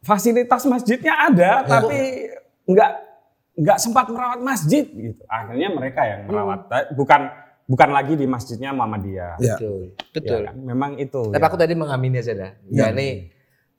fasilitas 0.00 0.62
masjidnya 0.64 1.14
ada, 1.30 1.50
Iya. 1.56 1.68
tapi 1.68 1.98
nggak 2.64 2.90
nggak 3.52 3.78
sempat 3.78 4.08
merawat 4.08 4.40
masjid 4.40 4.84
gitu. 4.88 5.20
Akhirnya 5.28 5.68
mereka 5.72 6.00
yang 6.08 6.24
merawat, 6.24 6.66
bukan 6.96 7.28
bukan 7.68 7.88
lagi 7.92 8.16
di 8.16 8.24
masjidnya 8.24 8.72
Muhammadiyah. 8.72 9.36
Ya. 9.38 9.54
betul 9.56 9.92
Ya 9.92 10.08
betul 10.12 10.40
kan? 10.48 10.54
Memang 10.56 10.90
itu. 10.96 11.22
tapi 11.30 11.44
ya. 11.44 11.48
aku 11.48 11.56
tadi 11.60 11.74
mengamini 11.76 12.18
aja 12.20 12.32
dah 12.32 12.52
Ya. 12.68 12.88
ya 12.88 12.96
ini 12.96 13.28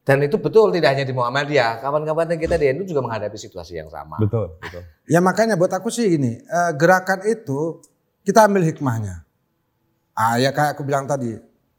dan 0.04 0.20
itu 0.20 0.36
betul 0.36 0.68
tidak 0.76 0.94
hanya 0.94 1.06
di 1.08 1.16
Muhammadiyah 1.16 1.80
kawan-kawan 1.80 2.36
kita 2.36 2.60
di 2.60 2.76
NU 2.76 2.84
juga 2.84 3.02
menghadapi 3.02 3.40
situasi 3.40 3.80
yang 3.80 3.88
sama 3.88 4.20
betul, 4.20 4.60
betul. 4.60 4.84
Ya 5.08 5.20
makanya 5.24 5.56
buat 5.56 5.72
aku 5.72 5.88
sih 5.88 6.06
gini, 6.12 6.38
eh, 6.40 6.72
gerakan 6.76 7.24
itu 7.24 7.80
kita 8.24 8.48
ambil 8.48 8.64
hikmahnya. 8.68 9.24
Ah 10.14 10.38
ya 10.38 10.54
kayak 10.54 10.78
aku 10.78 10.84
bilang 10.86 11.10
tadi, 11.10 11.34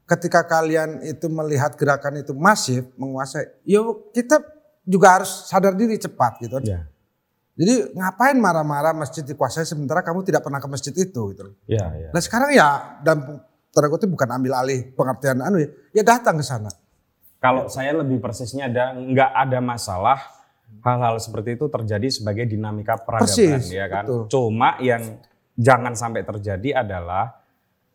ketika 0.05 0.43
kalian 0.45 1.01
itu 1.01 1.25
melihat 1.31 1.73
gerakan 1.79 2.21
itu 2.21 2.33
masif 2.35 2.85
menguasai, 2.97 3.45
yuk 3.65 4.11
kita 4.11 4.41
juga 4.85 5.21
harus 5.21 5.49
sadar 5.49 5.73
diri 5.73 5.97
cepat 5.97 6.37
gitu. 6.45 6.61
Ya, 6.61 6.85
Jadi 7.55 7.95
ngapain 7.95 8.35
marah-marah 8.35 8.91
masjid 8.91 9.23
dikuasai 9.23 9.63
sementara 9.63 10.03
kamu 10.03 10.27
tidak 10.27 10.43
pernah 10.43 10.59
ke 10.59 10.67
masjid 10.67 10.91
itu 10.91 11.21
gitu. 11.31 11.55
ya, 11.71 11.87
ya. 11.95 12.09
Nah 12.11 12.21
sekarang 12.21 12.51
ya 12.51 12.99
dan 12.99 13.39
tanda 13.71 13.87
kutip 13.87 14.11
bukan 14.11 14.27
ambil 14.27 14.59
alih 14.59 14.91
pengertian 14.91 15.39
anu 15.39 15.63
ya, 15.63 15.69
ya 15.95 16.03
datang 16.03 16.35
ke 16.35 16.43
sana. 16.43 16.67
Kalau 17.39 17.71
saya 17.71 17.95
lebih 17.95 18.19
persisnya 18.19 18.67
ada 18.67 18.91
nggak 18.91 19.31
ada 19.31 19.59
masalah 19.63 20.19
hal-hal 20.83 21.15
seperti 21.17 21.55
itu 21.55 21.71
terjadi 21.71 22.07
sebagai 22.11 22.45
dinamika 22.49 22.99
peradaban 22.99 23.31
Persis, 23.31 23.71
ya 23.71 23.87
kan. 23.87 24.03
betul. 24.03 24.21
Cuma 24.27 24.75
yang 24.83 25.19
jangan 25.55 25.95
sampai 25.95 26.27
terjadi 26.27 26.83
adalah 26.83 27.39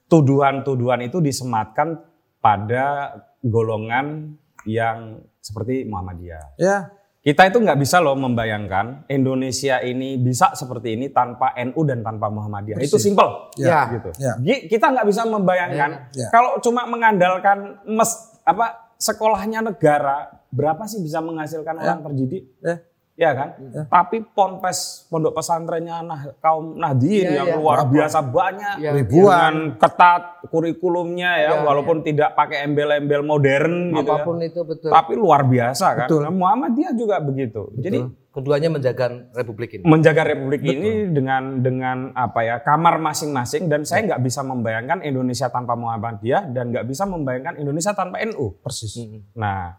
tuduhan-tuduhan 0.08 1.04
itu 1.04 1.20
disematkan 1.20 2.00
pada 2.40 3.14
golongan 3.44 4.36
yang 4.64 5.20
seperti 5.40 5.88
Muhammadiyah. 5.88 6.56
Ya, 6.60 6.92
Kita 7.20 7.44
itu 7.44 7.60
nggak 7.60 7.76
bisa 7.76 8.00
loh 8.00 8.16
membayangkan 8.16 9.04
Indonesia 9.06 9.76
ini 9.78 10.16
bisa 10.16 10.56
seperti 10.56 10.96
ini 10.96 11.12
tanpa 11.12 11.52
NU 11.60 11.84
dan 11.84 12.00
tanpa 12.00 12.26
Muhammadiyah. 12.26 12.80
Itu 12.80 12.96
Persis. 12.96 13.04
simple. 13.06 13.28
Ya. 13.60 13.92
gitu. 13.92 14.08
Ya. 14.16 14.40
Gi- 14.40 14.64
Kita 14.66 14.88
nggak 14.88 15.04
bisa 15.04 15.28
membayangkan 15.28 16.08
Ya. 16.10 16.32
kalau 16.32 16.56
cuma 16.58 16.88
mengandalkan 16.88 17.76
mes 17.84 18.08
apa 18.40 18.88
sekolahnya 18.96 19.60
negara 19.60 20.32
berapa 20.48 20.80
sih 20.84 20.98
bisa 20.98 21.20
menghasilkan 21.20 21.76
Ya. 21.76 21.92
orang 21.92 22.00
terdidik? 22.02 22.56
Ya. 22.58 22.80
Ya 23.14 23.36
kan? 23.36 23.48
Tapi 23.86 24.24
ponpes 24.26 25.04
pondok 25.06 25.36
pesantrennya 25.36 26.00
nah, 26.00 26.20
kaum 26.40 26.72
Nahdien 26.74 27.28
Ya, 27.28 27.44
yang 27.44 27.48
ya. 27.52 27.56
luar 27.60 27.84
biasa 27.84 28.24
banyak 28.24 28.74
Ya. 28.80 28.90
Ribuan. 28.96 29.76
ketat 29.76 30.40
kurikulumnya 30.48 31.30
ya, 31.36 31.50
Ya, 31.52 31.60
walaupun 31.60 32.00
tidak 32.00 32.32
pakai 32.32 32.64
embel-embel 32.64 33.20
modern 33.20 33.92
gitu 33.92 34.08
ya. 34.08 34.24
itu 34.42 34.60
betul 34.64 34.88
Tapi 34.88 35.12
luar 35.14 35.44
biasa 35.44 35.86
kan. 35.94 36.06
Betul. 36.08 36.24
Nah, 36.24 36.32
Muhammadiyah 36.32 36.92
juga 36.94 37.20
begitu. 37.20 37.68
Jadi 37.76 37.98
keduanya 38.30 38.70
menjaga 38.70 39.10
republik 39.34 39.74
ini 39.74 39.82
menjaga 39.82 40.22
republik 40.22 40.62
ini 40.62 41.10
dengan 41.10 41.58
dengan 41.58 41.98
apa 42.14 42.40
ya 42.40 42.56
kamar 42.62 43.02
masing-masing 43.02 43.66
dan 43.66 43.82
saya 43.82 44.06
nggak 44.06 44.22
bisa 44.22 44.40
membayangkan 44.40 45.02
Indonesia 45.02 45.50
tanpa 45.50 45.74
Muhammadiyah 45.74 46.54
dan 46.54 46.70
nggak 46.70 46.86
bisa 46.86 47.04
membayangkan 47.04 47.58
Indonesia 47.58 47.90
tanpa 47.90 48.22
NU. 48.22 48.54
persis. 48.62 48.94
Nah, 49.34 49.74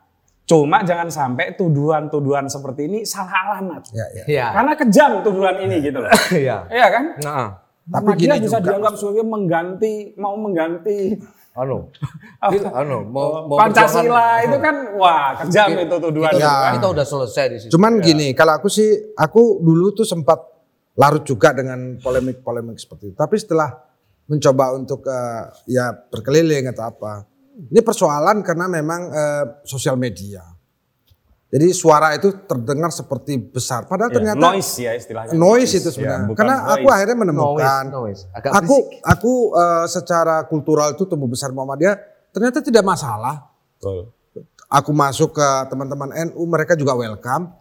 cuma 0.53 0.83
jangan 0.83 1.07
sampai 1.07 1.55
tuduhan-tuduhan 1.55 2.45
seperti 2.45 2.81
ini 2.85 2.99
salah 3.01 3.31
alamat. 3.49 3.87
Ya, 3.89 4.03
ya. 4.11 4.23
ya 4.27 4.45
Karena 4.51 4.73
kejam 4.75 5.11
tuduhan 5.21 5.55
ini 5.59 5.79
gitu 5.79 5.97
loh. 5.97 6.11
iya 6.35 6.67
Iya 6.67 6.87
kan? 6.89 7.03
nah 7.17 7.45
Tapi 7.83 8.09
gini 8.15 8.35
bisa 8.37 8.59
juga, 8.59 8.67
dianggap 8.69 8.93
sebagai 8.93 9.23
mengganti 9.23 9.93
mau 10.15 10.35
mengganti 10.35 11.15
anu 11.51 11.91
anu 12.79 13.03
mau, 13.05 13.43
mau 13.45 13.57
Pancasila 13.57 14.07
perjuangan- 14.07 14.43
itu 14.43 14.57
kan 14.57 14.75
wah 14.95 15.25
kejam 15.37 15.67
itu 15.77 15.95
tuduhan. 15.97 16.31
kita, 16.31 16.37
itu 16.37 16.45
Ya. 16.45 16.55
kan. 16.61 16.71
kita 16.75 16.87
udah 16.89 17.05
selesai 17.05 17.45
di 17.45 17.57
situ 17.57 17.71
Cuman 17.71 17.93
gini, 17.99 18.27
kalau 18.31 18.53
aku 18.53 18.67
sih, 18.67 18.87
aku 19.13 19.59
dulu 19.59 19.91
tuh 19.91 20.03
sempat 20.03 20.39
larut 20.93 21.23
juga 21.23 21.51
dengan 21.51 21.95
polemik-polemik 21.97 22.75
seperti 22.75 23.09
itu. 23.09 23.17
Tapi 23.17 23.35
setelah 23.35 23.71
mencoba 24.25 24.65
untuk 24.73 25.03
eh, 25.03 25.43
ya 25.69 25.91
berkeliling 25.91 26.67
atau 26.69 26.83
apa, 26.85 27.27
ini 27.63 27.81
persoalan 27.81 28.41
karena 28.41 28.65
memang 28.65 29.01
eh, 29.07 29.45
sosial 29.63 29.93
media. 29.95 30.41
Jadi 31.45 31.67
suara 31.75 32.15
itu 32.15 32.31
terdengar 32.47 32.89
seperti 32.89 33.35
besar. 33.37 33.83
Padahal 33.83 34.07
Ya, 34.07 34.15
ternyata 34.15 34.39
noise 34.39 34.71
ya 34.79 34.95
istilahnya. 34.95 35.35
noise 35.35 35.73
itu 35.75 35.83
Ya, 35.83 35.93
sebenarnya. 35.93 36.25
bukan 36.25 36.39
Karena 36.39 36.55
aku 36.65 36.79
voice. 36.81 36.95
akhirnya 36.95 37.17
menemukan 37.19 37.83
Noise, 37.83 37.91
noise. 37.91 38.21
Agak 38.31 38.51
aku 38.55 38.75
berisik. 38.79 39.03
aku 39.03 39.31
eh, 39.53 39.85
secara 39.85 40.35
kultural 40.47 40.87
itu 40.91 41.03
tumbuh 41.03 41.27
besar 41.27 41.51
Muhammadiyah 41.51 41.95
ternyata 42.31 42.63
tidak 42.63 42.81
masalah. 42.81 43.51
Betul. 43.75 44.15
Aku 44.71 44.95
masuk 44.95 45.35
ke 45.35 45.47
teman-teman 45.67 46.07
NU 46.25 46.39
mereka 46.47 46.73
juga 46.73 46.95
welcome. 46.95 47.51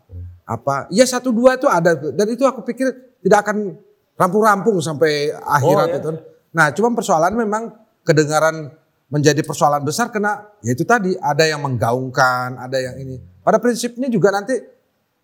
Apa? 0.46 0.86
Ya 0.88 1.03
satu 1.03 1.34
dua 1.34 1.59
itu 1.59 1.66
ada 1.66 1.90
dan 1.90 2.26
itu 2.26 2.46
aku 2.46 2.62
pikir 2.62 2.86
tidak 3.20 3.42
akan 3.42 3.74
rampung-rampung 4.14 4.78
sampai 4.78 5.34
akhirat 5.34 5.86
Oh, 5.86 5.90
ya. 5.90 5.98
itu. 5.98 6.11
Nah, 6.51 6.66
cuma 6.70 6.90
persoalan 6.92 7.34
memang 7.34 7.74
kedengaran 8.03 8.70
menjadi 9.11 9.42
persoalan 9.42 9.82
besar 9.82 10.08
karena 10.14 10.46
ya 10.62 10.70
itu 10.72 10.86
tadi 10.86 11.18
ada 11.18 11.42
yang 11.42 11.61
menggaungkan, 11.66 12.56
ada 12.56 12.78
yang 12.78 12.94
ini. 13.02 13.18
Pada 13.42 13.58
prinsipnya 13.58 14.06
juga 14.06 14.30
nanti 14.30 14.54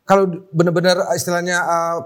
kalau 0.02 0.26
benar-benar 0.50 1.14
istilahnya 1.14 1.56
eh, 1.62 1.98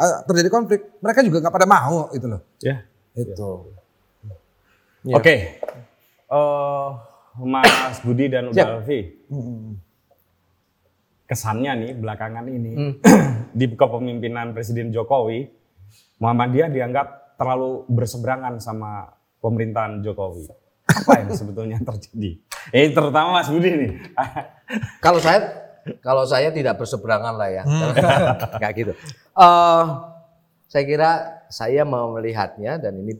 eh, 0.00 0.16
terjadi 0.24 0.48
konflik, 0.48 0.80
mereka 1.04 1.20
juga 1.20 1.44
nggak 1.44 1.54
pada 1.54 1.68
mau 1.68 2.08
itu 2.16 2.26
loh. 2.26 2.40
Ya. 2.64 2.88
Itu. 3.12 3.76
Ya. 5.04 5.14
Oke. 5.20 5.60
Eh, 6.26 6.88
Mas 7.44 8.00
Budi 8.00 8.32
dan 8.32 8.48
Siap. 8.48 8.56
Uda 8.56 8.64
Alfi. 8.80 9.00
Hmm. 9.28 9.76
Kesannya 11.28 11.72
nih 11.84 11.92
belakangan 12.00 12.48
ini 12.48 12.72
Hmm. 12.72 12.92
di 13.58 13.76
kepemimpinan 13.76 14.56
Presiden 14.56 14.88
Jokowi, 14.88 15.44
Muhammadiyah 16.16 16.72
dianggap 16.72 17.36
terlalu 17.36 17.84
berseberangan 17.92 18.56
sama 18.56 19.12
pemerintahan 19.44 20.00
Jokowi. 20.00 20.65
Apa 20.86 21.12
yang 21.20 21.30
sebetulnya 21.34 21.78
terjadi? 21.82 22.38
Eh 22.70 22.90
terutama 22.90 23.38
Mas 23.38 23.50
Budi 23.50 23.70
nih. 23.74 23.92
Kalau 25.04 25.18
saya 25.18 25.66
kalau 26.02 26.26
saya 26.26 26.50
tidak 26.50 26.82
berseberangan 26.82 27.38
lah 27.38 27.46
ya. 27.46 27.62
Enggak 28.58 28.72
gitu. 28.74 28.92
Eh, 29.38 29.84
saya 30.66 30.84
kira 30.84 31.10
saya 31.46 31.86
mau 31.86 32.10
melihatnya 32.10 32.74
dan 32.82 32.98
ini 32.98 33.14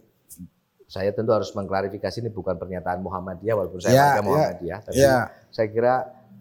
saya 0.87 1.15
tentu 1.15 1.31
harus 1.31 1.51
mengklarifikasi 1.55 2.19
ini 2.19 2.31
bukan 2.31 2.59
pernyataan 2.59 2.99
Muhammadiyah 3.03 3.55
walaupun 3.55 3.79
saya 3.79 3.95
Ya, 3.95 4.03
warga 4.03 4.19
ya, 4.19 4.23
Muhammadiyah 4.27 4.79
tapi 4.83 4.99
ya. 4.99 5.17
saya 5.51 5.69
kira 5.71 5.95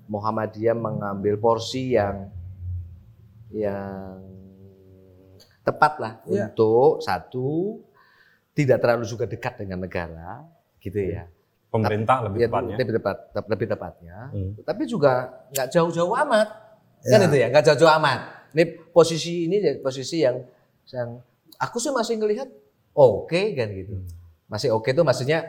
Muhammadiyah 0.05 0.73
mengambil 0.77 1.37
porsi 1.37 1.93
yang 1.93 2.29
yang 3.53 4.21
tepat 5.61 5.93
lah 5.97 6.13
Ya. 6.25 6.49
untuk 6.49 7.01
satu 7.01 7.81
tidak 8.53 8.81
terlalu 8.81 9.05
juga 9.05 9.25
dekat 9.25 9.61
dengan 9.61 9.81
negara 9.81 10.41
gitu 10.85 10.99
ya. 11.01 11.25
Pemerintah 11.67 12.23
lebih 12.23 12.39
Ya, 12.39 12.47
tepatnya. 12.47 12.75
lebih 12.77 12.93
tepat 12.95 13.17
tep- 13.29 13.49
lebih 13.49 13.67
tepatnya 13.67 14.15
Hmm. 14.31 14.51
tapi 14.61 14.83
juga 14.85 15.11
nggak 15.49 15.67
jauh-jauh 15.69 16.13
amat 16.23 16.47
Ya. 17.01 17.09
kan 17.11 17.27
itu 17.27 17.35
ya 17.35 17.47
nggak 17.49 17.63
jauh-jauh 17.65 17.93
amat 17.99 18.19
ini 18.53 18.63
posisi 18.89 19.45
ini 19.45 19.57
posisi 19.77 20.23
yang 20.23 20.39
yang 20.87 21.19
aku 21.57 21.75
sih 21.75 21.91
masih 21.91 22.15
ngelihat 22.15 22.47
oke 22.91 23.41
kan 23.51 23.67
gitu 23.69 23.91
masih 24.47 24.71
oke 24.71 24.87
tuh 24.87 25.03
maksudnya 25.03 25.43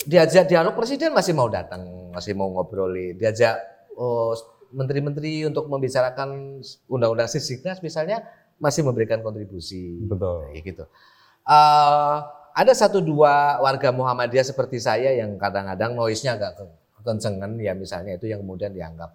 diajak 0.00 0.44
dialog 0.44 0.74
presiden 0.74 1.12
masih 1.12 1.32
mau 1.32 1.46
datang 1.46 1.86
masih 2.10 2.32
mau 2.32 2.50
ngobrolin 2.50 3.14
diajak 3.14 3.62
oh, 3.94 4.34
menteri-menteri 4.70 5.44
untuk 5.44 5.66
membicarakan 5.66 6.58
undang-undang 6.86 7.26
sisiknas 7.26 7.78
misalnya 7.78 8.26
masih 8.56 8.82
memberikan 8.82 9.20
kontribusi 9.20 10.02
Betul. 10.02 10.50
kayak 10.50 10.64
gitu. 10.66 10.84
Eh, 11.44 12.16
ada 12.58 12.74
satu 12.74 12.98
dua 12.98 13.62
warga 13.62 13.94
Muhammadiyah 13.94 14.42
seperti 14.42 14.82
saya 14.82 15.14
yang 15.14 15.38
kadang-kadang 15.38 15.94
noise-nya 15.94 16.34
agak 16.34 16.58
ke- 16.58 16.74
kekencengan 16.98 17.54
ya 17.62 17.70
misalnya 17.78 18.18
itu 18.18 18.26
yang 18.26 18.42
kemudian 18.42 18.74
dianggap 18.74 19.14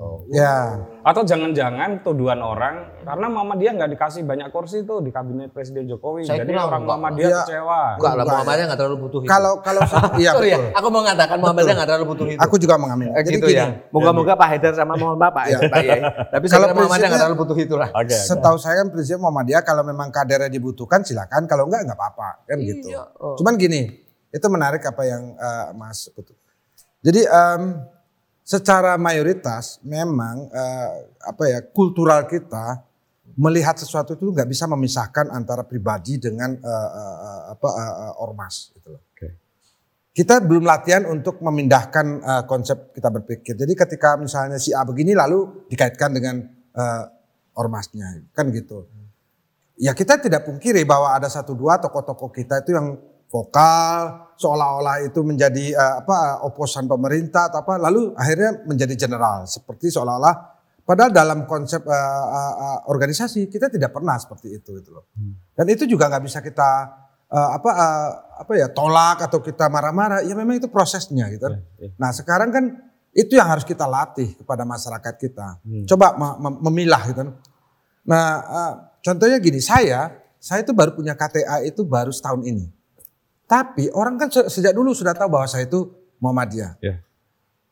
oh, 0.00 0.24
Ya. 0.26 0.80
Atau 1.00 1.22
jangan-jangan 1.22 2.00
tuduhan 2.00 2.40
orang 2.40 2.88
karena 3.00 3.26
Muhammadiyah 3.28 3.72
nggak 3.72 3.90
dikasih 3.92 4.24
banyak 4.24 4.48
kursi 4.48 4.82
tuh 4.82 5.00
di 5.00 5.08
kabinet 5.08 5.48
Presiden 5.48 5.84
Jokowi. 5.84 6.24
Saya 6.24 6.40
Jadi 6.40 6.52
orang 6.52 6.68
enggak. 6.80 6.88
Muhammadiyah 6.88 7.28
Iya. 7.28 7.40
kecewa. 7.44 7.82
enggak 7.96 8.12
lah 8.16 8.24
Muhammadiyah 8.26 8.66
nggak 8.68 8.80
terlalu 8.80 8.98
butuh 9.00 9.20
itu. 9.20 9.28
Kalau 9.28 9.52
kalau 9.60 9.80
iya 10.20 10.30
Sorry 10.32 10.48
ya, 10.50 10.58
betul. 10.60 10.72
aku 10.76 10.86
mau 10.88 11.00
mengatakan 11.00 11.36
Muhammadiyah 11.36 11.76
nggak 11.76 11.88
terlalu 11.88 12.06
butuh 12.08 12.26
itu. 12.28 12.40
Aku 12.40 12.54
juga 12.56 12.74
mengamin. 12.76 13.06
Eh, 13.12 13.22
Jadi 13.24 13.36
gitu 13.36 13.46
gini, 13.48 13.60
ya. 13.60 13.66
Moga-moga 13.92 14.32
Pak 14.34 14.46
Haidar 14.48 14.72
sama 14.72 14.94
mohon 14.96 15.16
Bapak 15.16 15.44
Ya. 15.46 15.58
Pak 15.68 15.80
Yai. 15.84 16.00
Tapi 16.32 16.44
Kalau 16.48 16.66
Muhammadiyah 16.72 17.08
nggak 17.08 17.20
terlalu 17.20 17.38
butuh 17.38 17.56
itulah. 17.56 17.88
Oke. 17.92 18.04
oke. 18.08 18.16
Setahu 18.16 18.56
saya 18.56 18.74
kan 18.80 18.88
prinsip 18.88 19.20
Muhammadiyah 19.20 19.62
kalau 19.62 19.84
memang 19.84 20.08
kadernya 20.08 20.48
dibutuhkan 20.48 21.00
silakan, 21.00 21.44
kalau 21.44 21.68
enggak 21.68 21.84
enggak 21.84 21.98
apa-apa 22.00 22.44
kan 22.44 22.58
gitu. 22.60 22.88
Iya, 22.88 23.04
oh. 23.20 23.36
Cuman 23.36 23.56
gini, 23.56 23.88
itu 24.28 24.46
menarik 24.48 24.80
apa 24.80 25.02
yang 25.04 25.32
eh, 25.32 25.66
Mas 25.74 26.08
betul. 26.12 26.36
Jadi 27.00 27.24
em, 27.24 27.62
secara 28.44 28.98
mayoritas 28.98 29.78
memang 29.86 30.50
eh, 30.50 30.90
apa 31.22 31.44
ya 31.46 31.60
kultural 31.70 32.26
kita 32.26 32.82
melihat 33.38 33.78
sesuatu 33.78 34.18
itu 34.18 34.26
nggak 34.26 34.48
bisa 34.50 34.66
memisahkan 34.66 35.30
antara 35.30 35.62
pribadi 35.62 36.18
dengan 36.18 36.50
eh, 36.58 36.90
eh, 36.90 37.16
eh, 37.24 37.42
apa 37.54 37.68
eh, 37.68 37.94
eh, 38.10 38.22
ormas 38.22 38.74
gitu 38.74 38.88
loh. 38.96 39.02
Oke. 39.14 39.28
Kita 40.10 40.42
belum 40.42 40.66
latihan 40.66 41.06
untuk 41.06 41.38
memindahkan 41.38 42.06
eh, 42.20 42.42
konsep 42.50 42.92
kita 42.92 43.08
berpikir. 43.08 43.54
Jadi 43.54 43.72
ketika 43.78 44.18
misalnya 44.18 44.58
si 44.58 44.74
A 44.74 44.82
begini 44.82 45.14
lalu 45.14 45.66
dikaitkan 45.70 46.10
dengan 46.10 46.42
eh, 46.74 47.04
ormasnya 47.54 48.26
kan 48.34 48.50
gitu. 48.50 48.88
Ya 49.80 49.96
kita 49.96 50.20
tidak 50.20 50.44
pungkiri 50.44 50.84
bahwa 50.84 51.16
ada 51.16 51.24
satu 51.32 51.56
dua 51.56 51.80
tokoh-tokoh 51.80 52.28
kita 52.36 52.60
itu 52.60 52.76
yang 52.76 53.00
vokal 53.30 53.98
seolah-olah 54.34 55.06
itu 55.06 55.22
menjadi 55.22 55.72
eh, 55.72 55.94
apa 56.02 56.42
oposan 56.44 56.90
pemerintah 56.90 57.46
atau 57.48 57.62
apa 57.62 57.78
lalu 57.78 58.10
akhirnya 58.18 58.66
menjadi 58.66 59.06
general 59.06 59.46
seperti 59.46 59.88
seolah-olah 59.88 60.34
padahal 60.82 61.14
dalam 61.14 61.46
konsep 61.46 61.86
eh, 61.86 61.94
eh, 61.94 62.54
eh, 62.58 62.78
organisasi 62.90 63.46
kita 63.46 63.70
tidak 63.70 63.94
pernah 63.94 64.18
seperti 64.18 64.58
itu 64.58 64.82
gitu 64.82 64.90
loh. 64.90 65.06
Dan 65.54 65.66
itu 65.70 65.86
juga 65.86 66.10
nggak 66.10 66.24
bisa 66.26 66.42
kita 66.42 66.70
eh, 67.30 67.48
apa 67.54 67.70
eh, 67.70 68.10
apa 68.42 68.52
ya 68.58 68.66
tolak 68.74 69.22
atau 69.22 69.38
kita 69.38 69.70
marah-marah 69.70 70.26
ya 70.26 70.34
memang 70.34 70.58
itu 70.58 70.66
prosesnya 70.66 71.30
gitu. 71.30 71.46
Ya, 71.46 71.86
ya. 71.86 71.88
Nah 71.94 72.10
sekarang 72.10 72.50
kan 72.50 72.64
itu 73.14 73.38
yang 73.38 73.46
harus 73.46 73.62
kita 73.62 73.86
latih 73.86 74.34
kepada 74.34 74.66
masyarakat 74.66 75.14
kita. 75.18 75.62
Coba 75.86 76.18
me- 76.18 76.38
me- 76.42 76.60
memilah 76.66 77.02
gitu. 77.06 77.22
Nah 78.10 78.26
eh, 78.42 78.72
contohnya 79.06 79.38
gini 79.38 79.62
saya 79.62 80.18
saya 80.40 80.64
itu 80.64 80.72
baru 80.74 80.96
punya 80.96 81.14
KTA 81.14 81.62
itu 81.62 81.86
baru 81.86 82.10
setahun 82.10 82.42
ini. 82.42 82.66
Tapi 83.50 83.90
orang 83.90 84.14
kan 84.14 84.30
se- 84.30 84.46
sejak 84.46 84.70
dulu 84.70 84.94
sudah 84.94 85.10
tahu 85.10 85.26
bahwa 85.26 85.50
saya 85.50 85.66
itu 85.66 85.90
Muhammadiyah. 86.22 86.78
Ya. 86.78 87.02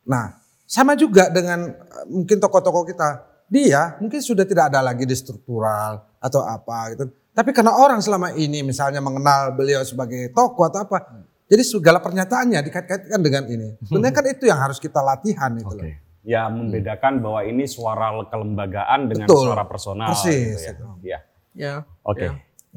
Nah 0.02 0.42
sama 0.66 0.98
juga 0.98 1.30
dengan 1.30 1.70
eh, 1.70 2.04
mungkin 2.10 2.42
tokoh-tokoh 2.42 2.82
kita. 2.90 3.22
Dia 3.46 3.94
mungkin 4.02 4.18
sudah 4.18 4.42
tidak 4.42 4.74
ada 4.74 4.82
lagi 4.82 5.06
di 5.06 5.14
struktural 5.14 6.02
atau 6.18 6.42
apa 6.42 6.92
gitu. 6.92 7.06
Tapi 7.30 7.54
karena 7.54 7.78
orang 7.78 8.02
selama 8.02 8.34
ini 8.34 8.66
misalnya 8.66 8.98
mengenal 8.98 9.54
beliau 9.54 9.86
sebagai 9.86 10.34
tokoh 10.34 10.66
atau 10.66 10.82
apa. 10.82 11.22
Jadi 11.48 11.62
segala 11.64 12.02
pernyataannya 12.02 12.60
dikait-kaitkan 12.60 13.20
dengan 13.22 13.46
ini. 13.48 13.78
Sebenarnya 13.86 14.14
kan 14.18 14.26
itu 14.28 14.44
yang 14.50 14.60
harus 14.60 14.76
kita 14.76 15.00
latihan 15.00 15.54
itu 15.56 15.70
loh. 15.70 15.80
Oke. 15.80 16.04
Ya 16.28 16.44
membedakan 16.50 17.24
bahwa 17.24 17.40
ini 17.46 17.64
suara 17.64 18.12
kelembagaan 18.28 19.08
dengan 19.08 19.24
Betul. 19.30 19.48
suara 19.48 19.64
personal. 19.64 20.12
Persis, 20.12 20.60
gitu 20.60 20.76
itu. 20.76 20.84
ya. 20.84 20.92
Iya. 21.00 21.18
Ya. 21.56 21.74
Oke. 22.04 22.26
Ya. 22.26 22.32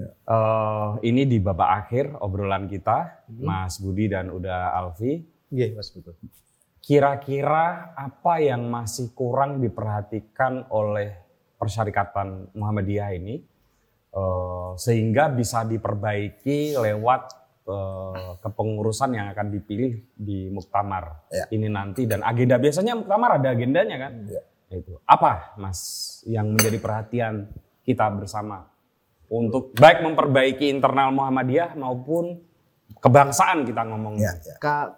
Eh, 0.08 0.90
ini 1.04 1.24
di 1.24 1.38
babak 1.38 1.70
akhir 1.86 2.18
obrolan 2.20 2.66
kita, 2.66 3.28
Hmm. 3.28 3.44
Mas 3.44 3.78
Budi 3.78 4.08
dan 4.08 4.30
Uda 4.30 4.74
Alfi. 4.74 5.22
Iya, 5.50 5.76
Mas 5.76 5.92
betul. 5.92 6.16
Kira-kira 6.82 7.94
apa 7.94 8.42
yang 8.42 8.66
masih 8.66 9.14
kurang 9.14 9.60
diperhatikan 9.60 10.66
oleh 10.70 11.14
Persyarikatan 11.56 12.58
Muhammadiyah 12.58 13.14
ini 13.14 13.38
eh, 14.12 14.72
sehingga 14.76 15.30
bisa 15.30 15.62
diperbaiki 15.62 16.74
lewat 16.76 17.22
eh, 17.64 18.34
kepengurusan 18.42 19.14
yang 19.14 19.30
akan 19.30 19.48
dipilih 19.52 19.94
di 20.12 20.50
Muktamar 20.50 21.30
Ya. 21.30 21.46
ini 21.50 21.70
nanti 21.70 22.10
dan 22.10 22.26
agenda 22.26 22.58
biasanya 22.58 22.98
Muktamar 22.98 23.38
ada 23.38 23.54
agendanya 23.54 23.98
kan? 24.02 24.14
Ya. 24.26 24.42
Itu 24.72 25.04
apa, 25.04 25.54
Mas, 25.56 25.80
yang 26.26 26.50
menjadi 26.50 26.80
perhatian 26.80 27.52
kita 27.84 28.08
bersama 28.10 28.71
untuk 29.32 29.72
baik 29.74 30.04
memperbaiki 30.04 30.68
internal 30.68 31.16
Muhammadiyah 31.16 31.80
maupun 31.80 32.44
kebangsaan 33.00 33.64
kita 33.64 33.88
ngomongnya. 33.88 34.36
Ya, 34.36 34.52
ya. 34.52 34.56
Ka- 34.60 34.92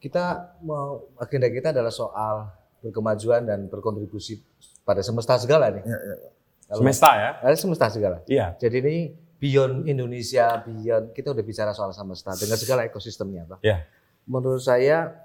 kita 0.00 0.56
mau 0.64 1.10
agenda 1.18 1.50
kita 1.50 1.74
adalah 1.74 1.92
soal 1.92 2.48
berkemajuan 2.80 3.44
dan 3.44 3.68
berkontribusi 3.68 4.40
pada 4.80 5.02
semesta 5.02 5.36
segala 5.36 5.68
nih. 5.68 5.84
Ya, 5.84 5.98
ya. 5.98 6.14
Kalau- 6.70 6.80
Semesta 6.80 7.10
ya? 7.18 7.30
Ada 7.42 7.56
semesta 7.58 7.86
segala. 7.90 8.16
Iya. 8.30 8.54
Jadi 8.56 8.76
ini 8.78 8.96
beyond 9.36 9.90
Indonesia, 9.90 10.62
beyond 10.62 11.10
kita 11.10 11.34
udah 11.34 11.42
bicara 11.42 11.74
soal 11.74 11.90
semesta 11.90 12.30
dengan 12.38 12.54
segala 12.56 12.86
ekosistemnya, 12.86 13.42
Pak. 13.44 13.58
Iya. 13.60 13.84
Menurut 14.24 14.62
saya 14.62 15.18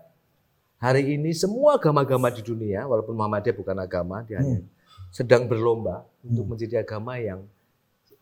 hari 0.81 1.13
ini 1.15 1.31
semua 1.31 1.77
agama-agama 1.77 2.33
di 2.33 2.41
dunia, 2.41 2.89
walaupun 2.89 3.13
Muhammadiyah 3.13 3.55
bukan 3.55 3.77
agama, 3.77 4.25
dia 4.25 4.41
hanya 4.41 4.65
sedang 5.13 5.45
berlomba 5.45 6.03
untuk 6.19 6.49
menjadi 6.49 6.81
agama 6.81 7.15
yang 7.15 7.45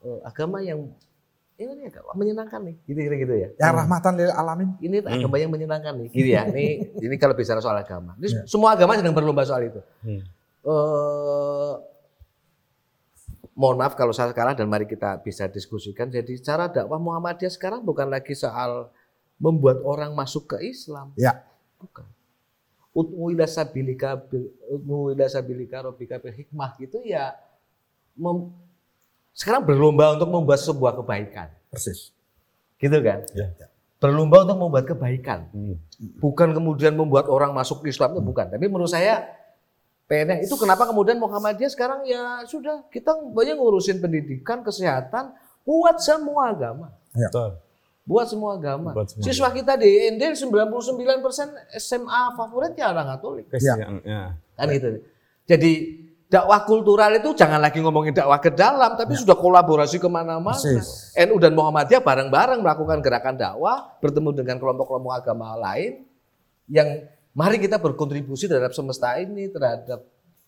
eh, 0.04 0.20
agama 0.24 0.60
yang 0.60 0.92
ini 1.54 1.86
agama 1.86 2.12
menyenangkan 2.18 2.60
nih, 2.66 2.76
gitu 2.84 3.00
gitu, 3.00 3.16
gitu 3.24 3.34
ya. 3.38 3.50
Yang 3.56 3.74
rahmatan 3.78 4.12
lil 4.18 4.34
alamin. 4.34 4.70
Ini 4.82 4.98
agama 5.06 5.36
yang 5.38 5.52
menyenangkan 5.54 5.94
nih, 5.96 6.08
gitu 6.12 6.30
ya. 6.34 6.44
Ini 6.50 6.66
ini 6.98 7.16
kalau 7.22 7.38
bicara 7.38 7.62
soal 7.62 7.78
agama. 7.78 8.18
Ini 8.18 8.28
Ya. 8.28 8.42
semua 8.50 8.74
agama 8.74 8.98
sedang 8.98 9.14
berlomba 9.14 9.46
soal 9.46 9.70
itu. 9.70 9.80
Hmm. 10.02 10.22
eh 10.64 11.74
mohon 13.54 13.78
maaf 13.78 13.94
kalau 13.94 14.10
saya 14.10 14.34
kalah 14.34 14.58
dan 14.58 14.66
mari 14.66 14.90
kita 14.90 15.22
bisa 15.22 15.46
diskusikan. 15.46 16.10
Jadi 16.10 16.42
cara 16.42 16.66
dakwah 16.66 16.98
Muhammadiyah 16.98 17.54
sekarang 17.54 17.86
bukan 17.86 18.10
lagi 18.10 18.34
soal 18.34 18.90
membuat 19.38 19.84
orang 19.86 20.10
masuk 20.12 20.58
ke 20.58 20.64
Islam. 20.66 21.14
Ya. 21.14 21.46
Bukan. 21.78 22.08
Utmu 22.94 23.30
ila 23.30 23.46
sabilika 23.46 24.18
bil 24.18 24.50
utmu 24.70 25.14
ila 25.14 25.26
sabilika 25.26 25.82
rabbika 25.82 26.18
bil 26.18 26.34
hikmah 26.34 26.78
gitu 26.78 27.02
ya 27.02 27.34
mem- 28.14 28.54
sekarang 29.34 29.66
berlomba 29.66 30.14
untuk 30.14 30.30
membuat 30.30 30.62
sebuah 30.62 30.94
kebaikan. 31.02 31.50
Persis. 31.74 32.14
Gitu 32.78 32.98
kan? 33.02 33.26
Ya. 33.34 33.50
Berlomba 33.98 34.46
untuk 34.46 34.58
membuat 34.62 34.86
kebaikan. 34.86 35.50
Hmm. 35.50 35.76
Bukan 36.22 36.54
kemudian 36.54 36.94
membuat 36.94 37.26
orang 37.28 37.50
masuk 37.52 37.82
Islam 37.90 38.14
itu 38.14 38.22
bukan. 38.22 38.46
Tapi 38.54 38.66
menurut 38.70 38.94
saya 38.94 39.26
pengennya 40.06 40.46
itu 40.46 40.54
kenapa 40.60 40.86
kemudian 40.86 41.18
Muhammadiyah 41.18 41.72
sekarang 41.72 42.06
ya 42.06 42.46
sudah 42.46 42.86
kita 42.94 43.16
banyak 43.34 43.58
ngurusin 43.58 43.98
pendidikan, 44.04 44.62
kesehatan, 44.62 45.34
buat 45.66 45.98
semua 45.98 46.54
agama. 46.54 46.94
Betul. 47.16 47.58
Buat 48.04 48.28
semua 48.28 48.60
agama. 48.60 48.92
Buat 48.92 49.16
semua 49.16 49.24
Siswa 49.24 49.50
kita 49.50 49.80
di 49.80 50.12
IND 50.12 50.20
99% 50.20 51.80
SMA 51.80 52.24
favorit 52.36 52.76
ya 52.76 52.92
orang 52.92 53.16
Katolik. 53.16 53.48
Kristen, 53.48 54.04
ya. 54.04 54.36
Kan 54.60 54.68
gitu. 54.70 55.00
Jadi 55.48 55.72
dakwah 56.34 56.66
kultural 56.66 57.14
itu 57.14 57.38
jangan 57.38 57.62
lagi 57.62 57.78
ngomongin 57.78 58.18
dakwah 58.18 58.42
ke 58.42 58.50
dalam, 58.50 58.98
tapi 58.98 59.14
sudah 59.14 59.38
kolaborasi 59.38 60.02
ke 60.02 60.10
mana-mana. 60.10 60.58
Persis. 60.58 61.14
NU 61.14 61.38
dan 61.38 61.54
Muhammadiyah 61.54 62.02
bareng-bareng 62.02 62.66
melakukan 62.66 62.98
gerakan 63.06 63.38
dakwah, 63.38 63.94
bertemu 64.02 64.34
dengan 64.34 64.58
kelompok-kelompok 64.58 65.14
agama 65.14 65.54
lain 65.54 66.10
yang 66.66 67.06
mari 67.38 67.62
kita 67.62 67.78
berkontribusi 67.78 68.50
terhadap 68.50 68.74
semesta 68.74 69.14
ini, 69.22 69.54
terhadap 69.54 70.02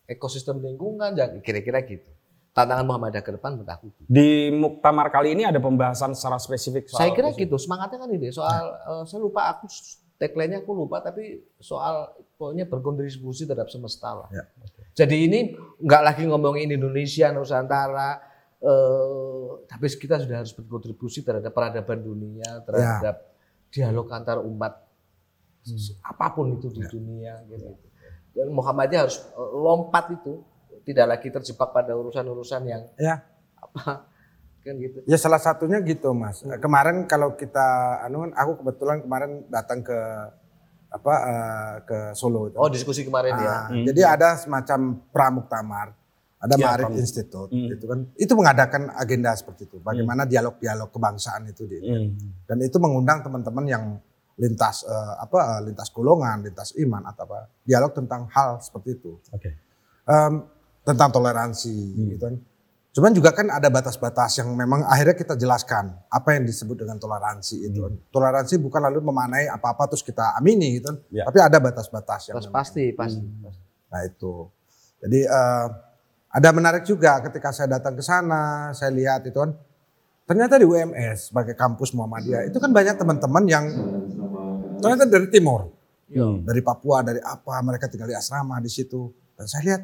ekosistem 0.09 0.57
lingkungan, 0.57 1.13
ya 1.13 1.29
kira-kira 1.37 1.85
gitu. 1.85 2.09
Tantangan 2.55 2.87
Muhammadiyah 2.87 3.21
ke 3.21 3.31
depan 3.35 3.59
menurut 3.59 3.69
aku. 3.69 3.85
gitu. 3.93 4.07
Di 4.09 4.49
muktamar 4.49 5.13
kali 5.13 5.37
ini 5.37 5.43
ada 5.45 5.59
pembahasan 5.61 6.15
secara 6.17 6.39
spesifik 6.39 6.87
soal 6.89 7.03
Saya 7.03 7.09
kira 7.13 7.29
gitu, 7.35 7.61
semangatnya 7.61 7.99
kan 8.01 8.09
ini 8.09 8.31
soal 8.33 8.73
eh, 8.73 9.03
saya 9.05 9.19
lupa 9.21 9.53
aku 9.53 9.67
tagline-nya 10.15 10.63
aku 10.63 10.71
lupa 10.71 11.03
tapi 11.03 11.43
soal 11.59 12.15
pokoknya 12.39 12.65
berkontribusi 12.65 13.43
terhadap 13.43 13.67
semesta 13.67 14.23
lah. 14.23 14.29
Ya. 14.31 14.47
Jadi 14.95 15.15
ini 15.27 15.39
nggak 15.83 16.01
lagi 16.01 16.23
ngomongin 16.23 16.71
Indonesia, 16.71 17.27
Nusantara, 17.35 18.15
eh, 18.63 19.47
tapi 19.67 19.85
kita 19.91 20.23
sudah 20.23 20.39
harus 20.39 20.55
berkontribusi 20.55 21.19
terhadap 21.19 21.51
peradaban 21.51 21.99
dunia, 21.99 22.63
terhadap 22.63 23.15
dialog 23.67 24.07
antar 24.07 24.39
umat 24.39 24.87
apa 26.05 26.25
pun 26.31 26.55
itu 26.55 26.71
di 26.71 26.83
dunia 26.87 27.43
gitu. 27.51 27.75
Dan 28.31 28.55
Muhammadiyah 28.55 29.01
harus 29.03 29.19
eh, 29.19 29.51
lompat 29.51 30.15
itu, 30.15 30.39
tidak 30.87 31.19
lagi 31.19 31.27
terjebak 31.27 31.75
pada 31.75 31.91
urusan-urusan 31.91 32.61
yang 32.63 32.83
Ya. 32.95 33.19
apa 33.59 34.07
kan 34.65 34.75
gitu. 34.81 35.03
Ya 35.05 35.19
salah 35.19 35.37
satunya 35.43 35.77
gitu 35.83 36.09
mas. 36.15 36.39
Kemarin 36.41 37.03
kalau 37.05 37.35
kita, 37.37 37.99
anu 38.01 38.31
aku 38.33 38.63
kebetulan 38.63 39.03
kemarin 39.03 39.43
datang 39.51 39.83
ke 39.85 39.97
apa 40.95 41.13
eh, 41.21 41.75
ke 41.83 41.99
Solo. 42.13 42.47
itu. 42.47 42.55
Oh 42.55 42.67
diskusi 42.67 43.03
kemarin 43.03 43.35
ya. 43.35 43.51
Ah, 43.65 43.67
Jadi 43.69 44.01
ada 44.01 44.29
semacam 44.35 44.79
pramuktamar, 45.09 45.87
ada 46.37 46.55
Ya, 46.55 46.71
pramuk- 46.73 46.95
Institute, 46.95 47.49
Hmm. 47.49 47.67
gitu 47.69 47.85
kan. 47.85 47.99
Itu 48.15 48.33
mengadakan 48.33 48.95
agenda 48.95 49.31
seperti 49.33 49.65
itu. 49.65 49.77
Bagaimana 49.79 50.23
dialog-dialog 50.23 50.89
kebangsaan 50.89 51.45
itu 51.45 51.63
di 51.65 51.77
Hmm. 51.77 52.15
dan 52.45 52.57
itu 52.59 52.77
mengundang 52.77 53.19
teman-teman 53.21 53.65
yang 53.65 53.83
lintas 54.35 54.83
eh, 54.83 55.13
apa 55.17 55.37
eh, 55.53 55.61
lintas 55.65 55.87
golongan, 55.89 56.41
lintas 56.41 56.71
iman 56.77 57.03
atau 57.05 57.23
apa 57.25 57.39
dialog 57.61 57.91
tentang 57.91 58.27
hal 58.29 58.59
seperti 58.59 58.89
itu 58.93 59.19
Oke. 59.29 59.51
Em, 60.05 60.33
tentang 60.81 61.09
toleransi 61.09 61.75
gitu 61.97 62.21
kan. 62.21 62.35
Cuman 62.95 63.11
juga 63.11 63.35
kan 63.35 63.51
ada 63.51 63.67
batas-batas 63.67 64.39
yang 64.39 64.47
memang 64.49 64.87
akhirnya 64.87 65.13
kita 65.13 65.35
jelaskan 65.35 65.91
apa 66.07 66.31
yang 66.31 66.47
disebut 66.47 66.79
dengan 66.79 66.95
toleransi 66.95 67.67
itu. 67.67 67.83
kan. 67.83 67.93
Toleransi 68.09 68.55
bukan 68.55 68.79
lalu 68.81 69.03
memanai 69.03 69.51
apa-apa 69.51 69.91
terus 69.91 69.99
kita 69.99 70.31
amini 70.33 70.79
gitu 70.79 70.87
kan. 70.87 70.97
Ya. 71.11 71.27
Tapi 71.27 71.43
ada 71.43 71.59
batas-batas 71.59 72.31
yang 72.31 72.39
memang- 72.39 72.55
pasti, 72.55 72.95
pasti. 72.95 73.19
Nah 73.91 74.01
itu. 74.01 74.47
Jadi 75.03 75.19
eh, 75.21 75.65
ada 76.31 76.49
menarik 76.49 76.83
juga 76.83 77.19
ketika 77.19 77.51
saya 77.51 77.67
datang 77.69 77.93
ke 77.93 78.01
sana, 78.01 78.71
saya 78.71 78.89
lihat 78.89 79.27
itu 79.27 79.35
kan. 79.35 79.51
Ternyata 80.23 80.55
di 80.55 80.63
UMS 80.63 81.29
sebagai 81.29 81.53
kampus 81.53 81.91
Muhammadiyah 81.91 82.47
itu 82.47 82.57
kan 82.57 82.71
banyak 82.71 82.95
teman-teman 82.95 83.43
yang 83.45 83.65
ternyata 84.79 85.03
dari 85.05 85.27
timur, 85.27 85.67
Hmm. 86.05 86.41
dari 86.41 86.61
Papua, 86.61 87.01
dari 87.01 87.17
apa 87.19 87.59
mereka 87.59 87.85
tinggal 87.85 88.07
di 88.07 88.15
asrama 88.15 88.57
di 88.57 88.69
situ. 88.69 89.09
Dan 89.33 89.45
saya 89.45 89.61
lihat 89.65 89.81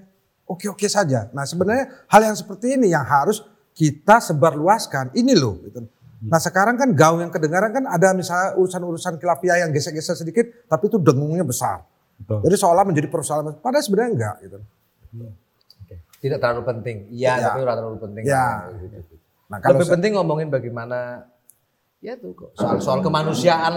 oke-oke 0.48 0.88
saja. 0.88 1.30
Nah 1.34 1.44
sebenarnya 1.44 2.06
hal 2.08 2.22
yang 2.26 2.38
seperti 2.38 2.78
ini 2.80 2.92
yang 2.92 3.04
harus 3.06 3.42
kita 3.72 4.20
sebarluaskan. 4.20 5.16
Ini 5.16 5.34
loh. 5.36 5.58
Gitu. 5.64 5.80
Nah 6.22 6.38
sekarang 6.38 6.78
kan 6.78 6.94
gaung 6.94 7.22
yang 7.24 7.34
kedengaran 7.34 7.74
kan 7.74 7.84
ada 7.90 8.14
misalnya 8.14 8.54
urusan-urusan 8.62 9.18
kilafiah 9.18 9.66
yang 9.66 9.74
gesek-gesek 9.74 10.22
sedikit, 10.22 10.46
tapi 10.70 10.86
itu 10.92 11.02
dengungnya 11.02 11.42
besar. 11.42 11.82
Betul. 12.22 12.46
Jadi 12.46 12.56
seolah 12.62 12.86
menjadi 12.86 13.10
persoalan, 13.10 13.58
padahal 13.58 13.82
sebenarnya 13.82 14.12
enggak 14.14 14.36
gitu. 14.46 14.58
Tidak 16.22 16.38
terlalu 16.38 16.62
penting. 16.62 16.98
Iya, 17.10 17.34
Ya. 17.34 17.46
tapi 17.50 17.60
ora 17.66 17.74
terlalu 17.74 17.98
penting. 17.98 18.24
Ya. 18.30 18.70
Gitu. 18.78 19.18
Nah 19.50 19.58
kalau 19.58 19.82
Lebih 19.82 19.90
penting 19.98 20.12
ngomongin 20.14 20.48
bagaimana 20.54 21.26
ya 22.00 22.14
tuh 22.16 22.32
kok 22.34 22.54
soal 22.56 22.78
soal 22.80 23.00
kemanusiaan 23.02 23.74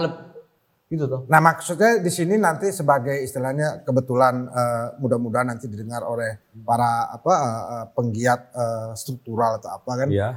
gitu 0.85 1.05
tuh. 1.09 1.21
Nah 1.25 1.41
maksudnya 1.41 1.97
di 1.97 2.11
sini 2.13 2.37
nanti 2.37 2.69
sebagai 2.69 3.17
istilahnya 3.25 3.81
kebetulan 3.81 4.45
eh, 4.45 4.85
mudah-mudahan 5.01 5.57
nanti 5.57 5.65
didengar 5.65 6.05
oleh 6.05 6.37
para 6.61 7.09
apa 7.09 7.33
eh, 7.73 7.85
penggiat 7.97 8.41
eh, 8.53 8.89
struktural 8.93 9.57
atau 9.57 9.69
apa 9.81 9.91
kan. 10.05 10.07
Iya. 10.13 10.29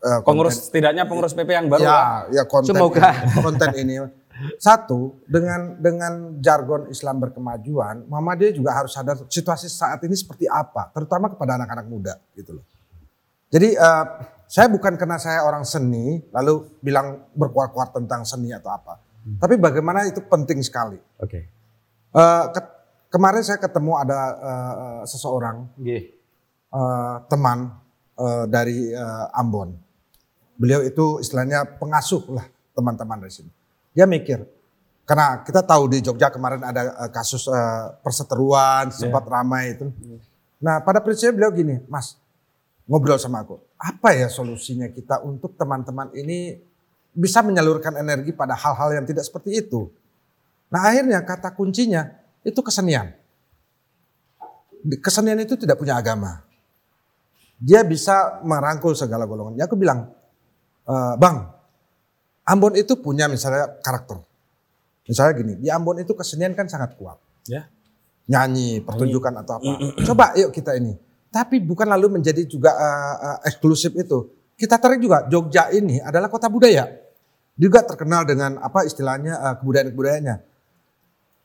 eh, 0.00 0.20
Pengurus 0.24 0.68
setidaknya 0.68 1.04
pengurus 1.04 1.36
PP 1.36 1.50
yang 1.52 1.68
baru. 1.68 1.84
lah. 1.84 2.26
ya, 2.32 2.40
ya 2.40 2.44
konten 2.48 2.72
Semoga. 2.72 3.12
ini, 3.12 3.36
konten 3.44 3.70
ini. 3.76 3.94
Satu 4.58 5.22
dengan 5.28 5.76
dengan 5.78 6.40
jargon 6.42 6.88
Islam 6.90 7.20
berkemajuan, 7.22 8.08
Muhammadiyah 8.10 8.56
juga 8.56 8.74
harus 8.74 8.90
sadar 8.90 9.14
situasi 9.28 9.68
saat 9.70 10.02
ini 10.02 10.16
seperti 10.18 10.48
apa, 10.50 10.88
terutama 10.90 11.30
kepada 11.30 11.60
anak-anak 11.60 11.86
muda 11.86 12.16
gitu 12.34 12.58
loh. 12.58 12.64
Jadi 13.52 13.76
eh, 13.76 14.04
saya 14.48 14.66
bukan 14.72 14.96
karena 14.96 15.20
saya 15.20 15.44
orang 15.44 15.62
seni 15.68 16.24
lalu 16.32 16.64
bilang 16.80 17.28
berkuat-kuat 17.36 17.92
tentang 17.92 18.24
seni 18.24 18.50
atau 18.50 18.72
apa, 18.72 18.98
tapi 19.38 19.54
bagaimana 19.58 20.06
itu 20.06 20.18
penting 20.26 20.58
sekali. 20.62 20.98
Oke. 21.18 21.40
Eh, 22.12 22.44
ke- 22.52 22.72
kemarin 23.08 23.42
saya 23.46 23.56
ketemu 23.62 23.92
ada 23.96 24.18
eh, 24.36 25.02
seseorang 25.06 25.70
Nggih. 25.78 26.02
eh, 26.74 27.16
teman 27.30 27.70
eh, 28.18 28.44
dari 28.50 28.90
eh, 28.92 29.38
Ambon. 29.38 29.72
Beliau 30.58 30.82
itu 30.84 31.18
istilahnya 31.22 31.64
pengasuh 31.80 32.22
lah 32.34 32.46
teman-teman 32.76 33.22
dari 33.22 33.32
sini. 33.32 33.50
Dia 33.92 34.08
mikir, 34.08 34.40
karena 35.04 35.42
kita 35.44 35.60
tahu 35.64 35.90
di 35.90 36.00
Jogja 36.00 36.28
kemarin 36.32 36.62
ada 36.62 36.82
eh, 37.06 37.10
kasus 37.10 37.48
eh, 37.48 37.86
perseteruan 38.02 38.90
sempat 38.92 39.24
ramai 39.26 39.76
itu. 39.78 39.88
Nah 40.62 40.82
pada 40.82 41.02
prinsipnya 41.02 41.34
beliau 41.34 41.52
gini, 41.54 41.76
Mas 41.90 42.18
ngobrol 42.82 43.16
sama 43.16 43.46
aku, 43.46 43.62
apa 43.78 44.10
ya 44.12 44.26
solusinya 44.26 44.90
kita 44.90 45.22
untuk 45.22 45.54
teman-teman 45.54 46.10
ini 46.18 46.58
bisa 47.12 47.44
menyalurkan 47.44 47.92
energi 48.00 48.32
pada 48.32 48.56
hal-hal 48.56 48.96
yang 48.96 49.04
tidak 49.04 49.28
seperti 49.28 49.60
itu. 49.60 49.92
Nah 50.72 50.88
akhirnya 50.88 51.20
kata 51.20 51.52
kuncinya 51.52 52.08
itu 52.40 52.58
kesenian. 52.64 53.12
Kesenian 54.98 55.38
itu 55.38 55.54
tidak 55.54 55.78
punya 55.78 55.94
agama. 56.00 56.42
Dia 57.62 57.86
bisa 57.86 58.42
merangkul 58.42 58.98
segala 58.98 59.28
golongan. 59.28 59.54
Ya 59.54 59.70
aku 59.70 59.78
bilang, 59.78 60.10
"E, 60.82 60.94
Bang, 61.14 61.54
Ambon 62.42 62.74
itu 62.74 62.98
punya 62.98 63.30
misalnya 63.30 63.78
karakter. 63.78 64.18
Misalnya 65.06 65.32
gini, 65.38 65.54
di 65.62 65.68
Ambon 65.70 66.02
itu 66.02 66.10
kesenian 66.14 66.58
kan 66.58 66.66
sangat 66.66 66.98
kuat. 66.98 67.18
Ya. 67.46 67.70
Nyanyi, 68.26 68.82
pertunjukan 68.82 69.34
atau 69.42 69.58
apa. 69.58 69.70
Coba 70.02 70.34
yuk 70.38 70.50
kita 70.54 70.78
ini. 70.78 70.94
Tapi 71.30 71.58
bukan 71.62 71.90
lalu 71.90 72.18
menjadi 72.18 72.42
juga 72.46 72.74
eh, 72.74 73.16
eh, 73.18 73.38
eksklusif 73.50 73.94
itu. 73.94 74.30
Kita 74.54 74.78
tarik 74.78 75.02
juga 75.02 75.26
Jogja 75.26 75.70
ini 75.74 75.98
adalah 75.98 76.30
kota 76.30 76.46
budaya. 76.46 76.86
Juga 77.62 77.86
terkenal 77.86 78.26
dengan 78.26 78.58
apa 78.58 78.82
istilahnya 78.82 79.38
eh, 79.38 79.54
kebudayaan-kebudayaannya. 79.62 80.36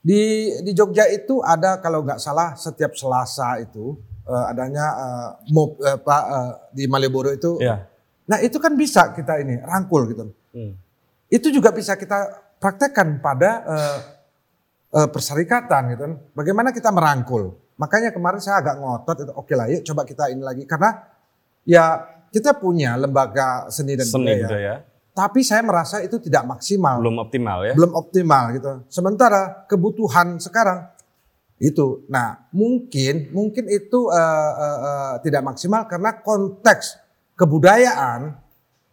Di 0.02 0.22
di 0.66 0.72
Jogja 0.74 1.06
itu 1.14 1.46
ada 1.46 1.78
kalau 1.78 2.02
nggak 2.02 2.18
salah 2.18 2.58
setiap 2.58 2.98
Selasa 2.98 3.62
itu 3.62 3.94
eh, 4.26 4.46
adanya 4.50 4.86
eh, 4.98 5.30
mob 5.54 5.78
eh, 5.78 5.94
apa 5.94 6.18
eh, 6.26 6.52
di 6.74 6.84
Malioboro 6.90 7.30
itu. 7.30 7.62
Iya. 7.62 7.86
Nah 8.26 8.42
itu 8.42 8.58
kan 8.58 8.74
bisa 8.74 9.14
kita 9.14 9.38
ini 9.46 9.62
rangkul 9.62 10.10
gitu. 10.10 10.34
Hmm. 10.58 10.74
Itu 11.30 11.54
juga 11.54 11.70
bisa 11.70 11.94
kita 11.94 12.50
praktekkan 12.58 13.22
pada 13.22 13.52
eh, 13.68 13.98
eh, 14.98 15.10
perserikatan 15.14 15.82
gitu. 15.94 16.04
Bagaimana 16.34 16.74
kita 16.74 16.90
merangkul. 16.90 17.54
Makanya 17.78 18.10
kemarin 18.10 18.42
saya 18.42 18.58
agak 18.58 18.82
ngotot 18.82 19.18
itu 19.22 19.34
oke 19.38 19.54
lah 19.54 19.70
yuk 19.70 19.86
coba 19.86 20.02
kita 20.02 20.34
ini 20.34 20.42
lagi 20.42 20.66
karena 20.66 20.98
ya 21.62 22.10
kita 22.34 22.58
punya 22.58 22.98
lembaga 22.98 23.70
seni 23.70 23.94
dan 23.94 24.10
Seni 24.10 24.34
budaya. 24.34 24.48
budaya. 24.50 24.74
Tapi 25.18 25.42
saya 25.42 25.66
merasa 25.66 25.98
itu 26.06 26.22
tidak 26.22 26.46
maksimal, 26.46 27.02
Belum 27.02 27.18
optimal 27.18 27.66
ya. 27.66 27.74
belum 27.74 27.90
optimal 27.98 28.54
gitu. 28.54 28.86
Sementara 28.86 29.66
kebutuhan 29.66 30.38
sekarang 30.38 30.94
itu, 31.58 32.06
nah 32.06 32.46
mungkin 32.54 33.34
mungkin 33.34 33.66
itu 33.66 34.00
eh, 34.14 34.52
eh, 34.62 34.80
eh, 34.86 35.14
tidak 35.26 35.42
maksimal 35.42 35.90
karena 35.90 36.22
konteks 36.22 37.02
kebudayaan 37.34 38.38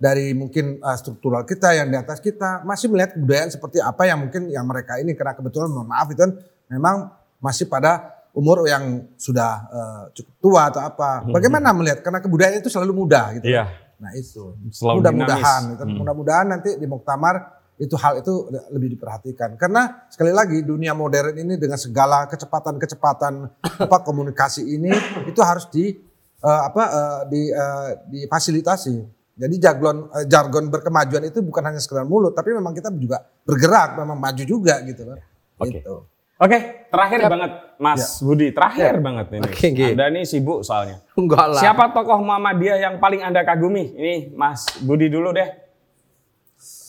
dari 0.01 0.33
mungkin 0.33 0.81
eh, 0.81 0.97
struktural 0.97 1.45
kita 1.45 1.77
yang 1.77 1.93
di 1.93 2.01
atas 2.01 2.25
kita 2.25 2.65
masih 2.65 2.89
melihat 2.89 3.13
kebudayaan 3.21 3.53
seperti 3.53 3.85
apa 3.85 4.09
yang 4.09 4.25
mungkin 4.25 4.49
yang 4.49 4.65
mereka 4.65 4.97
ini 4.97 5.13
karena 5.13 5.37
kebetulan 5.37 5.69
mohon 5.69 5.93
maaf 5.93 6.09
itu 6.09 6.25
kan 6.25 6.33
memang 6.73 7.13
masih 7.37 7.69
pada 7.69 8.17
umur 8.33 8.65
yang 8.65 9.13
sudah 9.21 9.53
eh, 9.69 10.03
cukup 10.17 10.35
tua 10.41 10.63
atau 10.73 10.81
apa. 10.81 11.29
Bagaimana 11.29 11.77
melihat 11.77 12.01
karena 12.01 12.25
kebudayaan 12.25 12.65
itu 12.65 12.73
selalu 12.73 12.97
mudah 12.97 13.37
gitu. 13.37 13.53
Iya. 13.53 13.69
Nah 14.05 14.13
itu 14.13 14.53
mudah-mudahan, 14.85 15.63
gitu. 15.73 15.85
Hmm. 15.89 15.97
mudah-mudahan 16.05 16.47
nanti 16.53 16.77
di 16.77 16.85
Muktamar 16.85 17.65
itu 17.75 17.99
hal 17.99 18.23
itu 18.23 18.53
lebih 18.71 18.95
diperhatikan 18.95 19.59
karena 19.59 20.07
sekali 20.07 20.31
lagi 20.31 20.63
dunia 20.63 20.95
modern 20.95 21.35
ini 21.35 21.59
dengan 21.59 21.75
segala 21.75 22.31
kecepatan-kecepatan 22.31 23.51
apa 23.89 23.97
komunikasi 24.07 24.63
ini 24.63 24.95
itu 25.27 25.41
harus 25.43 25.67
di 25.73 25.91
eh, 26.39 26.61
apa 26.71 26.83
eh, 26.87 27.21
di 27.33 27.43
eh, 27.51 27.91
difasilitasi. 28.15 28.97
Jadi 29.35 29.55
jargon 29.59 30.07
eh, 30.15 30.27
jargon 30.31 30.71
berkemajuan 30.71 31.27
itu 31.27 31.43
bukan 31.43 31.67
hanya 31.67 31.83
sekedar 31.83 32.07
mulut 32.07 32.31
tapi 32.37 32.55
memang 32.55 32.71
kita 32.79 32.95
juga 32.95 33.27
bergerak 33.43 33.99
memang 33.99 34.23
maju 34.23 34.45
juga 34.47 34.79
gitu 34.87 35.03
kan. 35.11 35.19
Oke. 35.59 35.83
Gitu. 35.83 36.14
Oke, 36.45 36.59
terakhir 36.93 37.25
banget 37.25 37.51
Mas 37.81 38.21
Budi, 38.21 38.53
terakhir 38.53 39.01
banget 39.01 39.27
ini. 39.33 39.49
Oke, 39.49 39.67
Gi. 39.73 39.97
Anda 39.97 40.13
ini 40.13 40.29
sibuk 40.29 40.61
soalnya. 40.61 41.01
Enggak 41.17 41.57
lah. 41.57 41.63
Siapa 41.65 41.89
tokoh 41.97 42.21
Muhammadiyah 42.21 42.85
yang 42.85 42.95
paling 43.01 43.25
Anda 43.25 43.49
kagumi? 43.49 43.97
Ini 43.97 44.15
Mas 44.37 44.69
Budi 44.85 45.09
dulu 45.09 45.33
deh. 45.33 45.49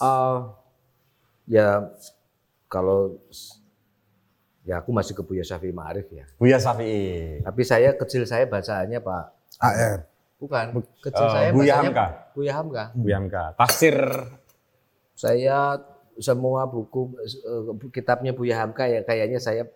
Eh, 0.03 0.37
ya 1.47 1.87
kalau 2.67 3.15
ya 4.67 4.83
aku 4.83 4.91
masih 4.91 5.15
ke 5.15 5.23
Buya 5.23 5.47
Syafi'i 5.47 5.71
Ma'arif 5.71 6.11
ya. 6.11 6.27
Buya 6.35 6.59
Safi'i. 6.59 7.39
Tapi 7.39 7.61
saya 7.63 7.95
kecil 7.95 8.27
saya 8.27 8.43
bacaannya 8.51 8.99
Pak 8.99 9.23
AR. 9.63 9.99
bukan 10.35 10.83
kecil 10.99 11.25
eh, 11.25 11.31
saya 11.31 11.49
Buya 11.55 11.79
bacanya 11.79 11.87
Hamka. 11.87 12.05
Buya 12.35 12.53
Hamka. 12.59 12.83
Buya 12.91 13.15
Hamka. 13.23 13.43
Tafsir 13.55 13.97
Saya 15.15 15.79
semua 16.19 16.63
buku 16.67 17.15
eh, 17.21 17.89
kitabnya 17.91 18.31
Buya 18.31 18.63
Hamka 18.63 18.87
ya 18.87 19.03
kayaknya 19.03 19.39
saya 19.39 19.67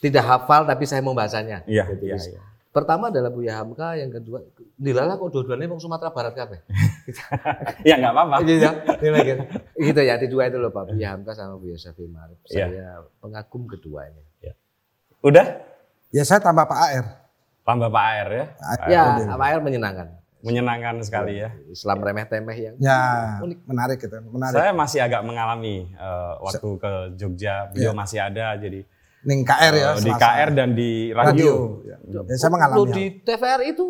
tidak 0.00 0.24
hafal 0.24 0.66
tapi 0.66 0.88
saya 0.88 1.02
membacanya. 1.04 1.62
Iya, 1.68 1.84
Gitu. 1.94 2.10
iya, 2.10 2.16
iya. 2.18 2.40
Pertama 2.72 3.12
adalah 3.12 3.28
Buya 3.28 3.60
Hamka, 3.60 4.00
yang 4.00 4.08
kedua 4.08 4.40
Dilala 4.80 5.20
kok 5.20 5.28
dua-duanya 5.28 5.68
wong 5.68 5.78
Sumatera 5.78 6.08
Barat 6.08 6.32
kabeh. 6.32 6.64
ya 7.88 8.00
nggak 8.00 8.12
apa-apa. 8.16 8.36
Gitu 8.42 8.64
ya. 8.64 8.72
Gitu. 8.98 9.42
Gitu 9.76 10.00
ya, 10.00 10.14
di 10.16 10.26
dua 10.32 10.48
itu 10.48 10.56
loh 10.56 10.72
Pak 10.72 10.96
Buya 10.96 11.12
Hamka 11.12 11.36
sama 11.36 11.60
Buya 11.60 11.76
Syafi'i 11.76 12.08
Ma'arif. 12.08 12.40
Iya. 12.48 12.66
Saya 12.66 12.88
pengagum 13.20 13.68
keduanya. 13.68 14.24
Udah? 15.22 15.46
Ya 16.10 16.24
saya 16.26 16.40
tambah 16.42 16.66
Pak 16.66 16.78
AR. 16.80 17.06
Tambah 17.62 17.88
Pak 17.94 18.04
Air 18.10 18.28
ya. 18.32 18.44
Ya, 18.90 19.02
Pak 19.38 19.46
Air 19.46 19.60
menyenangkan. 19.62 20.08
Menyenangkan 20.42 20.98
sekali 21.00 21.38
ya. 21.38 21.54
Islam 21.66 21.98
remeh 21.98 22.26
temeh 22.26 22.58
yang 22.60 22.74
Ya 22.76 22.98
menarik 23.62 23.96
gitu, 23.96 24.18
menarik. 24.26 24.52
Saya 24.52 24.70
masih 24.72 24.98
agak 24.98 25.22
mengalami 25.22 25.86
eh, 25.88 26.32
waktu 26.40 26.68
ke 26.76 26.92
Jogja, 27.14 27.70
beliau 27.70 27.90
masih 27.92 28.18
ada 28.18 28.54
jadi 28.56 28.82
Ning 29.22 29.46
KR 29.46 29.70
ya. 29.72 29.88
eh, 29.88 29.94
di 29.96 30.10
Selasa. 30.10 30.18
KR 30.18 30.48
dan 30.50 30.68
di 30.74 30.90
radio. 31.10 31.78
Ya, 31.84 31.96
saya 32.34 32.50
mengalami. 32.50 32.74
Lo 32.74 32.84
hal. 32.84 32.90
di 32.92 33.04
TVRI 33.22 33.66
itu 33.70 33.86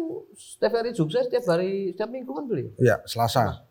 TVRI 0.59 0.91
Jogja 0.93 1.21
setiap 1.23 1.45
hari 1.49 1.71
setiap 1.91 2.11
minggu 2.11 2.29
kan 2.31 2.45
beli 2.45 2.69
Iya, 2.77 3.01
Selasa. 3.03 3.65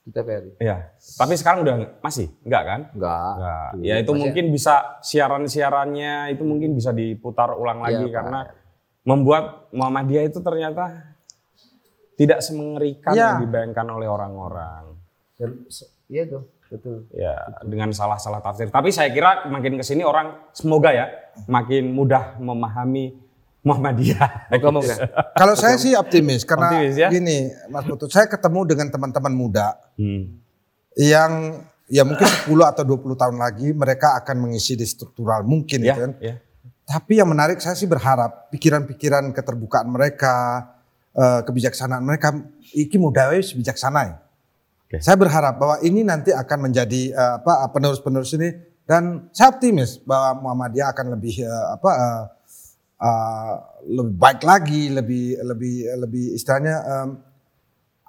di 0.00 0.10
TVRI. 0.10 0.58
Iya. 0.58 0.90
Tapi 1.14 1.32
sekarang 1.36 1.62
udah 1.62 1.74
masih 2.00 2.26
enggak 2.42 2.62
kan? 2.64 2.80
Enggak. 2.90 3.32
Enggak. 3.32 3.68
Ya 3.80 3.94
itu 3.96 4.10
masih- 4.10 4.18
mungkin 4.18 4.44
bisa 4.50 4.74
siaran-siarannya 5.00 6.12
itu 6.28 6.42
mungkin 6.42 6.74
bisa 6.74 6.90
diputar 6.90 7.52
ulang 7.52 7.80
lagi 7.80 7.94
Iya, 8.00 8.06
Pak. 8.06 8.14
karena 8.16 8.40
membuat 9.02 9.44
Muhammadiyah 9.70 10.26
itu 10.26 10.38
ternyata 10.40 11.09
tidak 12.20 12.44
semengerikan 12.44 13.16
Iya. 13.16 13.40
yang 13.40 13.48
dibayangkan 13.48 13.86
oleh 13.88 14.04
orang-orang. 14.04 14.92
Iya 16.06 16.28
tuh, 16.28 16.42
betul. 16.68 17.08
Ya, 17.10 17.32
dengan 17.64 17.88
salah-salah 17.90 18.44
tafsir. 18.44 18.68
Tapi 18.68 18.92
saya 18.92 19.08
kira 19.08 19.48
makin 19.48 19.74
ke 19.74 19.84
sini 19.86 20.04
orang 20.04 20.52
semoga 20.52 20.92
ya 20.92 21.08
makin 21.46 21.88
mudah 21.88 22.36
memahami 22.36 23.16
Muhammadiyah. 23.60 24.52
Moga-moga. 24.52 24.94
Kalau 25.40 25.52
saya 25.54 25.76
sih 25.76 25.92
optimis 25.92 26.44
karena 26.44 26.68
Optimis 26.72 26.96
ya? 26.96 27.08
gini, 27.08 27.48
Mas 27.68 27.84
Putut, 27.84 28.08
saya 28.08 28.24
ketemu 28.24 28.64
dengan 28.66 28.88
teman-teman 28.88 29.32
muda 29.32 29.76
Hmm. 29.96 30.40
yang 30.96 31.60
ya 31.84 32.02
mungkin 32.02 32.24
10 32.24 32.48
atau 32.66 32.82
20 32.82 33.14
tahun 33.14 33.36
lagi 33.36 33.72
mereka 33.72 34.16
akan 34.16 34.36
mengisi 34.40 34.74
di 34.74 34.84
struktural 34.84 35.44
mungkin 35.44 35.80
Ya, 35.80 35.92
gitu 35.92 36.00
kan. 36.04 36.12
ya. 36.20 36.34
Tapi 36.82 37.20
yang 37.20 37.28
menarik 37.28 37.60
saya 37.60 37.74
sih 37.74 37.84
berharap 37.84 38.50
pikiran-pikiran 38.50 39.30
keterbukaan 39.30 39.86
mereka, 39.86 40.66
eh, 41.14 41.40
kebijaksanaan 41.46 42.02
mereka 42.02 42.34
iki 42.74 42.96
muda 42.98 43.30
wis 43.34 43.54
bijaksana 43.54 44.00
ya. 44.06 44.16
Oke. 44.86 44.98
Saya 44.98 45.14
berharap 45.14 45.54
bahwa 45.58 45.76
ini 45.86 46.02
nanti 46.02 46.34
akan 46.34 46.70
menjadi 46.70 47.14
eh, 47.14 47.32
apa 47.42 47.70
penerus-penerus 47.70 48.34
ini 48.34 48.50
dan 48.86 49.30
saya 49.30 49.54
optimis 49.54 50.02
bahwa 50.02 50.42
Muhammadiyah 50.42 50.90
akan 50.90 51.06
lebih 51.14 51.46
eh, 51.46 51.66
apa 51.74 51.90
eh, 51.94 52.24
eh, 53.06 53.54
lebih 53.86 54.16
baik 54.18 54.42
lagi, 54.42 54.82
lebih 54.90 55.38
lebih 55.46 55.74
lebih 55.94 56.24
istilahnya 56.34 56.76
em, 56.84 57.08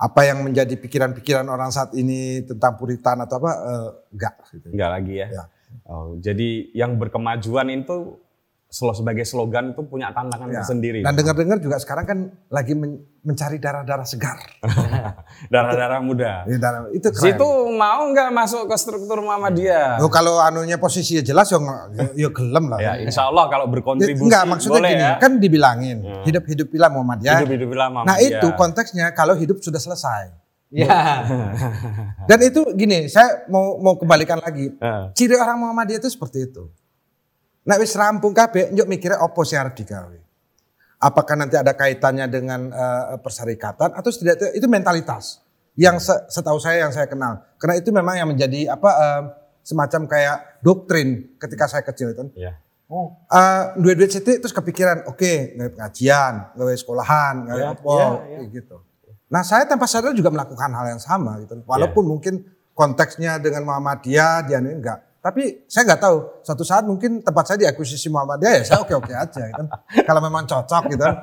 apa 0.01 0.21
yang 0.25 0.41
menjadi 0.41 0.73
pikiran-pikiran 0.81 1.45
orang 1.45 1.69
saat 1.69 1.93
ini 1.93 2.41
tentang 2.41 2.73
puritan 2.73 3.21
atau 3.21 3.37
apa 3.37 3.51
eh, 3.53 3.89
enggak 4.17 4.35
gitu. 4.49 4.67
Enggak 4.73 4.89
lagi 4.89 5.13
ya. 5.21 5.27
Ya. 5.29 5.45
Oh, 5.87 6.19
jadi 6.19 6.67
yang 6.75 6.99
berkemajuan 6.99 7.69
itu 7.71 8.19
sebagai 8.71 9.27
slogan 9.27 9.75
itu 9.75 9.83
punya 9.83 10.15
tantangan 10.15 10.47
Ya. 10.47 10.63
tersendiri. 10.63 11.03
Dan 11.03 11.11
dengar-dengar 11.11 11.59
juga 11.59 11.75
sekarang 11.75 12.05
kan 12.07 12.17
lagi 12.47 12.71
men- 12.71 13.03
mencari 13.19 13.59
darah-darah 13.59 14.07
segar. 14.07 14.39
Darah-darah 15.53 15.99
muda. 15.99 16.47
Ya, 16.47 16.55
darah- 16.55 16.87
itu 16.89 17.03
keren. 17.11 17.35
Situ 17.35 17.47
mau 17.75 18.07
nggak 18.07 18.31
masuk 18.31 18.71
ke 18.71 18.75
struktur 18.79 19.19
Muhammadiyah? 19.19 19.99
Oh, 19.99 20.07
kalau 20.07 20.39
anunya 20.39 20.79
posisinya 20.79 21.19
jelas 21.19 21.51
ya, 21.51 21.59
ya 22.15 22.29
gelem 22.31 22.71
lah. 22.71 22.79
Ya, 22.87 22.95
insya 22.97 23.27
Allah 23.27 23.51
kalau 23.51 23.67
berkontribusi 23.67 24.23
Enggak, 24.23 24.43
maksudnya 24.47 24.79
boleh 24.79 24.91
gini, 24.95 25.03
ya. 25.03 25.13
kan 25.19 25.31
dibilangin 25.37 25.97
hidup-hidupilah 26.23 26.89
Muhammadiyah. 26.89 27.37
Hidup-hidup 27.43 27.69
lama 27.75 27.99
Nah 28.07 28.17
itu 28.17 28.47
konteksnya 28.55 29.11
kalau 29.11 29.35
hidup 29.35 29.59
sudah 29.59 29.77
selesai. 29.77 30.31
Ya. 30.71 30.87
Dan 32.31 32.39
itu 32.41 32.63
gini, 32.73 33.11
saya 33.11 33.43
mau 33.51 33.75
mau 33.83 33.99
kembalikan 33.99 34.39
lagi. 34.39 34.71
Eh. 34.71 35.03
Ciri 35.11 35.35
orang 35.35 35.59
Muhammadiyah 35.59 35.99
itu 35.99 36.07
seperti 36.07 36.47
itu. 36.47 36.71
Nah 37.71 37.79
wis 37.79 37.95
rampung 37.95 38.35
kabeh, 38.35 38.75
njok 38.75 38.87
mikirnya 38.91 39.23
opo 39.23 39.47
sih 39.47 39.55
harus 39.55 39.71
digawe. 39.79 40.19
Apakah 40.99 41.39
nanti 41.39 41.55
ada 41.55 41.71
kaitannya 41.71 42.27
dengan 42.27 42.67
eh, 42.67 43.15
perserikatan 43.23 43.95
atau 43.95 44.11
setidaknya 44.11 44.51
itu 44.59 44.67
mentalitas 44.67 45.39
yang 45.79 45.95
se- 46.03 46.27
setahu 46.27 46.59
saya 46.59 46.83
yang 46.83 46.91
saya 46.91 47.07
kenal. 47.07 47.39
Karena 47.55 47.79
itu 47.79 47.95
memang 47.95 48.19
yang 48.19 48.27
menjadi 48.27 48.75
apa 48.75 48.89
eh, 48.91 49.21
semacam 49.63 50.03
kayak 50.03 50.59
doktrin 50.59 51.39
ketika 51.39 51.71
saya 51.71 51.87
kecil 51.87 52.11
itu. 52.11 52.27
Ya. 52.35 52.59
Oh, 52.91 53.15
uh, 53.31 53.71
duit-duit 53.79 54.11
situ 54.11 54.35
terus 54.43 54.51
kepikiran, 54.51 55.07
oke, 55.07 55.55
gawe 55.55 55.69
pengajian, 55.71 56.51
gawe 56.59 56.73
sekolahan, 56.75 57.47
gawe 57.47 57.55
Ya, 57.55 57.71
apa, 57.71 57.87
ya, 57.87 58.07
kayak 58.19 58.47
gitu. 58.51 58.77
Nah, 59.31 59.47
saya 59.47 59.63
tanpa 59.63 59.87
sadar 59.87 60.11
juga 60.11 60.27
melakukan 60.27 60.67
hal 60.75 60.91
yang 60.91 60.99
sama 60.99 61.39
gitu. 61.39 61.63
Walaupun 61.63 62.03
mungkin 62.03 62.43
konteksnya 62.75 63.39
dengan 63.39 63.63
Muhammadiyah 63.63 64.43
dia 64.43 64.59
ini 64.59 64.75
enggak. 64.75 65.07
Tapi 65.21 65.69
saya 65.69 65.85
nggak 65.85 66.01
tahu, 66.01 66.17
suatu 66.41 66.65
saat 66.65 66.81
mungkin 66.81 67.21
tempat 67.21 67.45
saya 67.45 67.57
diakuisisi 67.61 68.09
Muhammadiyah 68.09 68.53
ya 68.57 68.63
saya 68.65 68.79
oke-oke 68.81 69.13
aja 69.13 69.41
gitu. 69.47 69.63
Kalau 70.01 70.17
memang 70.19 70.43
cocok 70.45 70.83
gitu. 70.89 71.05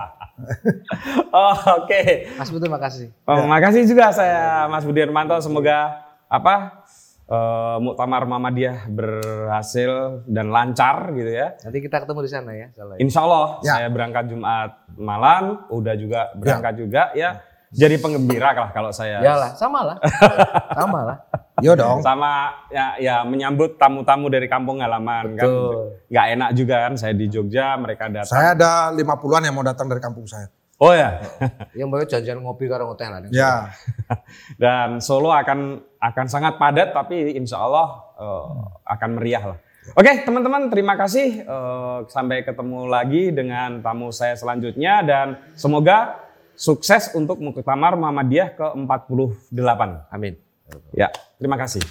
Oh, 1.34 1.54
Oke. 1.82 2.30
Mas 2.38 2.46
Putu 2.46 2.70
makasih. 2.70 3.10
Oh, 3.26 3.42
Makasih 3.44 3.82
juga 3.84 4.14
saya 4.14 4.70
Mas 4.70 4.86
Budi 4.86 5.02
Hermanto. 5.02 5.34
Semoga 5.42 5.98
apa 6.30 6.86
eh, 7.26 7.76
Muktamar 7.82 8.22
Muhammadiyah 8.22 8.86
berhasil 8.86 10.22
dan 10.30 10.48
lancar 10.48 11.10
gitu 11.12 11.26
ya. 11.28 11.58
Nanti 11.58 11.78
kita 11.82 12.06
ketemu 12.06 12.20
di 12.22 12.30
sana 12.30 12.50
ya. 12.54 12.66
Salah 12.70 12.94
ya. 12.94 12.98
Insya 13.02 13.20
Allah 13.26 13.46
Ya. 13.60 13.72
saya 13.76 13.88
berangkat 13.90 14.30
Jumat 14.30 14.70
malam, 14.94 15.66
udah 15.68 15.94
juga 15.98 16.30
berangkat 16.38 16.74
juga 16.78 17.10
ya. 17.18 17.42
Jadi 17.68 18.00
penggembira 18.00 18.56
lah 18.56 18.70
kalau 18.72 18.94
saya. 18.94 19.20
Yalah, 19.20 19.52
sama 19.52 19.84
lah. 19.84 19.96
sama 20.72 21.00
lah. 21.04 21.16
Yo 21.64 21.72
dong. 21.74 21.98
Sama 22.04 22.54
ya, 22.70 22.86
ya 22.98 23.16
menyambut 23.26 23.78
tamu-tamu 23.78 24.30
dari 24.30 24.46
kampung 24.46 24.78
halaman 24.78 25.34
kan. 25.34 25.46
Betul. 25.46 25.98
Nggak 26.08 26.26
enak 26.38 26.50
juga 26.54 26.76
kan 26.88 26.94
saya 26.94 27.14
di 27.14 27.26
Jogja, 27.26 27.74
mereka 27.80 28.06
datang. 28.06 28.30
Saya 28.30 28.54
ada 28.54 28.94
50-an 28.94 29.42
yang 29.46 29.54
mau 29.54 29.66
datang 29.66 29.86
dari 29.90 30.00
kampung 30.00 30.26
saya. 30.28 30.48
Oh 30.78 30.94
ya. 30.94 31.18
Yang 31.78 31.88
mau 31.90 31.98
janjian 31.98 32.38
ngopi 32.38 32.70
karo 32.70 32.94
hotel 32.94 33.10
lah. 33.10 33.20
Ya, 33.34 33.74
Dan 34.62 35.02
Solo 35.02 35.34
akan 35.34 35.82
akan 35.98 36.26
sangat 36.30 36.54
padat 36.54 36.94
tapi 36.94 37.34
insya 37.34 37.58
Allah 37.58 38.06
eh, 38.14 38.46
akan 38.86 39.18
meriah 39.18 39.42
lah. 39.42 39.58
Oke 39.98 40.22
teman-teman 40.22 40.70
terima 40.70 40.94
kasih 40.94 41.42
Eh, 41.42 41.98
sampai 42.06 42.46
ketemu 42.46 42.86
lagi 42.86 43.34
dengan 43.34 43.82
tamu 43.82 44.14
saya 44.14 44.38
selanjutnya 44.38 45.02
dan 45.02 45.26
semoga 45.58 46.28
sukses 46.54 47.10
untuk 47.14 47.42
Muktamar 47.42 47.98
Muhammadiyah 47.98 48.54
ke-48. 48.54 49.82
Amin. 50.14 50.47
Ya, 50.92 51.08
terima 51.38 51.56
kasih. 51.56 51.82